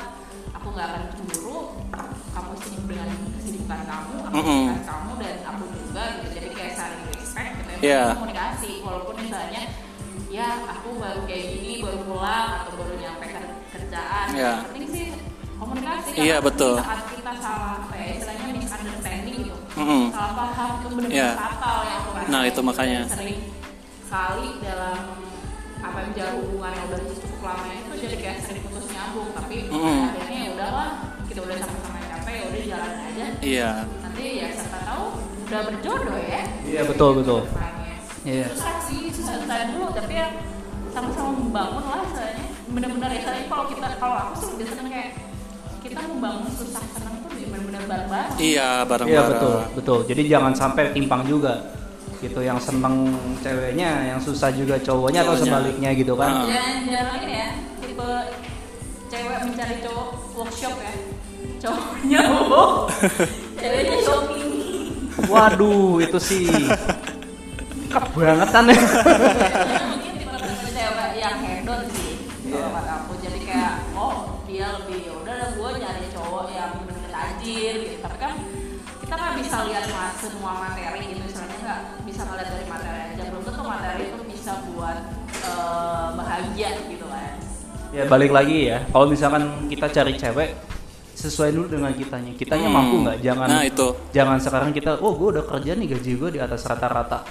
aku 0.52 0.68
nggak 0.74 0.88
akan 0.90 1.04
cemburu 1.14 1.58
kamu 2.34 2.52
sibuk 2.58 2.84
dengan 2.90 3.10
kesibukan 3.38 3.82
kamu 3.86 4.14
aku 4.18 4.34
Mm-mm. 4.34 4.66
kesibukan 4.66 4.86
kamu 4.90 5.12
dan 5.22 5.36
aku 5.46 5.64
juga 5.72 6.02
gitu 6.10 6.28
jadi 6.34 6.48
kayak 6.52 6.74
saling 6.74 7.02
respect 7.14 7.52
gitu 7.54 7.70
ya 7.70 7.78
Iya. 7.86 8.02
komunikasi 8.18 8.72
walaupun 8.82 9.16
misalnya 9.22 9.62
ya 10.28 10.48
aku 10.66 10.90
baru 10.98 11.22
kayak 11.24 11.46
gini 11.54 11.72
baru 11.80 12.00
pulang 12.02 12.50
atau 12.60 12.72
baru 12.74 12.94
nyampe 12.98 13.26
ke 13.30 13.42
kerjaan 13.72 14.26
yang 14.34 14.58
penting 14.66 14.86
sih 14.90 15.06
komunikasi 15.56 16.10
Iya, 16.16 16.38
karena 16.38 16.48
betul. 16.48 16.76
saat 16.78 17.02
kita 17.10 17.32
salah 17.38 17.72
apa 17.80 17.94
ya 17.96 18.06
istilahnya 18.14 18.46
misunderstanding 18.56 19.36
gitu 19.42 19.56
Mm-mm. 19.76 20.04
salah 20.10 20.32
paham 20.34 20.70
itu 20.74 20.88
benar-benar 20.90 21.16
Iya. 21.16 21.30
fatal 21.36 21.78
yang 21.82 22.00
aku. 22.02 22.10
Nah, 22.26 22.42
itu 22.44 22.60
makanya. 22.62 23.02
sering 23.08 23.40
sekali 24.02 24.50
dalam 24.62 25.00
apa 25.78 25.98
yang 25.98 26.08
menjalin 26.10 26.36
hubungan 26.40 26.72
yang 26.72 26.86
udah 26.88 27.00
cukup 27.16 27.42
lama 27.44 27.66
itu 27.70 27.92
jadi 28.00 28.16
kayak 28.18 28.38
sering 28.42 28.64
putus 28.64 28.86
nyambung 28.90 29.30
tapi 29.32 29.56
Mm-mm. 29.68 30.00
akhirnya 30.08 30.40
ya 30.40 30.50
udahlah 30.52 30.90
kita 31.26 31.40
udah 31.42 31.58
sama-sama 31.58 31.98
capek 32.02 32.34
ya 32.34 32.44
udah 32.46 32.62
jalan 32.66 32.94
aja 33.04 33.26
Iya. 33.40 33.70
nanti 34.00 34.24
ya 34.36 34.48
siapa 34.52 34.78
tahu 34.84 35.04
udah 35.46 35.62
berjodoh 35.64 36.18
ya 36.20 36.42
Iya 36.64 36.82
betul 36.84 37.10
betul. 37.16 37.40
depannya. 37.46 37.96
Iya. 38.26 38.46
susah 38.50 38.76
sih 38.82 39.02
susah 39.10 39.36
susah 39.38 39.58
dulu 39.70 39.88
tapi 39.92 40.14
ya 40.16 40.28
sama-sama 40.90 41.30
membangun 41.36 41.84
lah 41.86 42.02
soalnya 42.08 42.46
bener-bener 42.66 43.10
ya 43.12 43.20
soalnya 43.22 43.46
kalau 43.46 43.66
kita 43.68 43.88
kalau 43.96 44.16
aku 44.18 44.34
sih 44.42 44.66
seneng 44.66 44.88
kayak 44.88 45.10
kita 45.86 46.02
membangun 46.04 46.50
susah 46.52 46.82
senang 46.90 47.16
tuh 47.22 47.30
bener-bener 47.38 47.84
bareng-bareng 47.86 48.34
Iya, 48.36 48.42
Iya 48.42 48.70
bareng-bareng. 48.84 49.30
betul 49.32 49.56
betul. 49.76 50.00
Jadi 50.10 50.22
jangan 50.26 50.54
sampai 50.54 50.84
timpang 50.92 51.22
juga. 51.24 51.54
Gitu 52.18 52.40
yang 52.42 52.58
seneng 52.58 53.14
ceweknya, 53.40 53.92
yang 54.08 54.20
susah 54.20 54.50
juga 54.50 54.76
cowoknya 54.80 55.22
atau 55.22 55.36
sebaliknya 55.38 55.94
gitu 55.94 56.16
kan. 56.16 56.32
Ah. 56.32 56.48
jangan 56.48 56.76
jangan 56.88 57.18
ini 57.22 57.34
ya 57.36 57.50
tipe 57.78 58.10
cewek 59.06 59.40
mencari 59.46 59.76
cowok 59.80 60.08
workshop 60.34 60.74
ya 60.76 60.94
cowoknya 61.62 62.22
work 62.50 62.78
ceweknya 63.56 63.98
shopping 64.02 64.50
Waduh, 65.26 66.04
itu 66.04 66.18
sih 66.20 66.50
kebangetan 67.88 68.64
ya. 68.68 68.80
Mungkin 69.86 70.14
tipe 70.18 70.36
cewek 70.72 71.12
yang 71.16 71.38
hedon 71.40 71.82
sih 71.94 72.12
kalau 72.48 72.70
kata 72.74 72.92
aku 73.04 73.14
jadi 73.22 73.40
kayak 73.42 73.74
oh 73.94 74.16
dia 74.46 74.68
lebih 74.82 75.12
udah 75.46 75.54
gue 75.54 75.72
nyari 75.78 76.06
cowok 76.10 76.46
yang 76.50 76.72
bener-bener 76.82 77.12
tajir 77.14 77.74
gitu 77.78 77.98
tapi 78.02 78.18
kan 78.18 78.34
kita 78.98 79.14
nggak 79.14 79.34
bisa 79.38 79.58
lihat 79.62 79.86
mas 79.94 80.14
semua 80.18 80.52
materi 80.58 81.06
gitu 81.06 81.22
misalnya 81.22 81.58
nggak 81.62 81.80
bisa 82.02 82.22
ngeliat 82.26 82.50
dari 82.50 82.66
materi 82.66 83.00
aja 83.06 83.24
belum 83.30 83.44
tentu 83.46 83.62
materi 83.64 84.04
itu 84.10 84.24
bisa 84.26 84.52
buat 84.66 84.98
eh, 85.46 86.08
bahagia 86.18 86.70
gitu 86.90 87.06
kan 87.06 87.38
Ya 87.94 88.04
balik 88.10 88.34
lagi 88.34 88.68
ya. 88.68 88.84
Kalau 88.84 89.08
misalkan 89.08 89.72
kita 89.72 89.88
cari 89.88 90.18
cewek 90.18 90.52
sesuai 91.16 91.56
dulu 91.56 91.68
dengan 91.70 91.96
kitanya. 91.96 92.34
Kitanya 92.36 92.68
Hmm. 92.68 92.76
mampu 92.76 92.96
nggak? 93.00 93.18
Jangan 93.24 93.48
Nah, 93.48 93.64
itu. 93.64 93.88
jangan 94.12 94.36
sekarang 94.36 94.76
kita 94.76 95.00
oh 95.00 95.16
gue 95.16 95.30
udah 95.32 95.46
kerja 95.48 95.72
nih 95.72 95.88
gaji 95.94 96.12
gue 96.18 96.30
di 96.34 96.40
atas 96.42 96.68
rata-rata. 96.68 97.24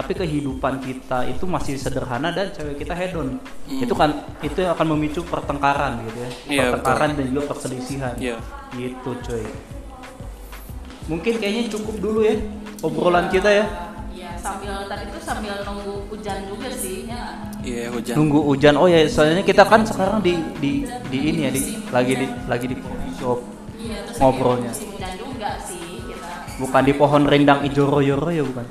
Tapi 0.00 0.16
kehidupan 0.16 0.80
kita 0.80 1.28
itu 1.28 1.44
masih 1.44 1.76
sederhana 1.76 2.32
dan 2.32 2.48
cewek 2.48 2.80
kita 2.80 2.96
hedon. 2.96 3.36
Itu 3.68 3.92
kan 3.92 4.16
itu 4.40 4.64
yang 4.64 4.72
akan 4.72 4.96
memicu 4.96 5.20
pertengkaran 5.28 6.00
gitu 6.08 6.18
ya. 6.18 6.30
Hmm. 6.32 6.48
Iya, 6.48 6.62
pertengkaran 6.72 7.08
dan 7.20 7.24
juga 7.28 7.42
perselisihan. 7.52 8.14
Iya. 8.16 8.36
Gitu 8.72 9.10
coy. 9.12 9.44
Mungkin 11.04 11.32
kayaknya 11.36 11.64
cukup 11.68 11.96
dulu 12.00 12.20
ya 12.24 12.40
obrolan 12.80 13.28
kita 13.28 13.52
ya. 13.52 13.64
Iya 14.10 14.32
sambil 14.40 14.72
tadi 14.88 15.04
tuh 15.12 15.20
sambil 15.20 15.52
nunggu 15.62 16.08
hujan 16.08 16.48
juga 16.48 16.68
sih 16.72 17.04
ya 17.04 17.36
Iya, 17.60 17.92
hujan. 17.92 18.14
Nunggu 18.16 18.40
hujan. 18.40 18.74
Oh 18.80 18.88
ya, 18.88 19.04
soalnya 19.04 19.44
kita 19.44 19.68
kan 19.68 19.84
sekarang 19.84 20.24
di 20.24 20.32
di 20.64 20.80
di 21.12 21.18
ini 21.28 21.44
ya, 21.44 21.50
di 21.52 21.60
lagi 21.92 22.16
di 22.16 22.26
lagi 22.48 22.64
di 22.64 22.76
coffee 22.80 23.12
shop. 23.20 23.38
iya 23.76 24.00
Ngobrolnya. 24.16 24.72
musim 24.72 24.88
hujan 24.96 25.12
juga 25.20 25.50
sih 25.60 26.00
kita 26.08 26.32
Bukan 26.56 26.82
di 26.88 26.92
pohon 26.96 27.22
rindang 27.28 27.60
ijo 27.64 27.84
royo 27.84 28.16
royo 28.16 28.48
bukan. 28.48 28.64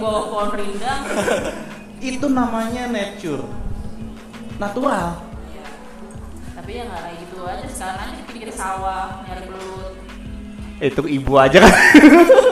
Bawah 0.00 0.24
pohon 0.26 0.50
rindang 0.54 1.02
Itu 2.02 2.26
namanya 2.26 2.88
nature. 2.88 3.44
Natural. 4.56 5.28
tapi 6.50 6.76
ya 6.76 6.84
nggak 6.84 7.00
kayak 7.02 7.16
gitu 7.20 7.38
aja 7.42 7.64
sekarang 7.66 7.98
aja 8.02 8.14
di 8.14 8.24
pinggir 8.26 8.50
sawah 8.50 9.24
nyari 9.24 9.42
belut 9.44 9.92
Itu 10.78 11.02
ibu 11.02 11.32
aja 11.34 11.58
kan. 11.58 11.72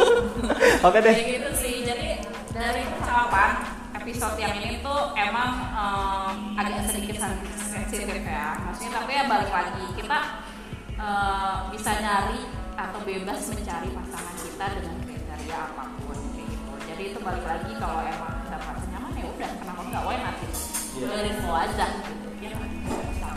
Oke 0.87 0.99
deh. 0.99 1.13
kayak 1.13 1.29
gitu 1.35 1.51
sih 1.55 1.75
jadi 1.83 2.25
dari 2.49 2.83
percakapan 2.89 3.51
episode 3.95 4.37
yang 4.37 4.57
ini 4.57 4.81
tuh 4.81 5.13
emang 5.13 5.51
em, 5.71 6.35
agak 6.57 6.89
sedikit 6.89 7.17
sen- 7.19 7.45
sensitif 7.53 8.09
ya 8.19 8.57
maksudnya 8.59 8.91
tapi 8.95 9.11
ya 9.13 9.25
balik 9.27 9.51
lagi 9.51 9.85
kita 9.95 10.19
eh, 10.97 11.55
bisa 11.69 11.91
nyari 11.95 12.41
atau 12.75 13.01
bebas 13.03 13.41
mencari 13.49 13.89
pasangan 13.91 14.37
kita 14.39 14.65
dengan 14.73 14.97
kriteria 15.03 15.57
apa 15.69 15.83
pun 15.85 15.89
gitu 15.93 15.98
jadi 16.99 17.15
itu 17.15 17.23
balik 17.23 17.47
lagi 17.47 17.71
kalau 17.79 18.03
emang 18.03 18.43
dapat 18.51 18.75
nyaman 18.91 19.13
ya 19.15 19.27
udah 19.31 19.51
kenapa 19.63 19.81
nggak 19.87 20.03
why 20.03 20.17
not 20.19 20.35
gitu 20.43 21.07
udah 21.07 21.19
info 21.31 21.51
aja 21.55 21.87
gitu 22.03 22.29
ya? 22.43 22.53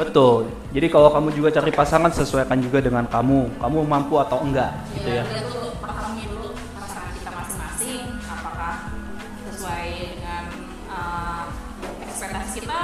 Betul. 0.02 0.50
Jadi 0.74 0.88
kalau 0.90 1.14
kamu 1.14 1.30
juga 1.30 1.50
cari 1.54 1.70
pasangan 1.70 2.10
sesuaikan 2.10 2.58
juga 2.58 2.82
dengan 2.82 3.06
kamu. 3.06 3.62
Kamu 3.62 3.86
mampu 3.86 4.18
atau 4.18 4.42
enggak 4.42 4.74
gitu 4.98 5.14
ya. 5.14 5.22
lihat 5.30 5.46
dulu 5.46 5.78
pahami 5.78 6.26
dulu 6.26 6.58
pasangan 6.74 7.14
kita 7.14 7.30
masing-masing 7.38 8.02
apakah 8.26 8.76
sesuai 9.46 9.90
dengan 10.18 10.44
uh, 10.90 11.46
ekspektasi 12.02 12.66
kita 12.66 12.82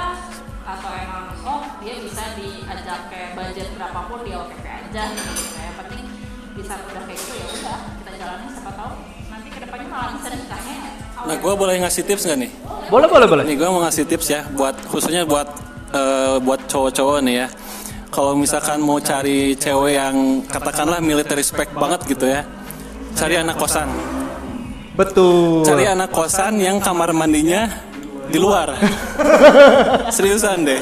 atau 0.62 0.90
emang 0.94 1.26
oh 1.42 1.62
dia 1.82 1.98
bisa 1.98 2.22
diajak 2.38 3.10
kayak 3.10 3.34
budget 3.34 3.66
berapapun 3.74 4.22
dia 4.22 4.38
oke 4.46 4.54
oke 4.54 4.70
aja 4.70 5.02
gitu 5.10 5.58
yang 5.58 5.74
penting 5.74 6.06
bisa 6.54 6.78
udah 6.86 7.02
kayak 7.02 7.18
gitu 7.18 7.34
ya 7.34 7.46
udah 7.50 7.78
kita 7.98 8.10
jalanin 8.14 8.50
siapa 8.54 8.72
tahu 8.78 9.17
ke 9.58 9.66
depannya 9.66 9.88
malah 9.90 10.12
bisa 10.14 10.28
nikahnya 10.30 10.76
Nah, 11.18 11.34
gue 11.34 11.54
boleh 11.58 11.82
ngasih 11.82 12.06
tips 12.06 12.30
nggak 12.30 12.38
nih? 12.46 12.50
Boleh 12.94 13.10
boleh 13.10 13.26
boleh. 13.26 13.42
Nih 13.42 13.58
gue 13.58 13.66
mau 13.66 13.82
ngasih 13.82 14.06
tips 14.06 14.26
ya 14.30 14.46
buat 14.54 14.78
khususnya 14.86 15.26
buat 15.26 15.50
eh, 15.90 16.38
buat 16.38 16.62
cowok-cowok 16.70 17.18
nih 17.26 17.34
ya. 17.42 17.46
Kalau 18.08 18.38
misalkan 18.38 18.78
mau 18.78 19.02
cari 19.02 19.58
cewek 19.58 19.98
yang 19.98 20.46
katakanlah 20.46 21.02
military 21.02 21.42
spec 21.42 21.74
banget 21.74 22.06
gitu 22.06 22.24
ya, 22.30 22.46
cari 23.18 23.34
anak 23.34 23.58
kosan. 23.58 23.90
Betul. 24.94 25.66
Cari 25.66 25.90
anak 25.90 26.14
kosan 26.14 26.62
yang 26.62 26.78
kamar 26.78 27.10
mandinya 27.10 27.66
di 28.30 28.38
luar. 28.38 28.78
Seriusan 30.14 30.64
deh. 30.64 30.80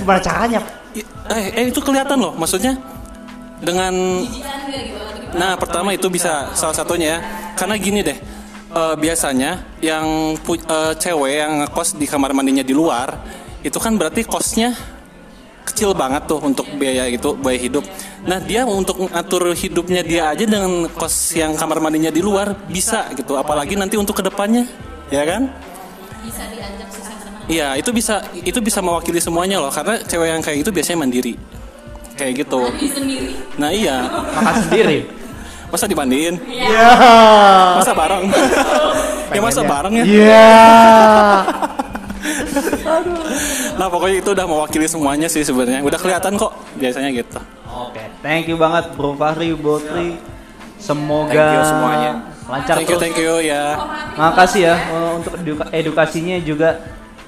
Gimana 0.00 0.20
caranya? 0.24 0.60
Eh, 1.30 1.52
eh 1.52 1.64
itu 1.68 1.84
kelihatan 1.84 2.16
loh, 2.16 2.32
maksudnya 2.34 2.74
dengan 3.60 4.24
Nah, 5.34 5.58
pertama 5.58 5.90
itu 5.90 6.06
bisa 6.06 6.54
salah 6.54 6.74
satunya 6.74 7.18
ya. 7.18 7.18
Karena 7.58 7.74
gini 7.78 8.00
deh, 8.06 8.18
eh, 8.70 8.94
biasanya 8.98 9.78
yang 9.82 10.38
pu- 10.40 10.62
eh, 10.62 10.92
cewek 10.98 11.32
yang 11.34 11.52
ngekos 11.66 11.98
di 11.98 12.06
kamar 12.06 12.30
mandinya 12.34 12.62
di 12.62 12.74
luar, 12.74 13.18
itu 13.62 13.78
kan 13.82 13.98
berarti 13.98 14.22
kosnya 14.22 14.74
kecil 15.64 15.96
banget 15.96 16.28
tuh 16.28 16.38
untuk 16.44 16.68
biaya 16.76 17.08
itu 17.08 17.34
biaya 17.34 17.58
hidup. 17.58 17.84
Nah, 18.28 18.38
dia 18.38 18.62
untuk 18.68 19.00
ngatur 19.10 19.56
hidupnya 19.56 20.04
dia 20.04 20.30
aja 20.30 20.44
dengan 20.44 20.86
kos 20.92 21.34
yang 21.34 21.56
kamar 21.56 21.80
mandinya 21.80 22.12
di 22.12 22.20
luar 22.20 22.54
bisa 22.68 23.10
gitu, 23.16 23.34
apalagi 23.34 23.74
nanti 23.74 23.96
untuk 23.96 24.20
ke 24.20 24.22
depannya, 24.22 24.68
ya 25.10 25.24
kan? 25.24 25.50
bisa 26.24 26.40
diajak 26.48 26.88
Iya, 27.44 27.76
itu 27.76 27.92
bisa 27.92 28.24
itu 28.40 28.56
bisa 28.64 28.80
mewakili 28.80 29.20
semuanya 29.20 29.60
loh, 29.60 29.68
karena 29.68 30.00
cewek 30.00 30.28
yang 30.32 30.40
kayak 30.40 30.64
gitu 30.64 30.70
biasanya 30.72 30.98
mandiri. 31.04 31.36
Kayak 32.16 32.46
gitu. 32.46 32.60
sendiri 32.88 33.36
Nah, 33.58 33.68
iya. 33.74 34.06
Makan 34.08 34.54
sendiri. 34.70 34.98
Masa 35.74 35.90
dimandiin? 35.90 36.38
Iya. 36.46 36.86
Masa 37.82 37.90
bareng? 37.90 38.30
ya 39.34 39.40
masa 39.42 39.60
bareng 39.66 39.94
ya? 39.98 40.04
Iya. 40.06 40.48
Nah 43.74 43.90
pokoknya 43.90 44.22
itu 44.22 44.30
udah 44.32 44.46
mewakili 44.46 44.86
semuanya 44.86 45.26
sih 45.26 45.42
sebenarnya. 45.42 45.82
Udah 45.82 45.98
kelihatan 45.98 46.38
kok 46.38 46.54
biasanya 46.78 47.10
gitu. 47.10 47.36
Oke, 47.66 48.00
thank 48.22 48.46
you 48.46 48.54
banget 48.54 48.94
Bro 48.94 49.18
Fahri, 49.18 49.50
Bro 49.52 49.82
Tri. 49.82 50.16
Semoga 50.78 51.32
Thank 51.34 51.52
you 51.52 51.64
semuanya. 51.66 52.10
lancar 52.44 52.74
Thank 52.76 52.86
you, 52.86 52.96
terus. 52.96 53.02
thank 53.02 53.16
you 53.18 53.34
ya. 53.42 53.64
Makasih 54.14 54.60
ya 54.62 54.74
eh, 54.78 55.10
untuk 55.16 55.32
eduka- 55.36 55.70
edukasinya 55.72 56.36
juga. 56.38 56.70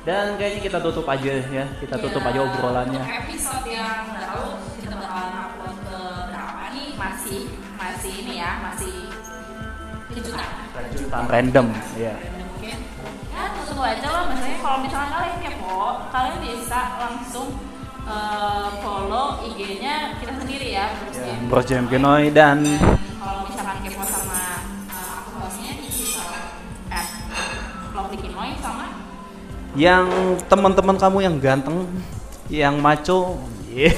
Dan 0.07 0.39
kayaknya 0.39 0.61
kita 0.63 0.79
tutup 0.79 1.07
aja 1.09 1.33
ya. 1.43 1.65
Kita 1.83 1.97
tutup 1.99 2.23
aja 2.23 2.39
obrolannya. 2.41 3.03
Untuk 3.03 3.21
episode 3.27 3.67
yang 3.67 4.07
nggak 4.07 4.31
masih 7.27 7.51
masih 7.75 8.13
ini 8.23 8.39
ya 8.39 8.63
masih 8.63 8.95
kejutan 10.15 10.47
Kejutan 10.95 11.25
random, 11.27 11.67
ya. 11.99 12.15
mungkin 12.55 12.79
ya 13.35 13.43
tunggu 13.67 13.83
aja 13.83 14.07
lah 14.15 14.23
misalnya 14.31 14.59
kalau 14.63 14.79
misalnya 14.87 15.11
kalian 15.11 15.39
kepo 15.43 15.79
kalian 16.15 16.37
bisa 16.47 16.81
langsung 17.03 17.49
eh, 18.07 18.69
follow 18.79 19.43
IG-nya 19.43 20.23
kita 20.23 20.33
sendiri 20.39 20.69
ya. 20.71 20.87
Bro 21.51 21.67
Jam 21.67 21.91
Genoy 21.91 22.31
dan 22.31 22.63
kalau 23.19 23.43
misalkan 23.51 23.83
kepo 23.83 24.07
sama 24.07 24.63
eh, 24.87 25.19
hostnya 25.35 25.73
at 26.95 27.11
Kinoy 28.23 28.55
sama 28.63 28.87
yang 29.75 30.07
teman-teman 30.47 30.95
kamu 30.95 31.19
yang 31.27 31.37
ganteng, 31.43 31.91
yang 32.47 32.79
maco, 32.79 33.43
yeah. 33.75 33.91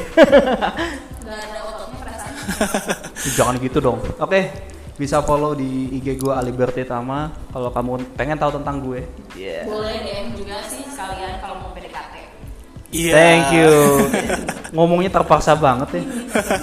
nggak 1.28 1.44
ada 1.44 1.60
ototnya 1.60 1.96
perasaan 2.00 3.04
jangan 3.34 3.54
gitu 3.60 3.78
dong. 3.80 3.98
Oke, 4.16 4.48
bisa 4.98 5.22
follow 5.22 5.54
di 5.54 5.94
IG 5.94 6.18
gue 6.18 6.32
Aliberti 6.34 6.82
Tama 6.82 7.30
kalau 7.52 7.70
kamu 7.70 7.92
pengen 8.18 8.38
tahu 8.38 8.58
tentang 8.58 8.82
gue. 8.82 9.06
Yeah. 9.38 9.64
Boleh 9.68 10.02
DM 10.02 10.34
juga 10.34 10.58
sih 10.66 10.82
sekalian 10.86 11.38
kalau 11.38 11.62
mau 11.62 11.70
PDKT. 11.70 12.14
Iya. 12.88 13.12
Thank 13.12 13.46
you. 13.52 13.72
Ngomongnya 14.74 15.12
terpaksa 15.12 15.52
banget 15.54 16.00
ya. 16.00 16.02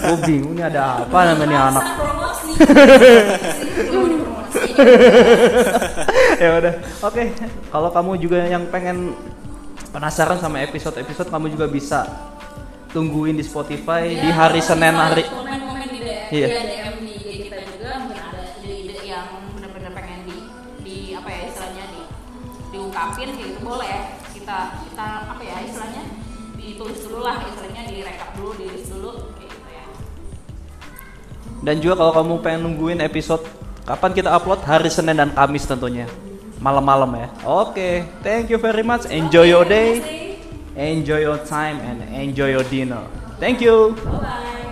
Gue 0.10 0.18
bingung 0.26 0.54
nih 0.58 0.66
ada 0.68 1.06
apa 1.06 1.20
namanya 1.32 1.60
anak. 1.72 1.86
Promosi. 1.96 2.50
Ya 6.36 6.60
udah. 6.60 6.74
Oke. 7.00 7.32
Kalau 7.72 7.90
kamu 7.96 8.12
juga 8.20 8.44
yang 8.44 8.68
pengen 8.68 9.16
penasaran 9.96 10.36
sama 10.40 10.60
episode-episode 10.68 11.32
kamu 11.32 11.56
juga 11.56 11.66
bisa 11.72 12.00
tungguin 12.92 13.40
di 13.40 13.44
Spotify 13.44 14.12
di 14.12 14.28
Iya, 14.28 14.36
hari 14.36 14.60
Senin 14.60 14.96
hari. 14.96 15.24
Iya. 16.32 16.48
iya. 16.48 16.62
DM 16.66 16.96
di 17.06 17.14
IG 17.18 17.30
kita 17.50 17.58
juga 17.70 17.90
mungkin 18.06 18.22
ada 18.22 18.44
ide-ide 18.62 18.98
yang 19.06 19.28
benar-benar 19.54 19.92
pengen 19.94 20.20
di 20.26 20.38
di 20.86 20.98
apa 21.14 21.30
ya 21.30 21.42
istilahnya 21.50 21.86
di 21.94 22.02
diungkapin 22.74 23.30
gitu 23.40 23.58
boleh 23.64 23.98
kita 24.34 24.58
kita 24.90 25.08
apa 25.32 25.42
ya 25.42 25.58
istilahnya 25.64 26.04
ditulis 26.58 27.00
dulu 27.06 27.20
lah 27.24 27.38
istilahnya 27.46 27.84
direkap 27.88 28.30
dulu 28.36 28.52
ditulis 28.58 28.88
dulu 28.90 29.12
kayak 29.38 29.50
gitu 29.54 29.70
ya. 29.70 29.86
Dan 31.62 31.76
juga 31.82 31.94
kalau 32.02 32.12
kamu 32.14 32.34
pengen 32.42 32.62
nungguin 32.70 33.00
episode 33.06 33.44
kapan 33.86 34.12
kita 34.18 34.30
upload 34.34 34.62
hari 34.66 34.90
Senin 34.90 35.18
dan 35.18 35.32
Kamis 35.34 35.66
tentunya. 35.70 36.10
Malam-malam 36.58 37.12
ya. 37.14 37.28
Oke, 37.46 38.08
thank 38.26 38.50
you 38.50 38.58
very 38.58 38.82
much. 38.82 39.06
Enjoy 39.12 39.46
your 39.46 39.68
day. 39.68 40.02
Enjoy 40.76 41.22
your 41.22 41.40
time 41.46 41.80
and 41.86 42.02
enjoy 42.12 42.52
your 42.52 42.66
dinner. 42.68 43.06
Thank 43.40 43.62
you. 43.62 43.94
Bye 44.04 44.20
bye. 44.20 44.65